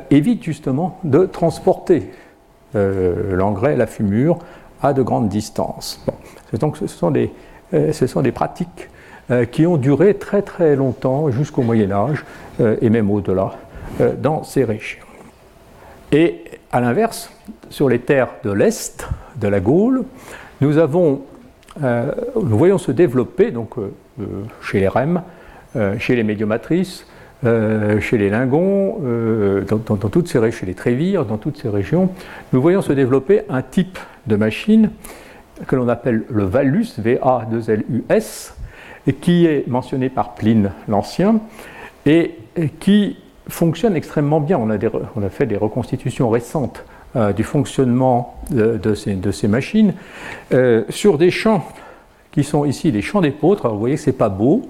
évite 0.10 0.42
justement 0.42 1.00
de 1.04 1.26
transporter 1.26 2.10
l'engrais, 2.74 3.76
la 3.76 3.86
fumure, 3.86 4.40
à 4.82 4.94
de 4.94 5.04
grandes 5.04 5.30
distances. 5.30 6.04
Donc 6.60 6.78
ce 6.78 6.88
sont 6.88 7.12
des, 7.12 8.32
pratiques 8.32 8.90
qui 9.52 9.68
ont 9.68 9.78
duré 9.78 10.16
très 10.16 10.42
très 10.42 10.76
longtemps, 10.76 11.30
jusqu'au 11.30 11.62
Moyen 11.62 11.92
Âge, 11.92 12.26
et 12.82 12.90
même 12.90 13.12
au-delà, 13.12 13.52
dans 14.18 14.44
ces 14.44 14.64
régions. 14.64 15.06
Et 16.12 16.46
à 16.72 16.80
l'inverse, 16.82 17.30
sur 17.70 17.90
les 17.90 18.00
terres 18.00 18.30
de 18.44 18.52
l'Est, 18.52 19.08
de 19.36 19.48
la 19.48 19.60
Gaule, 19.60 20.04
nous, 20.62 20.78
avons, 20.78 21.22
nous 21.82 22.58
voyons 22.58 22.78
se 22.78 22.92
développer, 22.92 23.52
donc 23.52 23.78
euh, 23.78 23.94
chez 24.62 24.80
les 24.80 24.88
REM, 24.88 25.22
euh, 25.76 26.00
chez 26.00 26.16
les 26.16 26.24
médiomatrices, 26.24 27.06
euh, 27.46 28.00
chez 28.00 28.18
les 28.18 28.30
lingons, 28.30 29.00
dans, 29.68 29.96
toutes 29.96 30.28
ces, 30.28 30.52
chez 30.52 30.66
les 30.66 30.74
trévires, 30.74 31.26
dans 31.26 31.38
toutes 31.38 31.58
ces 31.58 31.70
régions, 31.70 32.10
nous 32.54 32.62
voyons 32.62 32.82
se 32.82 32.94
développer 32.94 33.42
un 33.50 33.62
type 33.62 34.00
de 34.28 34.36
machine 34.36 34.90
que 35.68 35.76
l'on 35.76 35.90
appelle 35.90 36.24
le 36.30 36.44
Valus, 36.44 36.98
V-A-2-L-U-S, 36.98 38.56
et 39.08 39.14
qui 39.14 39.46
est 39.46 39.68
mentionné 39.68 40.10
par 40.10 40.34
Pline 40.36 40.72
l'Ancien, 40.88 41.40
et, 42.06 42.36
qui 42.80 43.18
fonctionne 43.48 43.96
extrêmement 43.96 44.40
bien. 44.40 44.58
On 44.58 44.70
a, 44.70 45.30
fait 45.30 45.46
des 45.46 45.58
reconstitutions 45.58 46.30
récentes 46.30 46.84
du 47.36 47.44
fonctionnement 47.44 48.40
de 48.50 48.94
ces, 48.94 49.48
machines 49.48 49.94
sur 50.90 51.18
des 51.18 51.32
champs 51.32 51.66
qui 52.36 52.44
sont 52.44 52.66
ici 52.66 52.92
les 52.92 53.02
champs 53.02 53.22
d'épeautre. 53.22 53.70
Vous 53.70 53.80
voyez 53.80 53.96
que 53.96 54.02
ce 54.02 54.10
n'est 54.10 54.16
pas 54.16 54.28
beau, 54.28 54.64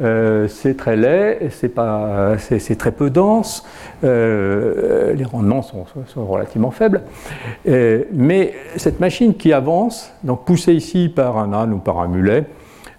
euh, 0.00 0.48
c'est 0.48 0.76
très 0.76 0.96
laid, 0.96 1.48
c'est 1.50 2.76
très 2.76 2.90
peu 2.90 3.08
dense, 3.08 3.64
euh, 4.02 5.14
les 5.14 5.24
rendements 5.24 5.62
sont, 5.62 5.86
relativement 6.16 6.72
faibles. 6.72 7.02
Euh, 7.68 8.02
mais 8.12 8.54
cette 8.76 8.98
machine 8.98 9.34
qui 9.34 9.52
avance, 9.52 10.10
donc 10.24 10.44
poussée 10.44 10.74
ici 10.74 11.08
par 11.08 11.38
un 11.38 11.52
âne 11.52 11.72
ou 11.72 11.78
par 11.78 12.00
un 12.00 12.08
mulet, 12.08 12.44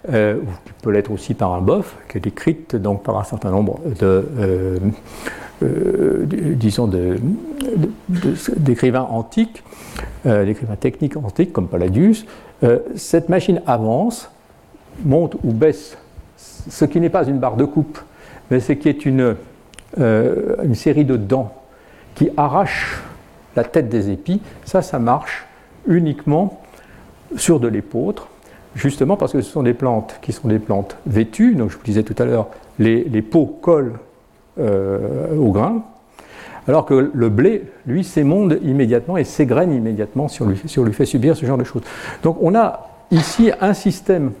ou 0.08 0.46
qui 0.64 0.72
peut 0.82 0.92
l'être 0.92 1.10
aussi 1.10 1.34
par 1.34 1.52
un 1.52 1.60
bœuf, 1.60 1.96
qui 2.08 2.16
est 2.16 2.20
décrite 2.20 2.76
donc 2.76 3.02
par 3.02 3.18
un 3.18 3.24
certain 3.24 3.50
nombre 3.50 3.80
de, 4.00 4.80
disons, 5.60 6.88
d'écrivains 8.56 9.08
antiques, 9.10 9.64
d'écrivains 10.24 10.76
techniques 10.76 11.16
antiques 11.16 11.52
comme 11.52 11.66
Palladius, 11.66 12.24
euh, 12.62 12.78
cette 12.94 13.28
machine 13.28 13.62
avance, 13.66 14.30
monte 15.04 15.36
ou 15.44 15.52
baisse, 15.52 15.96
ce 16.36 16.84
qui 16.84 17.00
n'est 17.00 17.10
pas 17.10 17.26
une 17.26 17.38
barre 17.38 17.56
de 17.56 17.64
coupe, 17.64 17.98
mais 18.50 18.60
ce 18.60 18.72
qui 18.72 18.88
est 18.88 19.04
une, 19.04 19.36
euh, 19.98 20.74
série 20.74 21.04
de 21.04 21.16
dents 21.16 21.52
qui 22.14 22.30
arrachent 22.36 23.02
la 23.56 23.64
tête 23.64 23.88
des 23.88 24.10
épis. 24.10 24.40
Ça, 24.64 24.82
ça 24.82 24.98
marche 24.98 25.46
uniquement 25.86 26.60
sur 27.36 27.60
de 27.60 27.68
l'épeautre, 27.68 28.28
justement 28.74 29.16
parce 29.16 29.32
que 29.32 29.40
ce 29.40 29.50
sont 29.50 29.62
des 29.62 29.74
plantes 29.74 30.18
qui 30.22 30.32
sont 30.32 30.48
des 30.48 30.58
plantes 30.58 30.96
vêtues. 31.06 31.54
Donc, 31.54 31.70
je 31.70 31.76
vous 31.76 31.84
disais 31.84 32.02
tout 32.02 32.20
à 32.20 32.24
l'heure, 32.24 32.48
les, 32.78 33.04
les 33.04 33.22
peaux 33.22 33.46
collent 33.46 33.98
euh, 34.58 35.36
au 35.36 35.50
grain, 35.52 35.84
alors 36.68 36.84
que 36.84 37.10
le 37.12 37.28
blé, 37.28 37.64
lui, 37.86 38.04
s'émonde 38.04 38.58
immédiatement 38.62 39.16
et 39.16 39.24
s'égrène 39.24 39.72
immédiatement 39.72 40.28
si 40.28 40.42
on, 40.42 40.46
lui, 40.46 40.92
fait 40.92 41.06
subir 41.06 41.36
ce 41.36 41.46
genre 41.46 41.58
de 41.58 41.64
choses. 41.64 41.82
Donc 42.22 42.38
on 42.40 42.54
a 42.54 42.88
ici 43.10 43.50
un 43.60 43.74
système 43.74 44.32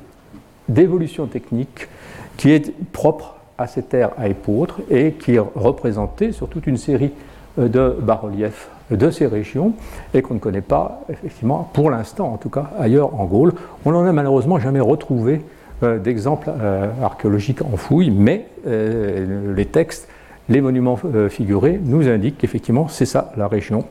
d'évolution 0.68 1.26
technique 1.26 1.88
qui 2.36 2.50
est 2.50 2.72
propre 2.92 3.36
à 3.58 3.66
ces 3.66 3.82
terres 3.82 4.10
à 4.18 4.28
épeautre 4.28 4.80
et 4.90 5.12
qui 5.12 5.36
est 5.36 5.42
représenté 5.54 6.32
sur 6.32 6.48
toute 6.48 6.66
une 6.66 6.76
série 6.76 7.12
euh, 7.58 7.68
de 7.68 7.96
bas-reliefs 8.00 8.68
de 8.90 9.10
ces 9.10 9.26
régions 9.26 9.72
et 10.14 10.22
qu'on 10.22 10.34
ne 10.34 10.38
connaît 10.38 10.60
pas, 10.60 11.02
effectivement, 11.08 11.68
pour 11.72 11.90
l'instant 11.90 12.32
en 12.32 12.36
tout 12.36 12.50
cas, 12.50 12.70
ailleurs 12.78 13.18
en 13.18 13.24
Gaule. 13.24 13.52
On 13.84 13.92
n'en 13.92 14.04
a 14.04 14.12
malheureusement 14.12 14.58
jamais 14.58 14.80
retrouvé 14.80 15.40
euh, 15.82 15.98
d'exemples 15.98 16.50
euh, 16.60 16.86
archéologiques 17.02 17.62
en 17.62 17.76
fouille, 17.76 18.10
mais 18.10 18.46
les 18.64 19.66
textes 19.66 20.08
les 20.48 20.60
monuments 20.60 20.98
euh, 21.04 21.28
figurés 21.28 21.80
nous 21.82 22.08
indiquent 22.08 22.38
qu'effectivement 22.38 22.88
c'est 22.88 23.06
ça 23.06 23.32
la 23.36 23.48
région 23.48 23.84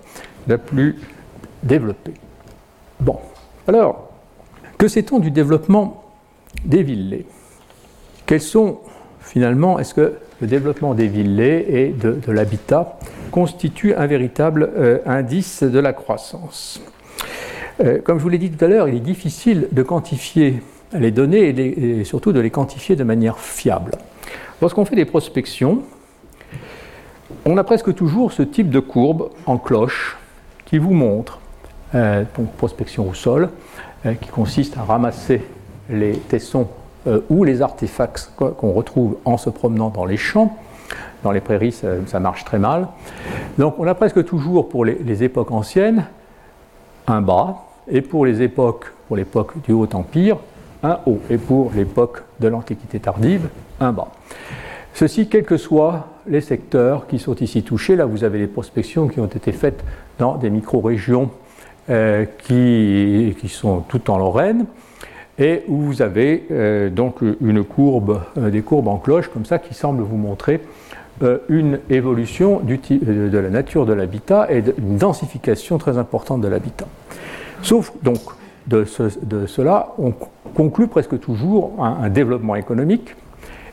la 0.47 0.57
plus 0.57 0.97
développée. 1.63 2.13
Bon, 2.99 3.17
alors, 3.67 4.09
que 4.77 4.87
sait-on 4.87 5.19
du 5.19 5.31
développement 5.31 6.03
des 6.63 6.83
villets 6.83 7.25
Quels 8.25 8.41
sont 8.41 8.79
finalement, 9.21 9.79
est-ce 9.79 9.93
que 9.93 10.13
le 10.41 10.47
développement 10.47 10.93
des 10.93 11.07
villets 11.07 11.65
et 11.67 11.89
de, 11.89 12.31
l'habitat 12.31 12.99
constitue 13.31 13.93
un 13.95 14.05
véritable 14.05 14.69
euh, 14.77 14.99
indice 15.05 15.63
de 15.63 15.79
la 15.79 15.93
croissance? 15.93 16.81
Euh, 17.83 17.99
Comme 17.99 18.19
je 18.19 18.23
vous 18.23 18.29
l'ai 18.29 18.37
dit 18.37 18.51
tout 18.51 18.63
à 18.63 18.67
l'heure, 18.67 18.87
il 18.87 18.95
est 18.95 18.99
difficile 18.99 19.67
de 19.71 19.83
quantifier 19.83 20.61
les 20.93 21.11
données 21.11 21.49
et 21.49 22.03
surtout 22.03 22.31
de 22.31 22.39
les 22.39 22.51
quantifier 22.51 22.95
de 22.95 23.03
manière 23.03 23.39
fiable. 23.39 23.91
Lorsqu'on 24.61 24.85
fait 24.85 24.95
des 24.95 25.05
prospections, 25.05 25.83
on 27.45 27.57
a 27.57 27.63
presque 27.63 27.93
toujours 27.95 28.31
ce 28.31 28.43
type 28.43 28.69
de 28.69 28.79
courbe 28.79 29.29
en 29.45 29.57
cloche 29.57 30.17
qui 30.65 30.77
vous 30.77 30.93
montre, 30.93 31.39
euh, 31.93 32.23
donc 32.37 32.51
prospection 32.53 33.09
au 33.09 33.13
sol, 33.13 33.49
euh, 34.05 34.13
qui 34.13 34.29
consiste 34.29 34.77
à 34.77 34.83
ramasser 34.83 35.41
les 35.89 36.13
tessons 36.13 36.67
euh, 37.07 37.21
ou 37.29 37.43
les 37.43 37.61
artefacts 37.61 38.31
qu'on 38.35 38.71
retrouve 38.71 39.17
en 39.25 39.37
se 39.37 39.49
promenant 39.49 39.89
dans 39.89 40.05
les 40.05 40.17
champs. 40.17 40.57
Dans 41.23 41.31
les 41.31 41.41
prairies, 41.41 41.71
ça, 41.71 42.19
marche 42.19 42.45
très 42.45 42.59
mal. 42.59 42.87
Donc 43.57 43.79
on 43.79 43.87
a 43.87 43.95
presque 43.95 44.23
toujours 44.25 44.69
pour 44.69 44.85
les, 44.85 45.23
époques 45.23 45.51
anciennes 45.51 46.05
un 47.07 47.21
bas, 47.21 47.63
et 47.87 48.01
pour 48.01 48.25
les 48.25 48.41
époques, 48.41 48.91
pour 49.07 49.15
l'époque 49.15 49.53
du 49.63 49.71
Haut 49.71 49.87
Empire, 49.93 50.37
un 50.83 50.99
haut, 51.05 51.19
et 51.29 51.37
pour 51.37 51.71
l'époque 51.75 52.23
de 52.39 52.47
l'Antiquité 52.47 52.99
tardive, 52.99 53.49
un 53.79 53.91
bas. 53.91 54.07
Ceci, 54.93 55.27
quels 55.27 55.45
que 55.45 55.57
soient 55.57 56.07
les 56.27 56.41
secteurs 56.41 57.07
qui 57.07 57.19
sont 57.19 57.35
ici 57.35 57.63
touchés. 57.63 57.95
Là, 57.95 58.05
vous 58.05 58.23
avez 58.23 58.39
les 58.39 58.47
prospections 58.47 59.07
qui 59.07 59.19
ont 59.19 59.25
été 59.25 59.51
faites 59.51 59.83
dans 60.19 60.35
des 60.35 60.49
micro-régions 60.49 61.29
euh, 61.89 62.25
qui, 62.39 63.35
sont 63.47 63.81
toutes 63.87 64.09
en 64.09 64.17
Lorraine 64.17 64.65
et 65.37 65.63
où 65.67 65.77
vous 65.77 66.01
avez 66.01 66.47
euh, 66.49 66.89
donc 66.89 67.17
une 67.41 67.63
courbe, 67.63 68.21
euh, 68.37 68.49
des 68.49 68.63
courbes 68.63 68.87
en 68.87 68.97
cloche 68.97 69.27
comme 69.27 69.45
ça 69.45 69.59
qui 69.59 69.75
semblent 69.75 70.01
vous 70.01 70.17
montrer 70.17 70.61
une 71.47 71.79
évolution 71.89 72.59
de 72.59 73.37
la 73.37 73.49
nature 73.49 73.85
de 73.85 73.93
l'habitat 73.93 74.51
et 74.51 74.61
une 74.77 74.97
densification 74.97 75.77
très 75.77 75.97
importante 75.97 76.41
de 76.41 76.47
l'habitat. 76.49 76.87
Sauf 77.61 77.93
donc 78.03 78.17
de, 78.67 78.83
cela, 78.83 79.93
on 79.97 80.11
conclut 80.55 80.87
presque 80.87 81.17
toujours 81.21 81.71
un 81.79 82.09
développement 82.09 82.55
économique 82.55 83.15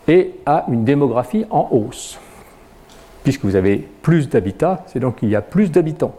et 0.06 0.34
à 0.46 0.66
une 0.68 0.84
démographie 0.84 1.44
en 1.50 1.68
hausse 1.72 2.20
puisque 3.22 3.44
vous 3.44 3.56
avez 3.56 3.76
plus 4.02 4.28
d'habitats, 4.28 4.84
c'est 4.86 5.00
donc 5.00 5.16
qu'il 5.16 5.28
y 5.28 5.36
a 5.36 5.42
plus 5.42 5.70
d'habitants. 5.70 6.14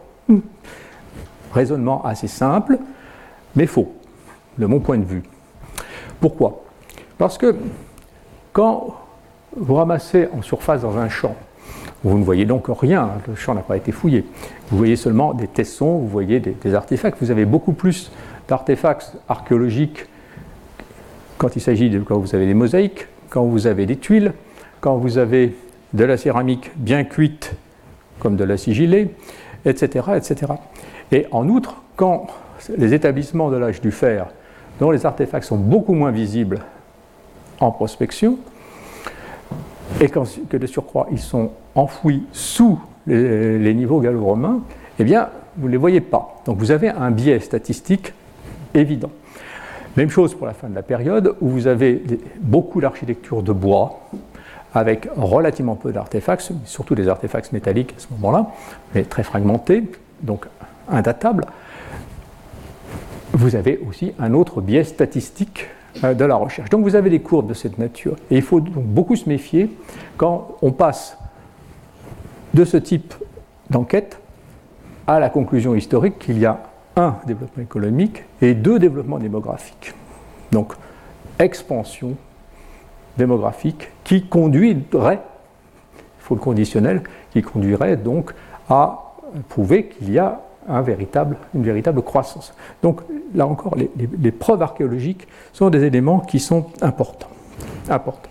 Raisonnement 1.52 2.04
assez 2.04 2.28
simple, 2.28 2.78
mais 3.56 3.66
faux, 3.66 3.92
de 4.58 4.66
mon 4.66 4.80
point 4.80 4.98
de 4.98 5.04
vue. 5.04 5.22
Pourquoi? 6.20 6.64
Parce 7.18 7.38
que 7.38 7.56
quand 8.52 8.94
vous 9.56 9.74
ramassez 9.74 10.28
en 10.32 10.42
surface 10.42 10.82
dans 10.82 10.96
un 10.96 11.08
champ, 11.08 11.36
vous 12.02 12.18
ne 12.18 12.24
voyez 12.24 12.44
donc 12.44 12.66
rien, 12.68 13.10
le 13.26 13.34
champ 13.34 13.54
n'a 13.54 13.62
pas 13.62 13.76
été 13.76 13.90
fouillé. 13.90 14.26
Vous 14.70 14.76
voyez 14.76 14.96
seulement 14.96 15.32
des 15.32 15.48
tessons, 15.48 15.98
vous 15.98 16.08
voyez 16.08 16.38
des, 16.38 16.74
artefacts. 16.74 17.16
Vous 17.20 17.30
avez 17.30 17.46
beaucoup 17.46 17.72
plus 17.72 18.10
d'artefacts 18.46 19.16
archéologiques 19.28 20.06
quand 21.38 21.56
il 21.56 21.60
s'agit 21.60 21.88
de 21.90 22.00
quand 22.00 22.18
vous 22.18 22.34
avez 22.34 22.46
des 22.46 22.54
mosaïques, 22.54 23.06
quand 23.30 23.44
vous 23.44 23.66
avez 23.66 23.86
des 23.86 23.96
tuiles, 23.96 24.32
quand 24.80 24.96
vous 24.96 25.16
avez 25.16 25.56
de 25.94 26.04
la 26.04 26.16
céramique 26.16 26.70
bien 26.76 27.04
cuite 27.04 27.54
comme 28.18 28.36
de 28.36 28.44
la 28.44 28.56
sigillée, 28.56 29.14
etc., 29.64 30.06
etc. 30.16 30.52
Et 31.12 31.26
en 31.30 31.48
outre, 31.48 31.82
quand 31.96 32.26
les 32.76 32.94
établissements 32.94 33.50
de 33.50 33.56
l'âge 33.56 33.80
du 33.80 33.90
fer, 33.90 34.26
dont 34.80 34.90
les 34.90 35.06
artefacts 35.06 35.44
sont 35.44 35.56
beaucoup 35.56 35.94
moins 35.94 36.10
visibles 36.10 36.60
en 37.60 37.70
prospection, 37.70 38.38
et 40.00 40.08
que 40.08 40.56
de 40.56 40.66
surcroît 40.66 41.06
ils 41.12 41.20
sont 41.20 41.52
enfouis 41.74 42.24
sous 42.32 42.78
les, 43.06 43.74
niveaux 43.74 44.00
gallo-romains, 44.00 44.60
eh 44.98 45.04
bien, 45.04 45.28
vous 45.56 45.66
ne 45.66 45.72
les 45.72 45.78
voyez 45.78 46.00
pas. 46.00 46.42
Donc 46.46 46.58
vous 46.58 46.70
avez 46.70 46.88
un 46.88 47.10
biais 47.10 47.40
statistique 47.40 48.12
évident. 48.74 49.10
Même 49.96 50.10
chose 50.10 50.34
pour 50.34 50.46
la 50.46 50.54
fin 50.54 50.68
de 50.68 50.74
la 50.74 50.82
période, 50.82 51.36
où 51.40 51.48
vous 51.48 51.66
avez 51.68 52.02
beaucoup 52.40 52.80
d'architecture 52.80 53.42
de 53.42 53.52
bois, 53.52 54.00
avec 54.74 55.08
relativement 55.16 55.76
peu 55.76 55.92
d'artefacts, 55.92 56.50
surtout 56.64 56.94
des 56.94 57.08
artefacts 57.08 57.52
métalliques 57.52 57.94
à 57.96 58.00
ce 58.00 58.06
moment-là, 58.12 58.48
mais 58.94 59.04
très 59.04 59.22
fragmentés, 59.22 59.84
donc 60.22 60.46
indatables. 60.88 61.46
Vous 63.32 63.56
avez 63.56 63.80
aussi 63.88 64.12
un 64.18 64.34
autre 64.34 64.60
biais 64.60 64.84
statistique 64.84 65.68
euh, 66.02 66.14
de 66.14 66.24
la 66.24 66.34
recherche. 66.34 66.70
Donc 66.70 66.82
vous 66.82 66.96
avez 66.96 67.10
des 67.10 67.20
courbes 67.20 67.48
de 67.48 67.54
cette 67.54 67.78
nature. 67.78 68.16
Et 68.30 68.36
il 68.36 68.42
faut 68.42 68.60
donc 68.60 68.84
beaucoup 68.84 69.16
se 69.16 69.28
méfier 69.28 69.70
quand 70.16 70.56
on 70.62 70.72
passe 70.72 71.16
de 72.52 72.64
ce 72.64 72.76
type 72.76 73.14
d'enquête 73.70 74.18
à 75.06 75.20
la 75.20 75.30
conclusion 75.30 75.74
historique 75.74 76.18
qu'il 76.18 76.38
y 76.38 76.46
a 76.46 76.60
un 76.96 77.16
développement 77.26 77.62
économique 77.62 78.24
et 78.40 78.54
deux 78.54 78.78
développements 78.78 79.18
démographiques. 79.18 79.94
Donc 80.52 80.74
expansion 81.38 82.14
démographique 83.18 83.90
qui 84.04 84.26
conduirait, 84.26 85.20
il 85.94 86.20
faut 86.20 86.34
le 86.34 86.40
conditionnel, 86.40 87.02
qui 87.32 87.42
conduirait 87.42 87.96
donc 87.96 88.32
à 88.68 89.14
prouver 89.48 89.86
qu'il 89.86 90.12
y 90.12 90.18
a 90.18 90.40
une 90.68 91.62
véritable 91.62 92.02
croissance. 92.02 92.54
Donc 92.82 93.02
là 93.34 93.46
encore, 93.46 93.76
les, 93.76 94.32
preuves 94.32 94.62
archéologiques 94.62 95.26
sont 95.52 95.68
des 95.70 95.84
éléments 95.84 96.20
qui 96.20 96.40
sont 96.40 96.66
importants. 96.80 97.28
importants 97.90 98.30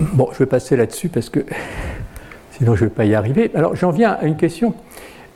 Bon, 0.00 0.28
je 0.32 0.38
vais 0.38 0.46
passer 0.46 0.76
là-dessus 0.76 1.08
parce 1.08 1.30
que 1.30 1.40
sinon 2.52 2.74
je 2.74 2.84
ne 2.84 2.88
vais 2.88 2.94
pas 2.94 3.04
y 3.04 3.14
arriver. 3.14 3.50
Alors 3.54 3.74
j'en 3.74 3.90
viens 3.90 4.12
à 4.12 4.24
une 4.24 4.36
question 4.36 4.74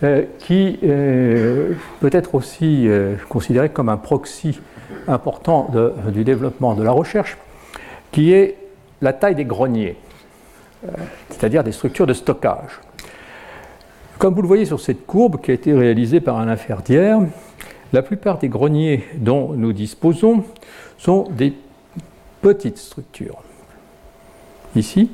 euh, 0.02 0.24
qui 0.38 0.78
euh, 0.82 1.72
peut 2.00 2.10
être 2.12 2.34
aussi 2.34 2.88
euh, 2.88 3.14
considérée 3.28 3.70
comme 3.70 3.88
un 3.88 3.96
proxy 3.96 4.60
important 5.08 5.70
du 6.08 6.24
développement 6.24 6.74
de 6.74 6.82
la 6.82 6.92
recherche, 6.92 7.36
qui 8.10 8.32
est 8.32 8.56
la 9.00 9.12
taille 9.12 9.34
des 9.34 9.44
greniers, 9.44 9.96
c'est-à-dire 11.30 11.64
des 11.64 11.72
structures 11.72 12.06
de 12.06 12.12
stockage. 12.12 12.80
Comme 14.18 14.34
vous 14.34 14.42
le 14.42 14.48
voyez 14.48 14.64
sur 14.64 14.80
cette 14.80 15.04
courbe 15.06 15.40
qui 15.40 15.50
a 15.50 15.54
été 15.54 15.72
réalisée 15.72 16.20
par 16.20 16.38
un 16.38 16.54
d'hier, 16.84 17.18
la 17.92 18.02
plupart 18.02 18.38
des 18.38 18.48
greniers 18.48 19.04
dont 19.16 19.52
nous 19.52 19.72
disposons 19.72 20.44
sont 20.96 21.28
des 21.30 21.54
petites 22.40 22.78
structures. 22.78 23.42
Ici, 24.74 25.10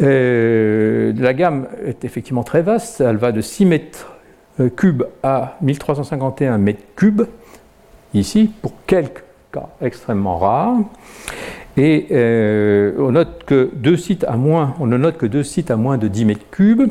euh, 0.00 1.12
la 1.16 1.34
gamme 1.34 1.68
est 1.84 2.04
effectivement 2.04 2.42
très 2.42 2.62
vaste, 2.62 3.00
elle 3.00 3.16
va 3.16 3.30
de 3.30 3.40
6 3.40 3.64
mètres 3.66 4.10
euh, 4.58 4.68
cubes 4.68 5.04
à 5.22 5.56
1351 5.60 6.58
mètres 6.58 6.82
cubes, 6.96 7.22
ici, 8.14 8.50
pour 8.62 8.72
quelques 8.86 9.24
cas 9.52 9.68
extrêmement 9.80 10.38
rares. 10.38 10.78
Et 11.76 12.08
euh, 12.10 12.92
on 12.98 13.12
note 13.12 13.44
sites 13.96 14.26
ne 14.28 14.96
note 14.96 15.16
que 15.16 15.26
deux 15.26 15.42
sites 15.44 15.70
à 15.70 15.76
moins 15.76 15.98
de 15.98 16.08
10 16.08 16.24
mètres 16.24 16.50
cubes, 16.50 16.90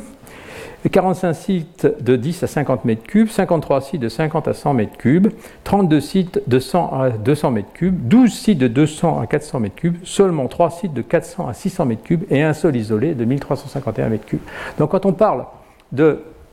45 0.89 1.33
sites 1.33 1.87
de 1.99 2.15
10 2.15 2.43
à 2.43 2.47
50 2.47 2.85
mètres 2.85 3.03
cubes, 3.03 3.27
53 3.27 3.81
sites 3.81 4.01
de 4.01 4.07
50 4.07 4.47
à 4.47 4.53
100 4.53 4.73
mètres 4.73 4.97
cubes, 4.97 5.27
32 5.65 5.99
sites 5.99 6.41
de 6.47 6.59
100 6.59 6.93
à 6.93 7.09
200 7.09 7.51
mètres 7.51 7.73
cubes, 7.73 8.07
12 8.07 8.31
sites 8.31 8.57
de 8.57 8.67
200 8.67 9.19
à 9.19 9.27
400 9.27 9.59
mètres 9.59 9.75
cubes, 9.75 9.97
seulement 10.03 10.47
3 10.47 10.69
sites 10.71 10.93
de 10.93 11.01
400 11.01 11.49
à 11.49 11.53
600 11.53 11.85
mètres 11.85 12.03
cubes 12.03 12.23
et 12.29 12.41
un 12.41 12.53
seul 12.53 12.77
isolé 12.77 13.13
de 13.13 13.25
1351 13.25 14.07
mètres 14.07 14.25
cubes. 14.25 14.39
Donc 14.77 14.91
quand 14.91 15.05
on 15.05 15.11
parle 15.11 15.45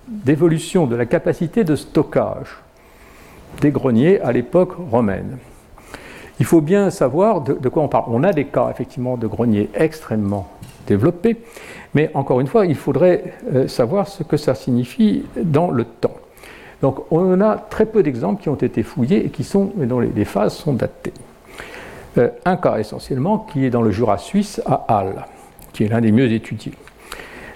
d'évolution 0.08 0.86
de, 0.86 0.96
la 0.96 1.06
capacité 1.06 1.62
de 1.62 1.76
stockage 1.76 2.58
des 3.60 3.70
greniers 3.70 4.20
à 4.20 4.32
l'époque 4.32 4.74
romaine, 4.90 5.38
il 6.38 6.44
faut 6.46 6.60
bien 6.60 6.90
savoir 6.90 7.40
de, 7.40 7.68
quoi 7.68 7.82
on 7.82 7.88
parle. 7.88 8.04
On 8.08 8.22
a 8.22 8.32
des 8.32 8.44
cas 8.44 8.68
effectivement 8.70 9.16
de 9.16 9.26
greniers 9.26 9.70
extrêmement 9.74 10.48
développés, 10.86 11.36
mais 11.94 12.10
encore 12.14 12.40
une 12.40 12.46
fois, 12.46 12.66
il 12.66 12.74
faudrait 12.74 13.34
euh, 13.52 13.68
savoir 13.68 14.06
ce 14.06 14.22
que 14.22 14.36
ça 14.36 14.54
signifie 14.54 15.24
dans 15.36 15.70
le 15.70 15.84
temps. 15.84 16.16
Donc 16.82 17.10
on 17.10 17.40
a 17.40 17.56
très 17.56 17.86
peu 17.86 18.02
d'exemples 18.02 18.42
qui 18.42 18.48
ont 18.48 18.54
été 18.54 18.82
fouillés 18.82 19.26
et 19.26 19.30
qui 19.30 19.44
sont, 19.44 19.72
dont 19.76 20.00
les, 20.00 20.24
phases 20.24 20.54
sont 20.54 20.74
datées. 20.74 21.14
Euh, 22.18 22.28
un 22.44 22.56
cas 22.56 22.78
essentiellement 22.78 23.38
qui 23.38 23.64
est 23.64 23.70
dans 23.70 23.82
le 23.82 23.90
Jura 23.90 24.18
suisse 24.18 24.60
à 24.66 24.84
Halle, 24.88 25.24
qui 25.72 25.84
est 25.84 25.88
l'un 25.88 26.02
des 26.02 26.12
mieux 26.12 26.30
étudiés. 26.30 26.74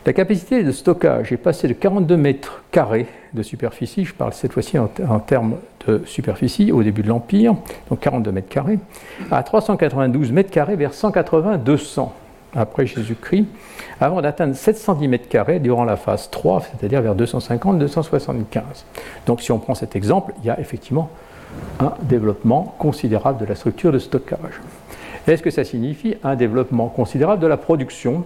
La 0.07 0.15
capacité 0.15 0.65
de 0.65 0.73
stockage 0.73 1.31
est 1.33 1.37
passée 1.37 1.69
de 1.69 1.75
42 1.75 2.17
mètres 2.17 2.63
carrés 2.71 3.07
de 3.35 3.43
superficie, 3.43 4.07
je 4.07 4.15
parle 4.15 4.33
cette 4.33 4.53
fois-ci 4.53 4.79
en, 4.79 4.89
termes 5.19 5.57
de 5.87 6.03
superficie 6.07 6.73
au 6.73 6.83
début 6.83 7.03
de 7.03 7.09
l'Empire, 7.09 7.55
donc 7.89 8.01
42 8.01 8.33
mètres 8.33 8.49
carrés, 8.49 8.79
à 9.31 9.43
392 9.43 10.33
mètres 10.33 10.51
carrés 10.51 10.77
vers 10.77 10.93
180-200 10.93 12.11
après 12.55 12.87
Jésus-Christ, 12.87 13.47
avant 14.01 14.21
d'atteindre 14.21 14.55
710 14.55 15.09
mètres 15.09 15.29
carrés 15.29 15.61
durant 15.61 15.85
la 15.85 15.97
phase 15.97 16.31
3, 16.31 16.63
c'est-à-dire 16.63 17.01
vers 17.01 17.15
250-275. 17.15 18.63
Donc 19.27 19.41
si 19.41 19.53
on 19.53 19.59
prend 19.59 19.75
cet 19.75 19.95
exemple, 19.97 20.35
il 20.41 20.47
y 20.47 20.51
a 20.51 20.59
effectivement 20.59 21.11
un 21.79 21.93
développement 22.03 22.75
considérable 22.79 23.39
de 23.39 23.45
la 23.45 23.55
structure 23.55 23.93
de 23.93 23.99
stockage. 23.99 24.61
Est-ce 25.27 25.43
que 25.43 25.51
ça 25.51 25.65
signifie 25.65 26.17
un 26.25 26.35
développement 26.35 26.89
considérable 26.89 27.43
de 27.43 27.47
la 27.47 27.57
production 27.57 28.25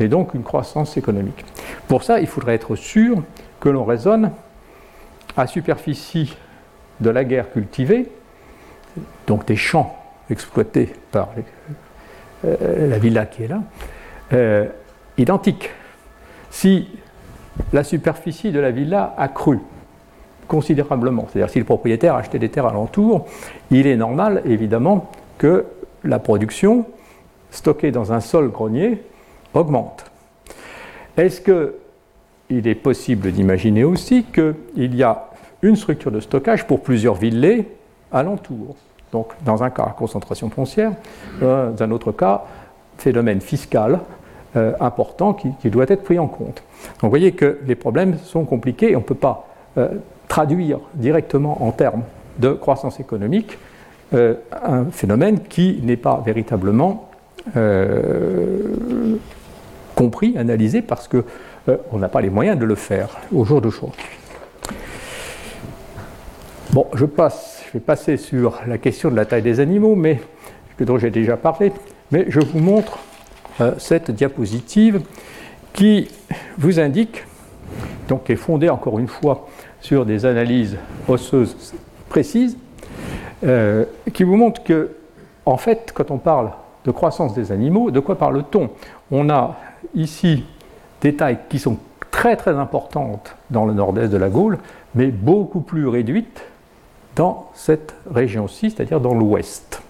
et 0.00 0.08
donc 0.08 0.34
une 0.34 0.42
croissance 0.42 0.96
économique? 0.96 1.44
Pour 1.86 2.02
ça, 2.02 2.20
il 2.20 2.26
faudrait 2.26 2.54
être 2.54 2.76
sûr 2.76 3.22
que 3.60 3.68
l'on 3.68 3.84
raisonne 3.84 4.30
à 5.36 5.46
superficie 5.46 6.36
de 7.00 7.10
la 7.10 7.24
guerre 7.24 7.50
cultivée, 7.52 8.08
donc 9.26 9.46
des 9.46 9.56
champs 9.56 9.96
exploités 10.30 10.92
par 11.10 11.30
euh, 12.44 12.88
la 12.88 12.98
villa 12.98 13.26
qui 13.26 13.44
est 13.44 13.48
là, 13.48 13.62
euh, 14.32 14.66
identique. 15.16 15.70
Si 16.50 16.88
la 17.72 17.84
superficie 17.84 18.52
de 18.52 18.60
la 18.60 18.70
villa 18.70 19.14
a 19.16 19.28
cru 19.28 19.58
considérablement, 20.46 21.26
c'est-à-dire 21.30 21.50
si 21.50 21.58
le 21.58 21.64
propriétaire 21.64 22.14
a 22.14 22.18
acheté 22.18 22.38
des 22.38 22.48
terres 22.48 22.66
alentour, 22.66 23.26
il 23.70 23.86
est 23.86 23.96
normal 23.96 24.42
évidemment 24.46 25.10
que 25.36 25.66
la 26.04 26.18
production 26.18 26.86
stockée 27.50 27.90
dans 27.90 28.12
un 28.12 28.20
sol 28.20 28.50
grenier 28.50 29.02
augmente. 29.54 30.10
Est-ce 31.16 31.40
qu'il 31.40 32.66
est 32.66 32.74
possible 32.74 33.32
d'imaginer 33.32 33.84
aussi 33.84 34.24
qu'il 34.24 34.94
y 34.94 35.02
a 35.02 35.30
une 35.62 35.76
structure 35.76 36.10
de 36.10 36.20
stockage 36.20 36.66
pour 36.66 36.82
plusieurs 36.82 37.14
villets 37.14 37.66
alentour 38.12 38.76
donc, 39.12 39.28
dans 39.44 39.62
un 39.62 39.70
cas, 39.70 39.94
concentration 39.96 40.50
foncière, 40.50 40.92
euh, 41.42 41.70
dans 41.70 41.84
un 41.84 41.90
autre 41.90 42.12
cas, 42.12 42.42
phénomène 42.98 43.40
fiscal 43.40 44.00
euh, 44.56 44.72
important 44.80 45.34
qui, 45.34 45.70
doit 45.70 45.86
être 45.88 46.02
pris 46.02 46.18
en 46.18 46.26
compte. 46.26 46.62
Donc, 47.00 47.02
vous 47.02 47.10
voyez 47.10 47.32
que 47.32 47.58
les 47.66 47.74
problèmes 47.74 48.18
sont 48.18 48.44
compliqués 48.44 48.96
on 48.96 49.00
ne 49.00 49.04
peut 49.04 49.14
pas 49.14 49.46
euh, 49.76 49.88
traduire 50.26 50.80
directement 50.94 51.64
en 51.64 51.70
termes 51.72 52.02
de 52.38 52.52
croissance 52.52 53.00
économique 53.00 53.58
un 54.10 54.86
phénomène 54.90 55.40
qui 55.40 55.80
n'est 55.82 55.98
pas 55.98 56.22
véritablement 56.24 57.10
compris, 59.94 60.38
analysé, 60.38 60.80
parce 60.80 61.08
qu'on 61.08 61.98
n'a 61.98 62.08
pas 62.08 62.22
les 62.22 62.30
moyens 62.30 62.58
de 62.58 62.64
le 62.64 62.74
faire 62.74 63.10
au 63.34 63.44
jour 63.44 63.60
d'aujourd'hui. 63.60 64.06
Bon, 66.72 66.86
je 66.94 67.06
passe 67.06 67.58
je 67.66 67.74
vais 67.74 67.80
passer 67.80 68.16
sur 68.16 68.60
la 68.66 68.78
question 68.78 69.10
de 69.10 69.16
la 69.16 69.26
taille 69.26 69.42
des 69.42 69.60
animaux, 69.60 69.94
mais, 69.94 70.20
dont 70.80 70.96
j'ai 70.96 71.10
déjà 71.10 71.36
parlé, 71.36 71.70
mais 72.10 72.24
je 72.28 72.40
vous 72.40 72.60
montre 72.60 72.98
euh, 73.60 73.72
cette 73.78 74.10
diapositive 74.10 75.02
qui 75.74 76.08
vous 76.56 76.80
indique 76.80 77.24
donc 78.08 78.24
qui 78.24 78.32
est 78.32 78.36
fondée 78.36 78.70
encore 78.70 78.98
une 78.98 79.08
fois 79.08 79.48
sur 79.80 80.06
des 80.06 80.24
analyses 80.24 80.78
osseuses 81.08 81.74
précises, 82.08 82.56
euh, 83.44 83.84
qui 84.12 84.24
vous 84.24 84.36
montrent 84.36 84.64
que, 84.64 84.92
en 85.44 85.58
fait, 85.58 85.92
quand 85.94 86.10
on 86.10 86.18
parle 86.18 86.50
de 86.84 86.90
croissance 86.90 87.34
des 87.34 87.52
animaux, 87.52 87.90
de 87.90 88.00
quoi 88.00 88.16
parle-t-on? 88.16 88.70
On 89.10 89.28
a 89.28 89.56
ici 89.94 90.44
des 91.02 91.14
tailles 91.14 91.38
qui 91.48 91.58
sont 91.58 91.78
très 92.10 92.36
très 92.36 92.56
importantes 92.56 93.36
dans 93.50 93.66
le 93.66 93.74
nord-est 93.74 94.08
de 94.08 94.16
la 94.16 94.30
Gaule, 94.30 94.58
mais 94.94 95.08
beaucoup 95.08 95.60
plus 95.60 95.86
réduites 95.86 96.42
dans 97.18 97.50
cette 97.52 97.94
région-ci, 98.10 98.70
c'est-à-dire 98.70 99.00
dans 99.00 99.12
l'ouest. 99.12 99.82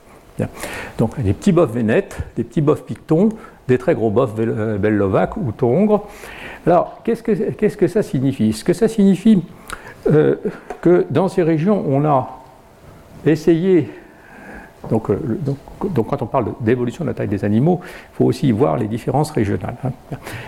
Donc 0.98 1.20
des 1.20 1.34
petits 1.34 1.52
bofs 1.52 1.72
vénètes, 1.72 2.16
des 2.36 2.44
petits 2.44 2.60
bofs 2.60 2.84
pictons, 2.84 3.28
des 3.68 3.76
très 3.76 3.94
gros 3.94 4.10
bofs 4.10 4.32
euh, 4.38 4.78
bellovaques 4.78 5.36
ou 5.36 5.52
tongres. 5.52 6.06
Alors, 6.66 7.00
qu'est-ce 7.04 7.22
que, 7.76 7.86
ça 7.86 8.02
signifie? 8.02 8.52
Ce 8.52 8.64
que 8.64 8.72
ça 8.72 8.88
signifie 8.88 9.42
euh, 10.10 10.36
que 10.80 11.06
dans 11.10 11.28
ces 11.28 11.42
régions, 11.42 11.84
on 11.86 12.04
a 12.04 12.40
essayé 13.26 13.90
donc, 14.90 15.10
euh, 15.10 15.18
quand 15.80 16.22
on 16.22 16.26
parle 16.26 16.54
d'évolution 16.60 17.04
de 17.04 17.10
la 17.10 17.14
taille 17.14 17.28
des 17.28 17.44
animaux, 17.44 17.80
il 17.82 18.16
faut 18.16 18.24
aussi 18.24 18.52
voir 18.52 18.76
les 18.76 18.86
différences 18.86 19.32
régionales. 19.32 19.74
Hein. 19.84 19.90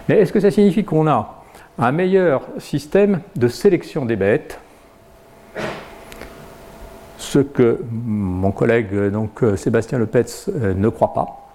Mais 0.09 0.21
est-ce 0.21 0.33
que 0.33 0.41
ça 0.41 0.53
signifie 0.53 0.85
qu'on 0.85 1.09
a 1.09 1.43
un 1.79 1.93
meilleur 1.93 2.43
système 2.59 3.21
de 3.37 3.49
sélection 3.49 4.07
des 4.07 4.17
bêtes? 4.17 4.59
Ce 7.21 7.39
que 7.39 7.79
mon 7.93 8.51
collègue 8.51 9.11
donc, 9.13 9.43
Sébastien 9.57 9.99
Lepetz 9.99 10.49
euh, 10.49 10.73
ne 10.73 10.89
croit 10.89 11.13
pas. 11.13 11.53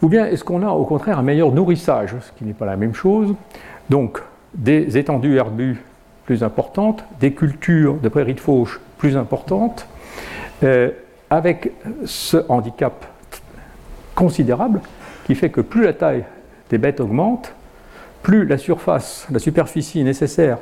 Ou 0.00 0.08
bien 0.08 0.24
est-ce 0.24 0.42
qu'on 0.42 0.66
a 0.66 0.70
au 0.70 0.84
contraire 0.84 1.18
un 1.18 1.22
meilleur 1.22 1.52
nourrissage, 1.52 2.14
ce 2.18 2.32
qui 2.32 2.44
n'est 2.44 2.54
pas 2.54 2.64
la 2.64 2.76
même 2.76 2.94
chose? 2.94 3.34
Donc 3.90 4.22
des 4.54 4.96
étendues 4.96 5.36
herbues 5.36 5.84
plus 6.24 6.42
importantes, 6.42 7.04
des 7.20 7.34
cultures 7.34 7.96
de 7.96 8.08
prairies 8.08 8.32
de 8.32 8.40
fauche 8.40 8.80
plus 8.96 9.18
importantes, 9.18 9.86
euh, 10.62 10.90
avec 11.28 11.72
ce 12.06 12.38
handicap 12.48 13.04
considérable 14.14 14.80
qui 15.26 15.34
fait 15.34 15.50
que 15.50 15.60
plus 15.60 15.84
la 15.84 15.92
taille 15.92 16.24
des 16.70 16.78
bêtes 16.78 17.00
augmente, 17.00 17.52
plus 18.22 18.46
la 18.46 18.56
surface, 18.56 19.26
la 19.30 19.38
superficie 19.38 20.02
nécessaire 20.02 20.56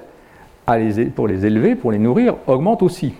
pour 1.15 1.29
les 1.29 1.47
élever, 1.47 1.77
pour 1.77 1.93
les 1.93 1.99
nourrir, 1.99 2.35
augmente 2.49 2.83
aussi. 2.83 3.15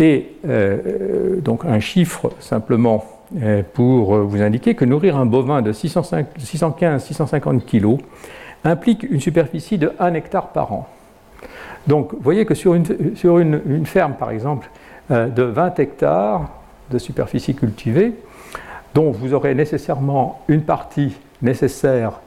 Et 0.00 0.32
euh, 0.48 1.40
donc 1.40 1.64
un 1.64 1.80
chiffre 1.80 2.32
simplement 2.40 3.04
euh, 3.42 3.62
pour 3.72 4.16
vous 4.16 4.42
indiquer 4.42 4.74
que 4.74 4.84
nourrir 4.84 5.16
un 5.16 5.26
bovin 5.26 5.62
de 5.62 5.72
615-650 5.72 7.60
kg 7.60 8.02
implique 8.64 9.02
une 9.02 9.20
superficie 9.20 9.78
de 9.78 9.92
1 9.98 10.14
hectare 10.14 10.48
par 10.48 10.72
an. 10.72 10.88
Donc 11.86 12.12
vous 12.12 12.20
voyez 12.22 12.44
que 12.44 12.54
sur 12.54 12.74
une, 12.74 13.86
ferme 13.86 14.14
par 14.14 14.30
exemple, 14.30 14.68
euh, 15.10 15.28
de 15.28 15.42
20 15.42 15.78
hectares 15.78 16.48
de 16.90 16.98
superficie 16.98 17.54
cultivée, 17.54 18.12
dont 18.94 19.10
vous 19.10 19.34
aurez 19.34 19.54
nécessairement 19.54 20.42
une 20.48 20.62
partie 20.62 21.16
nécessaire 21.40 22.20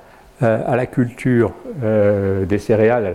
euh, 0.43 0.61
à 0.65 0.75
la 0.75 0.85
culture 0.85 1.53
euh, 1.83 2.45
des 2.45 2.57
céréales, 2.57 3.13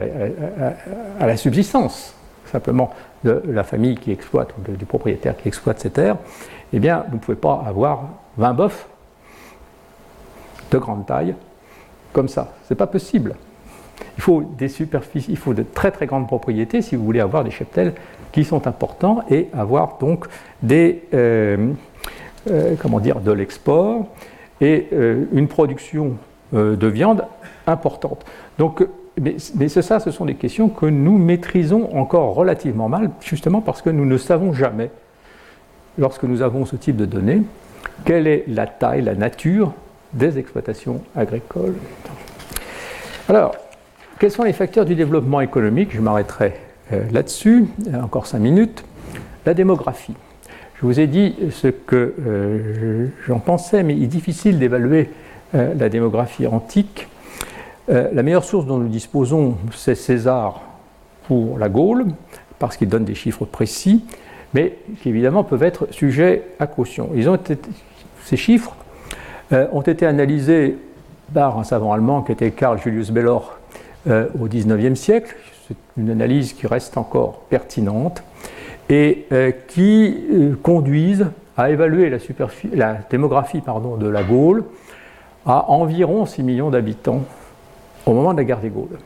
à 1.21 1.27
la, 1.27 1.37
subsistance 1.37 2.14
simplement 2.47 2.91
de 3.25 3.43
la 3.47 3.64
famille 3.64 3.97
qui 3.97 4.12
exploite, 4.12 4.55
ou 4.57 4.73
du 4.73 4.85
propriétaire 4.85 5.37
qui 5.37 5.49
exploite 5.49 5.81
ces 5.81 5.91
terres, 5.91 6.16
eh 6.73 6.79
bien, 6.79 7.05
vous 7.09 7.16
ne 7.16 7.21
pouvez 7.21 7.37
pas 7.37 7.62
avoir 7.66 8.09
20 8.39 8.55
bœufs 8.55 8.87
de 10.71 10.79
grande 10.79 11.07
taille 11.07 11.35
comme 12.12 12.29
ça. 12.29 12.53
Ce 12.66 12.73
n'est 12.73 12.79
pas 12.79 12.87
possible. 12.87 13.35
Il 14.16 14.23
faut 14.23 14.43
des 14.43 14.68
superficies, 14.68 15.31
il 15.31 15.37
faut 15.37 15.55
de 15.55 15.62
très 15.62 15.91
très 15.91 16.07
grandes 16.07 16.27
propriétés 16.27 16.83
si 16.83 16.97
vous 16.97 17.05
voulez 17.05 17.21
avoir 17.21 17.45
des 17.45 17.51
cheptels 17.51 17.95
qui 18.33 18.45
sont 18.45 18.66
importants 18.66 19.25
et 19.31 19.49
avoir 19.53 19.99
donc 19.99 20.27
des, 20.62 21.03
euh, 21.14 21.73
euh, 22.51 22.75
comment 22.81 23.01
dire, 23.01 23.21
de 23.21 23.33
l'export 23.33 24.07
et 24.61 24.89
euh, 24.93 25.25
une 25.33 25.49
production 25.49 26.16
de 26.53 26.87
viande 26.89 27.25
importante. 27.68 28.27
Donc, 28.59 28.85
mais, 29.19 29.69
ça, 29.69 30.01
ce 30.01 30.11
sont 30.11 30.25
des 30.25 30.35
questions 30.35 30.69
que 30.69 30.87
nous 30.87 31.19
maîtrisons 31.19 31.97
encore 31.97 32.35
relativement 32.35 32.89
mal, 32.89 33.11
justement 33.21 33.61
parce 33.61 33.83
que 33.83 33.91
nous 33.91 34.07
ne 34.07 34.17
savons 34.17 34.53
jamais, 34.53 34.91
lorsque 35.99 36.25
nous 36.25 36.43
avons 36.43 36.65
ce 36.65 36.77
type 36.77 36.97
de 36.97 37.07
données, 37.07 37.43
quelle 38.05 38.27
est 38.27 38.45
la 38.49 38.67
taille, 38.67 39.03
la 39.03 39.15
nature 39.15 39.73
des 40.13 40.39
exploitations 40.39 41.03
agricoles. 41.15 41.75
Alors, 43.29 43.55
quels 44.19 44.31
sont 44.31 44.43
les 44.43 44.53
facteurs 44.53 44.85
du 44.85 44.95
développement 44.95 45.41
économique? 45.41 45.91
Je 45.93 46.01
m'arrêterai 46.01 46.55
euh, 46.93 47.03
là-dessus, 47.13 47.67
encore 48.03 48.27
cinq 48.27 48.41
minutes, 48.41 48.85
la 49.47 49.55
démographie. 49.55 50.15
Je 50.81 50.87
vous 50.87 50.99
ai 50.99 51.07
dit 51.07 51.37
ce 51.51 51.69
que 51.69 52.15
euh, 52.27 53.09
j'en 53.27 53.39
pensais, 53.39 53.83
mais 53.83 53.95
il 53.95 54.05
est 54.05 54.07
difficile 54.07 54.59
d'évaluer 54.59 55.11
euh, 55.55 55.75
la 55.75 55.91
démographie 55.91 56.47
antique. 56.47 57.07
La 57.89 58.22
meilleure 58.22 58.45
source 58.45 58.66
dont 58.66 58.78
nous 58.78 58.89
disposons, 58.89 59.57
c'est 59.74 59.95
César 59.95 60.61
pour 61.26 61.59
la 61.59 61.68
Gaule, 61.68 62.07
parce 62.59 62.76
qu'il 62.76 62.89
donne 62.89 63.05
des 63.05 63.14
chiffres 63.14 63.45
précis, 63.45 64.05
mais 64.55 64.78
qui 65.03 65.09
évidemment 65.09 65.43
peuvent 65.43 65.62
être 65.62 65.89
sujets 65.91 66.45
à 66.61 66.66
caution. 66.66 67.11
Ces 68.24 68.37
chiffres 68.37 68.76
ont 69.51 69.81
été 69.81 70.07
analysés 70.07 70.76
par 71.35 71.59
un 71.59 71.64
savant 71.64 71.93
allemand 71.93 72.22
qui 72.22 72.33
était 72.33 72.53
Carl 72.53 72.78
Julius 72.81 73.11
Bellor 73.11 73.59
au 74.09 74.47
XIXe 74.47 74.99
siècle, 74.99 75.35
c'est 75.70 75.76
une 75.97 76.11
analyse 76.11 76.53
qui 76.53 76.66
reste 76.66 76.97
encore 76.97 77.43
pertinente 77.49 78.22
et 78.89 79.26
euh, 79.31 79.53
qui 79.68 80.26
euh, 80.33 80.57
conduisent 80.61 81.28
à 81.57 81.70
évaluer 81.70 82.11
la, 82.11 82.95
démographie 83.09 83.61
de 83.61 84.09
la 84.09 84.22
Gaule 84.24 84.64
à 85.47 85.70
environ 85.70 86.26
6 86.26 86.43
millions 86.43 86.70
d'habitants 86.70 87.22
au 88.07 88.13
moment 88.13 88.33
de 88.33 88.39
la 88.39 88.45
guerre 88.45 88.61
des 88.61 88.71
Gaules. 88.71 88.99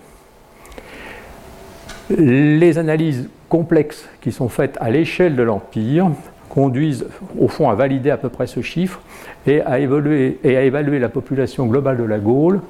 Les 2.11 2.79
analyses 2.79 3.29
complexes 3.49 4.07
qui 4.21 4.33
sont 4.33 4.49
faites 4.49 4.77
à 4.81 4.91
l'échelle 4.91 5.37
de 5.37 5.43
l'Empire 5.43 6.11
conduisent 6.49 7.07
au 7.39 7.49
fond 7.49 7.69
à 7.71 7.75
valider 7.75 8.11
à 8.11 8.17
peu 8.17 8.29
près 8.29 8.47
ce 8.47 8.61
chiffre 8.61 9.01
et 9.47 9.61
à, 9.63 9.79
évaluer 9.79 10.99
la 10.99 11.09
population 11.09 11.67
globale 11.67 11.97
de 11.97 12.05
la 12.05 12.19
Gaule 12.19 12.61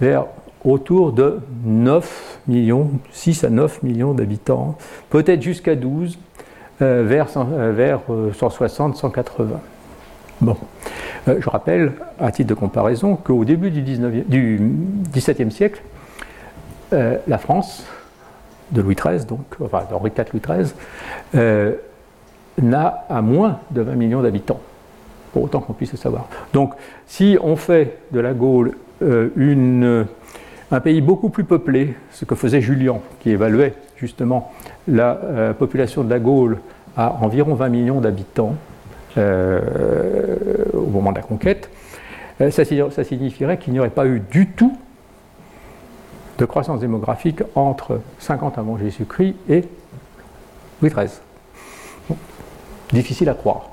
vers 0.00 0.26
autour 0.64 1.12
de 1.12 1.40
9 1.64 2.38
millions, 2.48 2.90
6 3.12 3.44
à 3.44 3.50
9 3.50 3.82
millions 3.82 4.14
d'habitants, 4.14 4.78
peut-être 5.10 5.42
jusqu'à 5.42 5.74
12, 5.74 6.18
euh, 6.80 7.04
vers, 7.06 7.28
euh, 7.36 7.72
vers 7.74 8.00
160, 10.40 10.46
euh, 10.46 10.50
180. 10.50 10.56
Bon. 10.56 10.56
je 11.26 11.50
rappelle, 11.50 11.92
à 12.20 12.30
titre 12.32 12.48
de 12.48 12.54
comparaison, 12.54 13.16
qu'au 13.16 13.44
début 13.44 13.70
du, 13.70 13.82
19 13.82 14.28
du 14.28 14.60
XVIIe 15.12 15.50
siècle, 15.50 15.82
la 16.92 17.38
France, 17.38 17.84
de 18.70 18.80
Louis 18.80 18.94
XIII, 18.94 19.26
donc, 19.26 19.40
enfin 19.60 19.82
d'Henri 19.90 20.10
IV 20.16 20.26
Louis 20.32 20.42
XIII, 20.46 21.74
n'a 22.62 23.04
à 23.08 23.20
moins 23.20 23.58
de 23.72 23.80
20 23.82 23.94
millions 23.96 24.22
d'habitants, 24.22 24.60
pour 25.32 25.42
autant 25.42 25.60
qu'on 25.60 25.72
puisse 25.72 25.90
le 25.90 25.98
savoir. 25.98 26.28
Donc, 26.52 26.74
si 27.06 27.36
on 27.42 27.56
fait 27.56 27.98
de 28.12 28.20
la 28.20 28.32
Gaule 28.32 28.74
un 30.70 30.80
pays 30.80 31.00
beaucoup 31.00 31.28
plus 31.28 31.44
peuplé, 31.44 31.94
ce 32.10 32.24
que 32.24 32.34
faisait 32.34 32.60
Julien, 32.60 32.98
qui 33.20 33.30
évaluait 33.30 33.74
justement 33.96 34.52
la 34.88 35.18
euh, 35.22 35.52
population 35.52 36.02
de 36.02 36.10
la 36.10 36.18
Gaule 36.18 36.58
à 36.96 37.12
environ 37.22 37.54
20 37.54 37.68
millions 37.68 38.00
d'habitants 38.00 38.54
euh, 38.54 38.73
au 39.16 40.86
moment 40.90 41.12
de 41.12 41.16
la 41.16 41.22
conquête, 41.22 41.70
euh, 42.40 42.50
ça, 42.50 42.64
signifierait 43.04 43.58
qu'il 43.58 43.72
n'y 43.72 43.78
aurait 43.78 43.90
pas 43.90 44.06
eu 44.06 44.20
du 44.20 44.48
tout 44.48 44.76
de 46.38 46.44
croissance 46.44 46.80
démographique 46.80 47.42
entre 47.54 48.00
50 48.18 48.58
avant 48.58 48.76
Jésus-Christ 48.76 49.36
et 49.48 49.64
Louis 50.82 50.90
XIII. 50.90 52.16
difficile 52.92 53.28
à 53.28 53.34
croire. 53.34 53.70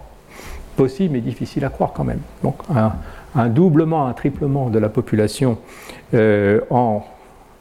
Possible, 0.76 1.14
mais 1.14 1.22
difficile 1.22 1.66
à 1.66 1.70
croire 1.70 1.92
quand 1.94 2.04
même. 2.04 2.22
Donc 2.44 2.58
un, 3.36 3.48
doublement, 3.48 4.06
un 4.06 4.14
triplement 4.14 4.70
de 4.70 4.78
la 4.78 4.90
population 4.90 5.58
euh, 6.14 6.62
en 6.70 7.04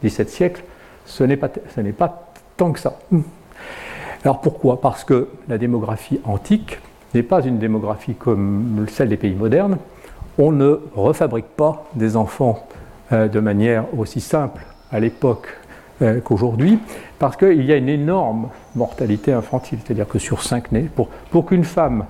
17 0.02 0.28
siècles, 0.28 0.64
ce 1.06 1.24
n'est 1.24 1.36
pas 1.36 2.22
tant 2.56 2.72
que 2.72 2.78
ça. 2.78 2.98
Alors 4.22 4.42
pourquoi? 4.42 4.82
Parce 4.82 5.02
que 5.02 5.28
la 5.48 5.56
démographie 5.56 6.20
antique 6.24 6.78
n'est 7.14 7.22
pas 7.22 7.42
une 7.42 7.58
démographie 7.58 8.14
comme 8.14 8.86
celle 8.88 9.08
des 9.08 9.16
pays 9.16 9.34
modernes. 9.34 9.78
On 10.38 10.52
ne 10.52 10.80
refabrique 10.94 11.56
pas 11.56 11.86
des 11.94 12.16
enfants 12.16 12.66
euh, 13.12 13.28
de 13.28 13.40
manière 13.40 13.84
aussi 13.98 14.20
simple 14.20 14.62
à 14.92 15.00
l'époque 15.00 15.48
euh, 16.02 16.20
qu'aujourd'hui, 16.20 16.78
parce 17.18 17.36
qu'il 17.36 17.64
y 17.64 17.72
a 17.72 17.76
une 17.76 17.88
énorme 17.88 18.48
mortalité 18.74 19.32
infantile. 19.32 19.78
C'est-à-dire 19.84 20.08
que 20.08 20.18
sur 20.18 20.42
5 20.42 20.72
nés, 20.72 20.88
pour, 20.94 21.08
pour 21.30 21.46
qu'une 21.46 21.64
femme 21.64 22.06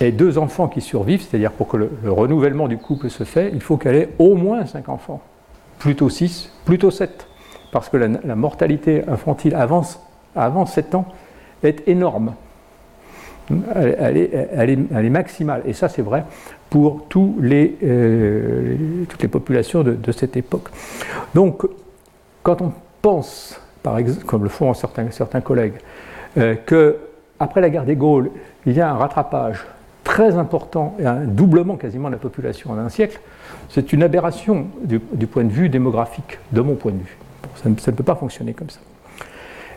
et 0.00 0.12
deux 0.12 0.38
enfants 0.38 0.68
qui 0.68 0.80
survivent, 0.80 1.22
c'est-à-dire 1.22 1.52
pour 1.52 1.68
que 1.68 1.76
le, 1.76 1.90
renouvellement 2.06 2.68
du 2.68 2.78
couple 2.78 3.10
se 3.10 3.24
fait, 3.24 3.50
il 3.52 3.60
faut 3.60 3.76
qu'elle 3.76 3.96
ait 3.96 4.08
au 4.18 4.34
moins 4.34 4.64
cinq 4.66 4.88
enfants, 4.88 5.20
plutôt 5.78 6.08
six, 6.08 6.52
plutôt 6.64 6.90
sept. 6.90 7.26
parce 7.72 7.88
que 7.88 7.96
la, 7.96 8.34
mortalité 8.36 9.06
infantile 9.08 9.54
avant, 9.54 9.82
avant 10.34 10.66
7 10.66 10.94
ans 10.94 11.06
est 11.62 11.86
énorme. 11.88 12.34
Elle, 13.74 14.70
est, 14.70 15.10
maximale. 15.10 15.62
Et 15.66 15.72
ça, 15.72 15.88
c'est 15.88 16.02
vrai 16.02 16.24
pour 16.70 17.06
euh, 17.16 18.76
toutes 19.08 19.22
les 19.22 19.28
populations 19.28 19.82
de, 19.82 20.12
cette 20.12 20.36
époque. 20.36 20.68
Donc, 21.34 21.62
quand 22.42 22.60
on 22.60 22.72
pense, 23.00 23.60
comme 24.26 24.42
le 24.42 24.48
font 24.48 24.74
certains, 24.74 25.40
collègues, 25.40 25.74
euh, 26.36 26.56
qu'après 26.66 27.60
la 27.60 27.70
guerre 27.70 27.84
des 27.84 27.96
Gaules, 27.96 28.30
il 28.66 28.74
y 28.74 28.80
a 28.80 28.90
un 28.90 28.96
rattrapage 28.96 29.64
très 30.04 30.36
important 30.36 30.96
et 30.98 31.06
un 31.06 31.24
doublement 31.24 31.76
quasiment 31.76 32.08
de 32.08 32.14
la 32.14 32.18
population 32.18 32.70
en 32.70 32.78
un 32.78 32.88
siècle, 32.88 33.20
c'est 33.68 33.92
une 33.92 34.02
aberration 34.02 34.66
du, 34.82 34.98
point 35.26 35.44
de 35.44 35.52
vue 35.52 35.68
démographique, 35.68 36.38
de 36.52 36.60
mon 36.60 36.74
point 36.74 36.92
de 36.92 36.98
vue. 36.98 37.18
ça, 37.56 37.68
ne, 37.68 37.96
peut 37.96 38.02
pas 38.02 38.14
fonctionner 38.14 38.54
comme 38.54 38.70
ça. 38.70 38.80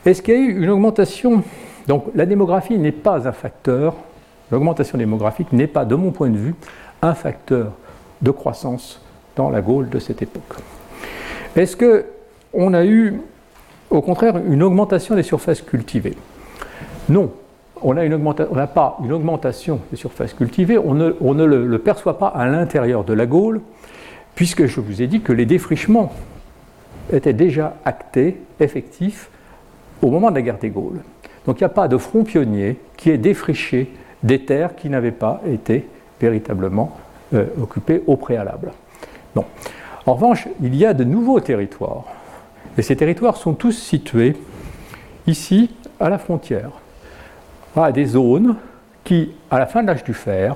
Est-ce 0.05 0.21
qu'il 0.21 0.33
y 0.33 0.37
a 0.37 0.39
eu 0.39 0.63
une 0.63 0.69
augmentation 0.69 1.43
Donc 1.87 2.05
la 2.15 2.25
démographie 2.25 2.77
n'est 2.77 2.91
pas 2.91 3.27
un 3.27 3.31
facteur, 3.31 3.95
l'augmentation 4.51 4.97
démographique 4.97 5.51
n'est 5.51 5.67
pas, 5.67 5.85
de 5.85 5.95
mon 5.95 6.11
point 6.11 6.29
de 6.29 6.37
vue, 6.37 6.55
un 7.01 7.13
facteur 7.13 7.71
de 8.21 8.31
croissance 8.31 9.01
dans 9.35 9.49
la 9.49 9.61
Gaule 9.61 9.89
de 9.89 9.99
cette 9.99 10.21
époque. 10.21 10.57
Est-ce 11.55 11.75
qu'on 11.75 12.73
a 12.73 12.85
eu, 12.85 13.19
au 13.89 14.01
contraire, 14.01 14.37
une 14.37 14.63
augmentation 14.63 15.15
des 15.15 15.23
surfaces 15.23 15.61
cultivées? 15.61 16.17
Non, 17.09 17.31
on 17.81 17.93
n'a 17.93 18.67
pas 18.67 18.97
une 19.03 19.11
augmentation 19.11 19.79
des 19.89 19.97
surfaces 19.97 20.33
cultivées, 20.33 20.77
on 20.77 20.93
ne, 20.93 21.45
le, 21.45 21.77
perçoit 21.79 22.17
pas 22.17 22.27
à 22.27 22.45
l'intérieur 22.47 23.03
de 23.03 23.13
la 23.13 23.25
Gaule, 23.25 23.61
puisque 24.35 24.65
je 24.65 24.79
vous 24.79 25.01
ai 25.01 25.07
dit 25.07 25.21
que 25.21 25.33
les 25.33 25.45
défrichements 25.45 26.13
étaient 27.11 27.33
déjà 27.33 27.75
actés, 27.83 28.37
effectifs, 28.59 29.29
au 30.01 30.09
moment 30.09 30.29
de 30.29 30.35
la 30.35 30.41
guerre 30.41 30.59
des 30.59 30.69
Gaules. 30.69 31.01
Donc 31.45 31.59
il 31.59 31.63
n'y 31.63 31.67
a 31.67 31.69
pas 31.69 31.87
de 31.87 31.97
front 31.97 32.23
pionnier 32.23 32.77
qui 32.97 33.09
ait 33.09 33.17
défriché 33.17 33.91
des 34.23 34.45
terres 34.45 34.75
qui 34.75 34.89
n'avaient 34.89 35.11
pas 35.11 35.41
été 35.47 35.87
véritablement 36.19 36.95
euh, 37.33 37.45
occupées 37.59 38.03
au 38.07 38.15
préalable. 38.15 38.71
En 40.05 40.15
revanche, 40.15 40.47
il 40.61 40.75
y 40.75 40.85
a 40.85 40.93
de 40.93 41.03
nouveaux 41.03 41.39
territoires. 41.39 42.05
Et 42.77 42.81
ces 42.81 42.95
territoires 42.95 43.37
sont 43.37 43.53
tous 43.53 43.71
situés 43.71 44.35
ici, 45.27 45.69
à 45.99 46.09
la 46.09 46.17
frontière 46.17 46.71
à 47.75 47.91
des 47.91 48.05
zones 48.05 48.55
qui, 49.03 49.31
à 49.49 49.59
la 49.59 49.65
fin 49.65 49.81
de 49.81 49.87
l'âge 49.87 50.03
du 50.03 50.13
fer, 50.13 50.55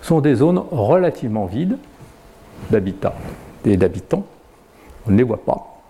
sont 0.00 0.20
des 0.20 0.36
zones 0.36 0.62
relativement 0.70 1.46
vides 1.46 1.76
d'habitat 2.70 3.14
et 3.64 3.76
d'habitants. 3.76 4.24
On 5.06 5.10
ne 5.10 5.18
les 5.18 5.22
voit 5.22 5.44
pas. 5.44 5.82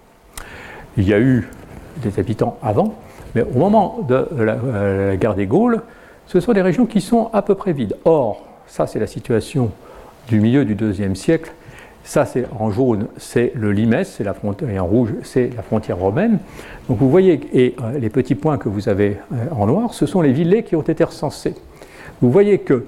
Il 0.96 1.08
y 1.08 1.14
a 1.14 1.20
eu 1.20 1.48
des 1.98 2.18
habitants 2.18 2.58
avant, 2.62 2.94
mais 3.34 3.42
au 3.42 3.58
moment 3.58 4.00
de 4.08 4.26
la, 4.38 4.54
euh, 4.54 5.16
guerre 5.16 5.34
des 5.34 5.46
Gaules, 5.46 5.82
ce 6.26 6.40
sont 6.40 6.52
des 6.52 6.62
régions 6.62 6.86
qui 6.86 7.00
sont 7.00 7.30
à 7.32 7.42
peu 7.42 7.54
près 7.54 7.72
vides. 7.72 7.96
Or, 8.04 8.46
ça 8.66 8.86
c'est 8.86 8.98
la 8.98 9.06
situation 9.06 9.70
du 10.28 10.40
milieu 10.40 10.64
du 10.64 10.74
deuxième 10.74 11.16
siècle, 11.16 11.52
ça, 12.04 12.26
c'est 12.26 12.44
en 12.58 12.70
jaune, 12.70 13.06
c'est 13.16 13.52
le 13.54 13.72
Limès, 13.72 14.06
c'est 14.06 14.24
la 14.24 14.34
frontière, 14.34 14.68
et 14.68 14.78
en 14.78 14.86
rouge, 14.86 15.14
c'est 15.22 15.50
la 15.56 15.62
frontière 15.62 15.96
romaine. 15.96 16.38
Donc 16.88 16.98
vous 16.98 17.10
voyez, 17.10 17.40
et 17.54 17.74
euh, 17.82 17.98
les 17.98 18.10
petits 18.10 18.34
points 18.34 18.58
que 18.58 18.68
vous 18.68 18.90
avez 18.90 19.16
euh, 19.32 19.36
en 19.50 19.66
noir, 19.66 19.94
ce 19.94 20.04
sont 20.04 20.20
les 20.20 20.32
villets 20.32 20.64
qui 20.64 20.76
ont 20.76 20.82
été 20.82 21.02
recensés. 21.02 21.54
Vous 22.20 22.30
voyez 22.30 22.58
que 22.58 22.84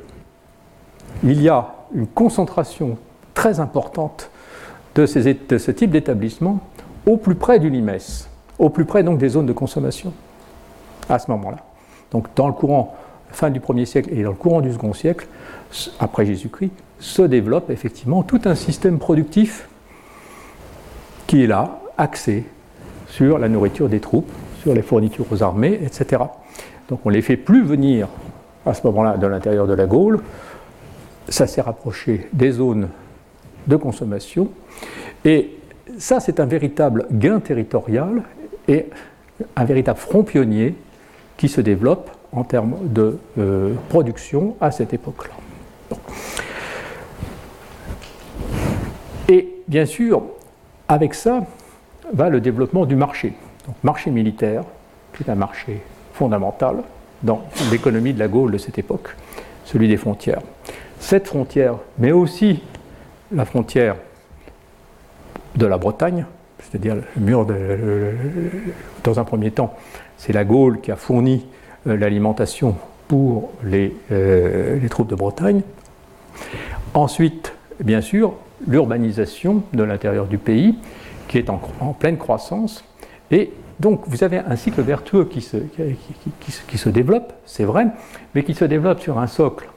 il 1.25 1.41
y 1.41 1.49
a 1.49 1.75
une 1.95 2.07
concentration 2.07 2.99
très 3.33 3.59
importante 3.59 4.31
de, 4.97 5.07
ce 5.07 5.71
type 5.71 5.91
d'établissement 5.91 6.61
au 7.07 7.17
plus 7.17 7.37
près 7.37 7.59
du 7.59 7.71
Limès, 7.71 8.29
au 8.59 8.69
plus 8.69 8.85
près 8.85 9.03
donc 9.03 9.19
des 9.19 9.31
zones 9.31 9.47
de 9.47 9.55
consommation 9.55 10.13
à 11.09 11.19
ce 11.19 11.31
moment-là. 11.31 11.59
Donc 12.11 12.29
dans 12.35 12.47
le 12.47 12.53
courant 12.53 12.97
fin 13.31 13.51
du 13.51 13.61
1er 13.61 13.85
siècle 13.85 14.11
et 14.13 14.23
dans 14.23 14.31
le 14.31 14.37
courant 14.37 14.61
du 14.61 14.73
second 14.73 14.93
siècle, 14.93 15.27
après 15.99 16.27
Jésus-Christ, 16.27 16.73
se 16.99 17.23
développe 17.23 17.71
effectivement 17.71 18.23
tout 18.23 18.41
un 18.45 18.55
système 18.55 18.99
productif 18.99 19.69
qui 21.27 21.45
est 21.45 21.47
là, 21.47 21.81
axé 21.99 22.45
sur 23.09 23.39
la 23.39 23.49
nourriture 23.49 23.89
des 23.89 24.01
troupes, 24.01 24.31
sur 24.61 24.75
les 24.75 24.83
fournitures 24.83 25.27
aux 25.31 25.43
armées, 25.43 25.79
etc. 25.83 26.23
Donc 26.89 27.01
on 27.05 27.11
ne 27.11 27.15
les 27.15 27.23
fait 27.23 27.37
plus 27.37 27.65
venir 27.65 28.09
à 28.65 28.75
ce 28.75 28.87
moment-là 28.87 29.17
de 29.17 29.27
l'intérieur 29.27 29.67
de 29.67 29.75
la 29.75 29.87
Gaule, 29.87 30.21
ça 31.29 31.47
s'est 31.47 31.61
rapproché 31.61 32.29
des 32.33 32.53
zones 32.53 32.89
de 33.67 33.77
consommation, 33.77 34.49
et 35.25 35.51
ça 35.99 36.21
c'est 36.21 36.41
un 36.41 36.47
véritable 36.47 37.07
gain 37.11 37.41
territorial 37.41 38.23
et 38.69 38.87
un 39.57 39.65
véritable 39.65 39.99
front 39.99 40.23
pionnier 40.23 40.75
qui 41.37 41.49
se 41.49 41.61
développe 41.61 42.11
en 42.33 42.45
termes 42.45 42.77
de 42.83 43.19
euh, 43.39 43.75
production 43.89 44.57
à 44.61 44.71
cette 44.71 44.93
époque-là. 44.95 45.35
Et 49.29 49.49
bien 49.69 49.87
sûr, 49.87 50.23
avec 50.89 51.15
ça 51.15 51.45
va 52.13 52.29
le 52.29 52.41
développement 52.41 52.87
du 52.87 52.97
marché. 52.97 53.33
Donc, 53.67 53.77
marché 53.83 54.11
militaire, 54.11 54.63
qui 55.15 55.25
est 55.25 55.31
un 55.31 55.35
marché 55.35 55.81
fondamental 56.15 56.77
dans 57.23 57.43
l'économie 57.71 58.13
de 58.13 58.19
la 58.19 58.29
Gaule 58.29 58.53
de 58.53 58.59
cette 58.59 58.79
époque, 58.79 59.17
celui 59.65 59.89
des 59.89 59.97
frontières. 59.97 60.43
Cette 61.01 61.27
frontière, 61.27 61.77
mais 61.99 62.13
aussi 62.13 62.63
la 63.33 63.45
frontière 63.45 63.97
de 65.57 65.67
la 65.67 65.79
Bretagne, 65.79 66.25
c'est-à-dire 66.61 66.97
le 66.97 67.23
mur 67.23 67.47
dans 69.03 69.19
un 69.19 69.25
premier 69.25 69.51
temps, 69.51 69.75
c'est 70.19 70.33
la 70.33 70.45
Gaule 70.45 70.81
qui 70.81 70.91
a 70.91 70.97
fourni 70.97 71.47
euh, 71.87 71.97
l'alimentation 71.97 72.77
pour 73.09 73.53
les, 73.65 73.95
euh, 74.11 74.79
les, 74.81 74.89
troupes 74.89 75.09
de 75.09 75.15
Bretagne. 75.15 75.63
Ensuite, 76.95 77.53
bien 77.81 78.01
sûr, 78.01 78.35
l'urbanisation 78.67 79.63
de 79.73 79.83
l'intérieur 79.83 80.27
du 80.27 80.39
pays, 80.39 80.77
qui 81.29 81.39
est 81.39 81.51
en, 81.51 81.59
pleine 81.99 82.17
croissance. 82.17 82.85
Et 83.31 83.53
donc, 83.81 84.03
vous 84.07 84.25
avez 84.25 84.39
un 84.39 84.57
cycle 84.57 84.81
vertueux 84.83 85.25
qui, 85.25 85.41
se 85.41 86.89
développe, 86.89 87.33
c'est 87.45 87.65
vrai, 87.65 87.87
mais 88.35 88.43
qui 88.45 88.55
se 88.55 88.65
développe 88.65 89.01
sur 89.01 89.19
un 89.19 89.27
socle 89.27 89.69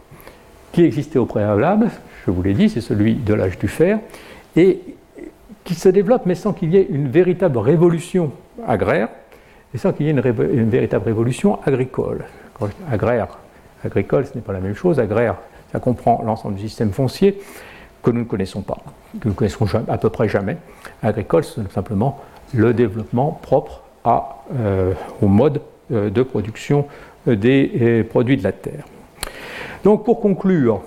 qui 0.71 0.83
existait 0.83 1.19
au 1.19 1.25
préalable, 1.25 1.89
je 2.25 2.31
vous 2.31 2.43
l'ai 2.43 2.53
dit, 2.53 2.69
c'est 2.69 2.81
celui 2.81 3.15
de 3.15 3.33
l'âge 3.33 3.57
du 3.57 3.67
fer, 3.67 3.99
et 4.55 4.79
qui 5.63 5.73
se 5.73 5.89
développe, 5.89 6.25
mais 6.25 6.35
sans 6.35 6.53
qu'il 6.53 6.73
y 6.73 6.77
ait 6.77 6.87
une 6.89 7.09
véritable 7.09 7.57
révolution 7.57 8.31
agraire, 8.65 9.09
et 9.73 9.77
sans 9.77 9.93
qu'il 9.93 10.05
y 10.05 10.09
ait 10.09 10.11
une, 10.11 10.69
véritable 10.69 11.05
révolution 11.05 11.59
agricole. 11.65 12.25
Agraire, 12.91 13.27
agricole, 13.83 14.25
ce 14.25 14.35
n'est 14.35 14.41
pas 14.41 14.53
la 14.53 14.59
même 14.59 14.75
chose. 14.75 14.99
Agraire, 14.99 15.35
ça 15.71 15.79
comprend 15.79 16.21
l'ensemble 16.25 16.55
du 16.55 16.67
système 16.67 16.91
foncier, 16.91 17.39
que 18.01 18.11
nous 18.11 18.21
ne 18.21 18.25
connaissons 18.25 18.61
pas, 18.61 18.77
que 19.19 19.27
nous 19.27 19.31
ne 19.31 19.35
connaissons 19.35 19.67
à 19.87 19.97
peu 19.97 20.09
près 20.09 20.27
jamais. 20.27 20.57
Agricole, 21.03 21.43
c'est 21.43 21.71
simplement 21.71 22.19
le 22.53 22.73
développement 22.73 23.39
propre 23.41 23.83
à, 24.03 24.43
euh, 24.55 24.93
au 25.21 25.27
mode 25.27 25.61
euh, 25.91 26.09
de 26.09 26.23
production 26.23 26.87
euh, 27.27 27.35
des 27.35 28.03
produits 28.09 28.37
de 28.37 28.43
la 28.43 28.51
terre. 28.51 28.85
Donc 29.83 30.03
pour 30.03 30.19
conclure, 30.19 30.81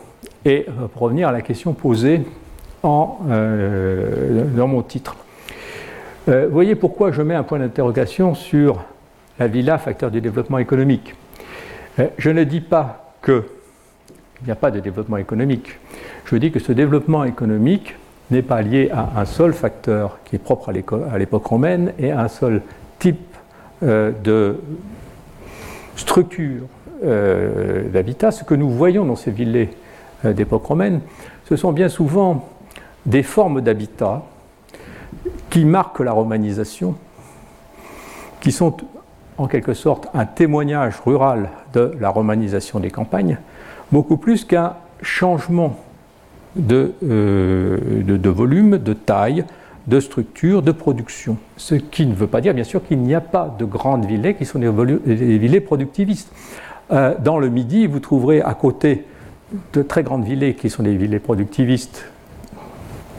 et 0.45 0.67
pour 0.93 1.03
revenir 1.03 1.29
à 1.29 1.33
la 1.33 1.41
question 1.41 1.73
posée 1.73 2.23
en, 2.83 3.19
dans 3.29 4.67
mon 4.67 4.83
titre, 4.83 5.17
vous 6.27 6.51
voyez 6.51 6.74
pourquoi 6.74 7.11
je 7.12 7.23
mets 7.23 7.35
un 7.35 7.43
point 7.43 7.59
d'interrogation 7.59 8.35
sur 8.35 8.85
la 9.39 9.49
villa, 9.49 9.78
facteur 9.78 10.11
du 10.11 10.20
développement 10.20 10.59
économique. 10.59 11.15
je 12.19 12.31
ne 12.31 12.44
dis 12.44 12.61
pas 12.61 13.15
qu'il 13.24 13.43
n'y 14.47 14.53
a 14.53 14.57
pas 14.57 14.70
de 14.70 14.81
développement 14.81 15.16
économique 15.16 15.78
je 16.32 16.36
dis 16.36 16.51
que 16.51 16.61
ce 16.61 16.73
développement 16.73 17.24
économique 17.24 17.94
n'est 18.31 18.43
pas 18.43 18.62
lié 18.62 18.90
à 18.90 19.20
un 19.20 19.24
seul 19.24 19.53
facteur 19.53 20.19
qui 20.24 20.36
est 20.36 20.39
propre 20.39 20.70
à 20.70 21.19
l'époque 21.19 21.44
romaine 21.47 21.93
et 21.99 22.11
à 22.11 22.20
un 22.20 22.28
seul 22.28 22.62
type 22.99 23.36
euh, 23.82 24.12
de 24.24 24.57
structure 25.97 26.62
euh, 27.05 27.89
d'habitat. 27.90 28.31
Ce 28.31 28.44
que 28.44 28.55
nous 28.55 28.70
voyons 28.70 29.05
dans 29.05 29.16
ces 29.16 29.31
villes 29.31 29.69
euh, 30.24 30.32
d'époque 30.32 30.65
romaine, 30.65 31.01
ce 31.49 31.57
sont 31.57 31.73
bien 31.73 31.89
souvent 31.89 32.49
des 33.05 33.23
formes 33.23 33.61
d'habitat 33.61 34.23
qui 35.53 35.66
marquent 35.66 36.01
la 36.01 36.12
romanisation, 36.12 36.95
qui 38.41 38.53
sont 38.53 38.74
en 39.37 39.47
quelque 39.47 39.74
sorte 39.74 40.09
un 40.15 40.24
témoignage 40.24 40.95
rural 41.05 41.51
de 41.74 41.93
la 42.01 42.09
romanisation 42.09 42.81
des 42.81 42.91
campagnes, 42.91 43.37
beaucoup 43.93 44.16
plus 44.16 44.47
qu'un 44.47 44.77
changement 45.03 45.77
euh, 46.70 46.89
de, 47.03 48.16
de, 48.16 48.31
volume, 48.31 48.79
de 48.79 48.95
taille, 48.95 49.45
de 49.89 50.01
structure, 50.01 50.62
de 50.62 50.73
production. 50.73 51.37
Ce 51.59 51.74
qui 51.74 52.07
ne 52.07 52.15
veut 52.15 52.29
pas 52.29 52.41
dire, 52.41 52.55
bien 52.55 52.65
sûr, 52.65 52.83
qu'il 52.83 53.01
n'y 53.01 53.15
a 53.15 53.20
pas 53.20 53.55
de 53.59 53.66
grandes 53.66 54.07
villées 54.07 54.35
qui 54.35 54.47
sont 54.47 54.59
des, 54.59 54.70
villées 55.37 55.61
productivistes. 55.61 56.33
Euh, 56.93 57.15
dans 57.23 57.39
le 57.39 57.51
Midi, 57.51 57.87
vous 57.87 58.01
trouverez 58.01 58.41
à 58.41 58.55
côté 58.55 59.05
de 59.74 59.83
très 59.83 60.03
grandes 60.03 60.24
villées 60.24 60.55
qui 60.55 60.70
sont 60.70 60.83
des 60.83 60.97
villées 60.97 61.19
productivistes 61.19 62.07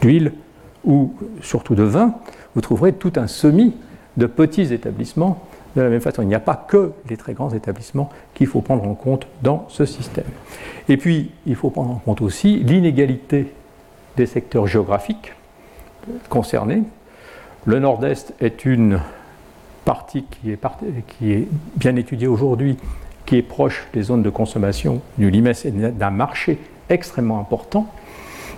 d'huile 0.00 0.32
ou 0.84 1.14
surtout 1.40 1.74
de 1.74 1.82
vin, 1.82 2.14
vous 2.54 2.60
trouverez 2.60 2.92
tout 2.92 3.12
un 3.16 3.26
semis 3.26 3.74
de 4.16 4.26
petits 4.26 4.72
établissements 4.72 5.42
de 5.76 5.82
la 5.82 5.88
même 5.88 6.00
façon. 6.00 6.22
Il 6.22 6.28
n'y 6.28 6.34
a 6.34 6.40
pas 6.40 6.54
que 6.54 6.92
les 7.08 7.16
très 7.16 7.34
grands 7.34 7.50
établissements 7.50 8.10
qu'il 8.34 8.46
faut 8.46 8.60
prendre 8.60 8.86
en 8.86 8.94
compte 8.94 9.26
dans 9.42 9.66
ce 9.68 9.84
système. 9.84 10.24
Et 10.88 10.96
puis, 10.96 11.30
il 11.46 11.56
faut 11.56 11.70
prendre 11.70 11.90
en 11.90 11.98
compte 11.98 12.20
aussi 12.20 12.58
l'inégalité 12.58 13.52
des 14.16 14.26
secteurs 14.26 14.66
géographiques 14.66 15.32
concernés. 16.28 16.82
Le 17.64 17.78
Nord-Est 17.78 18.34
est 18.40 18.64
une 18.64 19.00
partie 19.84 20.24
qui 20.24 20.50
est, 21.32 21.48
bien 21.76 21.96
étudiée 21.96 22.26
aujourd'hui, 22.26 22.76
qui 23.26 23.36
est 23.36 23.42
proche 23.42 23.86
des 23.92 24.02
zones 24.02 24.22
de 24.22 24.30
consommation 24.30 25.00
du 25.18 25.30
limès 25.30 25.64
et 25.64 25.70
d'un 25.70 26.10
marché 26.10 26.58
extrêmement 26.88 27.40
important, 27.40 27.86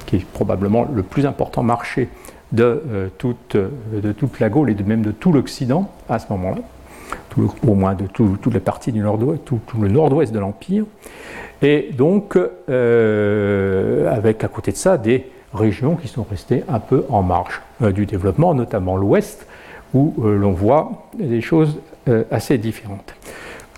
qui 0.07 0.17
est 0.17 0.25
probablement 0.25 0.87
le 0.93 1.03
plus 1.03 1.27
important 1.27 1.63
marché 1.63 2.09
de, 2.53 2.83
euh, 2.89 3.09
toute, 3.19 3.57
de 3.57 4.13
toute 4.13 4.41
la 4.41 4.49
Gaule 4.49 4.71
et 4.71 4.75
de 4.75 4.83
même 4.83 5.03
de 5.03 5.11
tout 5.11 5.33
l'Occident 5.33 5.91
à 6.09 6.19
ce 6.19 6.27
moment-là 6.31 6.63
au 7.67 7.75
moins 7.75 7.95
de 7.95 8.07
toute 8.07 8.53
la 8.53 8.61
partie 8.61 8.93
du 8.93 9.01
nord-ouest, 9.01 9.45
tout, 9.45 9.61
le 9.81 9.89
nord-ouest 9.89 10.33
de 10.33 10.39
l'Empire, 10.39 10.85
et 11.63 11.91
donc 11.97 12.37
euh, 12.69 14.15
avec 14.15 14.45
à 14.45 14.49
côté 14.49 14.73
de 14.73 14.77
ça 14.77 14.99
des 14.99 15.27
régions 15.55 15.97
qui 15.97 16.09
sont 16.09 16.27
restées 16.29 16.65
un 16.69 16.81
peu 16.81 17.05
en 17.09 17.23
marge 17.23 17.61
euh, 17.83 17.93
du 17.93 18.07
développement, 18.07 18.55
notamment 18.55 18.97
l'ouest, 18.97 19.47
où 19.95 20.15
euh, 20.23 20.37
l'on 20.37 20.53
voit 20.53 21.09
des 21.19 21.41
choses 21.41 21.79
assez 22.31 22.57
différentes. 22.57 23.15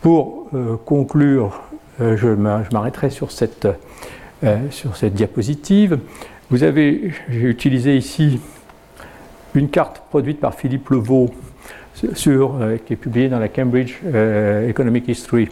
Pour 0.03 0.51
conclure, 0.85 1.63
je 1.99 2.29
m'arrêterai 2.29 3.09
sur 3.09 3.33
cette, 3.33 3.67
sur 4.70 4.97
cette 4.97 5.15
diapositive. 5.15 5.98
Vous 6.51 6.62
avez, 6.62 7.12
j'ai 7.28 7.48
utilisé 7.48 7.97
ici 7.97 8.40
une 9.55 9.69
carte 9.69 10.02
produite 10.09 10.40
par 10.40 10.55
Philippe 10.55 10.89
Levaux 10.90 11.31
euh, 12.05 12.78
qui 12.85 12.93
est 12.93 12.97
publié 12.97 13.28
dans 13.28 13.39
la 13.39 13.48
Cambridge 13.48 13.97
euh, 14.05 14.69
Economic 14.69 15.09
History 15.09 15.48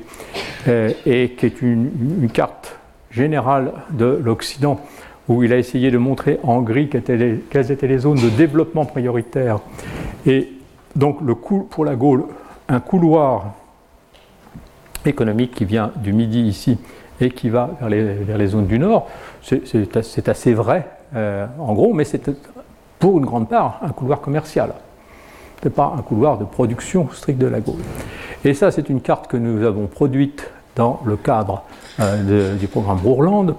euh, 0.68 0.92
et 1.04 1.30
qui 1.30 1.46
est 1.46 1.60
une, 1.60 2.30
carte 2.32 2.78
générale 3.10 3.72
de 3.90 4.20
l'Occident 4.22 4.80
où 5.28 5.42
il 5.42 5.52
a 5.52 5.58
essayé 5.58 5.90
de 5.90 5.98
montrer 5.98 6.38
en 6.44 6.62
gris 6.62 6.88
quelles 6.88 7.72
étaient 7.72 7.88
les, 7.88 7.98
zones 7.98 8.20
de 8.20 8.28
développement 8.28 8.84
prioritaire. 8.84 9.58
Et 10.24 10.52
donc 10.94 11.20
le 11.20 11.34
pour 11.34 11.84
la 11.84 11.96
Gaule, 11.96 12.24
un 12.68 12.80
couloir 12.80 13.54
économique 15.04 15.52
qui 15.52 15.64
vient 15.64 15.90
du 15.96 16.12
Midi 16.12 16.42
ici 16.42 16.78
et 17.20 17.30
qui 17.30 17.48
va 17.48 17.70
vers 17.80 17.88
les, 18.38 18.46
zones 18.46 18.66
du 18.66 18.78
Nord, 18.78 19.08
c'est 19.42 20.28
assez 20.28 20.54
vrai 20.54 20.86
en 21.14 21.72
gros, 21.74 21.94
mais 21.94 22.04
c'est 22.04 22.30
pour 22.98 23.18
une 23.18 23.24
grande 23.24 23.48
part 23.48 23.80
un 23.82 23.90
couloir 23.90 24.20
commercial. 24.20 24.72
Ce 25.62 25.68
n'est 25.68 25.74
pas 25.74 25.94
un 25.96 26.02
couloir 26.02 26.38
de 26.38 26.44
production 26.44 27.08
strict 27.12 27.38
de 27.38 27.46
la 27.46 27.60
Gaule. 27.60 27.80
Et 28.44 28.54
ça, 28.54 28.70
c'est 28.70 28.88
une 28.88 29.00
carte 29.00 29.26
que 29.26 29.36
nous 29.36 29.64
avons 29.64 29.86
produite 29.86 30.50
dans 30.76 31.00
le 31.04 31.16
cadre 31.16 31.62
euh, 32.00 32.54
du 32.54 32.68
programme 32.68 32.98
Rourland, 33.02 33.56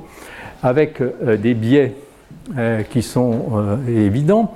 avec 0.61 1.01
euh, 1.01 1.37
des 1.37 1.53
biais 1.55 1.95
euh, 2.57 2.83
qui 2.83 3.01
sont 3.01 3.79
évidents. 3.87 4.53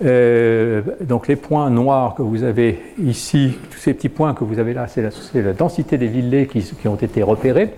donc 0.00 1.28
les 1.28 1.36
points 1.36 1.70
noirs 1.70 2.14
que 2.14 2.22
vous 2.22 2.42
avez 2.42 2.82
ici, 3.02 3.56
tous 3.70 3.78
ces 3.78 3.94
petits 3.94 4.10
points 4.10 4.34
que 4.34 4.44
vous 4.44 4.58
avez 4.58 4.74
là, 4.74 4.86
c'est 4.86 5.02
la, 5.34 5.52
densité 5.52 5.96
des 5.96 6.08
villets 6.08 6.46
qui, 6.46 6.62
qui, 6.62 6.88
ont 6.88 6.96
été 6.96 7.22
repérés. 7.22 7.70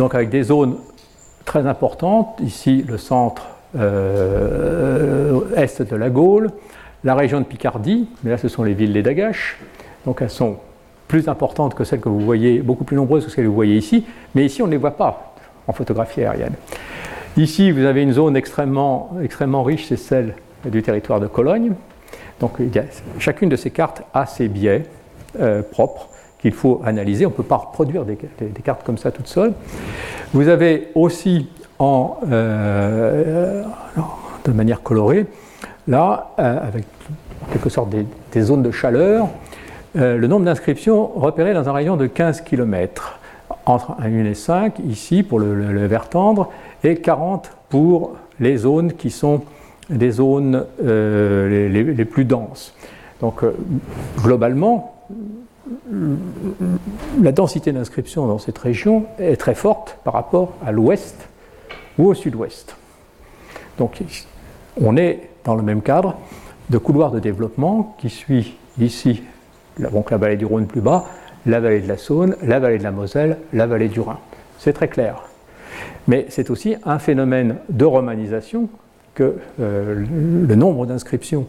Donc 0.00 0.14
avec 0.14 0.30
des 0.30 0.44
zones 0.44 0.76
très 1.44 1.66
importantes, 1.66 2.40
ici 2.42 2.82
le 2.88 2.96
centre 2.96 3.48
est 3.74 3.78
de 5.82 5.94
la 5.94 6.08
Gaule, 6.08 6.52
la 7.04 7.14
région 7.14 7.38
de 7.38 7.44
Picardie, 7.44 8.08
mais 8.24 8.30
là 8.30 8.38
ce 8.38 8.48
sont 8.48 8.62
les 8.62 8.72
villes 8.72 8.94
des 8.94 9.02
Dagaches, 9.02 9.58
donc 10.06 10.22
elles 10.22 10.30
sont 10.30 10.56
plus 11.06 11.28
importantes 11.28 11.74
que 11.74 11.84
celles 11.84 12.00
que 12.00 12.08
vous 12.08 12.20
voyez, 12.20 12.60
beaucoup 12.60 12.84
plus 12.84 12.96
nombreuses 12.96 13.26
que 13.26 13.30
celles 13.30 13.44
que 13.44 13.48
vous 13.50 13.54
voyez 13.54 13.76
ici, 13.76 14.06
mais 14.34 14.46
ici 14.46 14.62
on 14.62 14.66
ne 14.66 14.70
les 14.70 14.78
voit 14.78 14.96
pas 14.96 15.34
en 15.66 15.74
photographie 15.74 16.22
aérienne. 16.22 16.54
Ici 17.36 17.70
vous 17.70 17.84
avez 17.84 18.00
une 18.00 18.14
zone 18.14 18.38
extrêmement, 18.38 19.10
extrêmement 19.22 19.62
riche, 19.64 19.84
c'est 19.86 19.98
celle 19.98 20.34
du 20.64 20.82
territoire 20.82 21.20
de 21.20 21.26
Cologne. 21.26 21.74
Donc 22.40 22.52
chacune 23.18 23.50
de 23.50 23.56
ces 23.56 23.70
cartes 23.70 24.00
a 24.14 24.24
ses 24.24 24.48
biais 24.48 24.84
euh, 25.38 25.60
propres 25.62 26.08
qu'il 26.40 26.52
faut 26.52 26.80
analyser. 26.84 27.26
On 27.26 27.30
ne 27.30 27.34
peut 27.34 27.42
pas 27.42 27.56
reproduire 27.56 28.04
des, 28.04 28.16
cartes 28.64 28.82
comme 28.84 28.98
ça 28.98 29.10
toutes 29.10 29.28
seules. 29.28 29.52
Vous 30.32 30.48
avez 30.48 30.88
aussi 30.94 31.48
en, 31.78 32.18
euh, 32.30 33.62
de 34.44 34.52
manière 34.52 34.82
colorée 34.82 35.26
là, 35.88 36.30
euh, 36.38 36.68
avec 36.68 36.84
quelque 37.52 37.68
sorte 37.68 37.90
des, 37.90 38.42
zones 38.42 38.62
de 38.62 38.70
chaleur, 38.70 39.28
euh, 39.96 40.16
le 40.16 40.26
nombre 40.28 40.44
d'inscriptions 40.44 41.06
repérées 41.06 41.54
dans 41.54 41.68
un 41.68 41.72
rayon 41.72 41.96
de 41.96 42.06
15 42.06 42.42
km, 42.42 43.18
entre 43.66 43.96
1 44.00 44.24
et 44.24 44.34
5 44.34 44.78
ici 44.88 45.22
pour 45.22 45.40
le, 45.40 45.86
vert 45.86 46.08
tendre, 46.08 46.50
et 46.84 46.96
40 46.96 47.50
pour 47.68 48.16
les 48.38 48.58
zones 48.58 48.92
qui 48.92 49.10
sont 49.10 49.42
des 49.88 50.12
zones 50.12 50.64
les, 50.82 52.04
plus 52.04 52.24
denses. 52.24 52.74
Donc 53.20 53.42
globalement, 54.22 54.94
la 57.20 57.32
densité 57.32 57.72
d'inscription 57.72 58.26
dans 58.26 58.38
cette 58.38 58.58
région 58.58 59.06
est 59.18 59.36
très 59.36 59.54
forte 59.54 59.98
par 60.04 60.14
rapport 60.14 60.54
à 60.64 60.72
l'ouest 60.72 61.16
ou 61.98 62.06
au 62.08 62.14
sud-ouest. 62.14 62.76
Donc 63.78 64.00
on 64.80 64.96
est 64.96 65.30
dans 65.44 65.54
le 65.54 65.62
même 65.62 65.82
cadre 65.82 66.16
de 66.70 66.78
couloir 66.78 67.10
de 67.10 67.20
développement 67.20 67.96
qui 67.98 68.10
suit 68.10 68.56
ici 68.78 69.22
donc 69.78 70.10
la 70.10 70.16
vallée 70.16 70.36
du 70.36 70.44
Rhône 70.44 70.66
plus 70.66 70.80
bas, 70.80 71.06
la 71.46 71.60
vallée 71.60 71.80
de 71.80 71.88
la 71.88 71.96
Saône, 71.96 72.36
la 72.42 72.58
vallée 72.58 72.78
de 72.78 72.82
la 72.82 72.90
Moselle, 72.90 73.38
la 73.52 73.66
vallée 73.66 73.88
du 73.88 74.00
Rhin. 74.00 74.18
C'est 74.58 74.72
très 74.72 74.88
clair. 74.88 75.22
Mais 76.06 76.26
c'est 76.28 76.50
aussi 76.50 76.76
un 76.84 76.98
phénomène 76.98 77.56
de 77.68 77.84
romanisation 77.84 78.68
que 79.14 79.36
euh, 79.60 80.04
le 80.46 80.54
nombre 80.54 80.86
d'inscriptions 80.86 81.46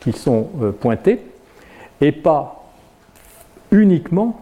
qui 0.00 0.12
sont 0.12 0.48
euh, 0.62 0.72
pointées 0.72 1.20
n'est 2.00 2.12
pas 2.12 2.63
uniquement 3.74 4.40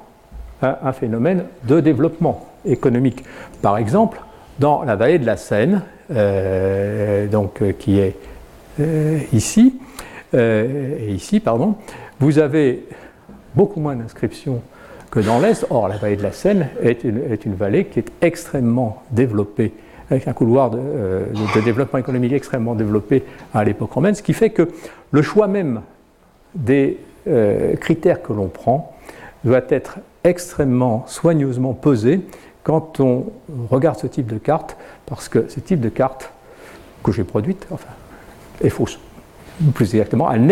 un, 0.63 0.93
phénomène 0.93 1.45
de 1.65 1.81
développement 1.81 2.47
économique. 2.65 3.25
Par 3.63 3.79
exemple, 3.79 4.21
dans 4.61 4.85
la 4.85 4.95
vallée 4.95 5.19
de 5.19 5.27
la 5.27 5.37
Seine, 5.37 5.83
euh, 6.13 7.27
donc, 7.27 7.63
qui 7.79 7.99
est 7.99 8.15
euh, 8.81 9.19
ici, 9.33 9.79
euh, 10.35 10.97
ici, 11.09 11.41
pardon, 11.41 11.75
vous 12.21 12.39
avez 12.39 12.85
beaucoup 13.55 13.81
moins 13.81 13.97
d'inscriptions 13.97 14.63
que 15.11 15.21
dans 15.21 15.41
l'Est. 15.41 15.67
Or, 15.71 15.89
la 15.89 15.97
vallée 15.97 16.17
de 16.17 16.23
la 16.23 16.33
Seine 16.33 16.69
est 16.81 17.05
une, 17.05 17.55
vallée 17.55 17.87
qui 17.87 17.99
est 17.99 18.13
extrêmement 18.23 19.03
développée, 19.11 19.73
avec 20.11 20.27
un 20.27 20.33
couloir 20.33 20.71
euh, 20.75 21.27
de, 21.55 21.61
développement 21.61 21.99
économique 21.99 22.33
extrêmement 22.33 22.75
développé 22.75 23.25
à 23.53 23.65
l'époque 23.65 23.93
romaine, 23.93 24.15
ce 24.15 24.23
qui 24.23 24.33
fait 24.33 24.51
que 24.51 24.69
le 25.11 25.23
choix 25.23 25.49
même 25.49 25.83
des 26.55 26.99
critères 27.81 28.21
que 28.21 28.33
l'on 28.33 28.49
prend 28.49 28.92
doit 29.45 29.63
être 29.69 29.99
extrêmement 30.25 31.05
soigneusement 31.07 31.75
pesé 31.75 32.21
quand 32.63 33.01
on 33.01 33.27
regarde 33.71 33.99
ce 33.99 34.07
type 34.07 34.27
de 34.27 34.39
carte, 34.39 34.77
parce 35.07 35.29
que 35.29 35.49
ce 35.49 35.61
type 35.61 35.81
de 35.81 35.89
carte 35.89 36.31
que 37.03 37.11
j'ai 37.11 37.25
produite, 37.25 37.67
enfin, 37.71 37.91
est 38.63 38.69
fausse. 38.69 38.99
Plus 39.75 39.95
exactement, 39.95 40.31
elle 40.31 40.47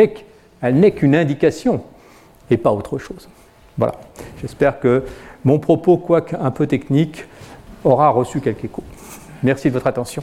n'est 0.75 0.91
qu'une 0.93 1.15
indication 1.15 1.83
et 2.51 2.57
pas 2.57 2.73
autre 2.73 2.99
chose. 2.99 3.29
Voilà. 3.79 3.95
J'espère 4.41 4.81
que 4.81 5.05
mon 5.45 5.59
propos, 5.59 5.97
quoique 5.97 6.35
un 6.37 6.51
peu 6.51 6.67
technique, 6.67 7.25
aura 7.85 8.11
reçu 8.11 8.41
quelque 8.41 8.65
écho. 8.65 8.83
Merci 9.43 9.69
de 9.69 9.75
votre 9.75 9.87
attention. 9.87 10.23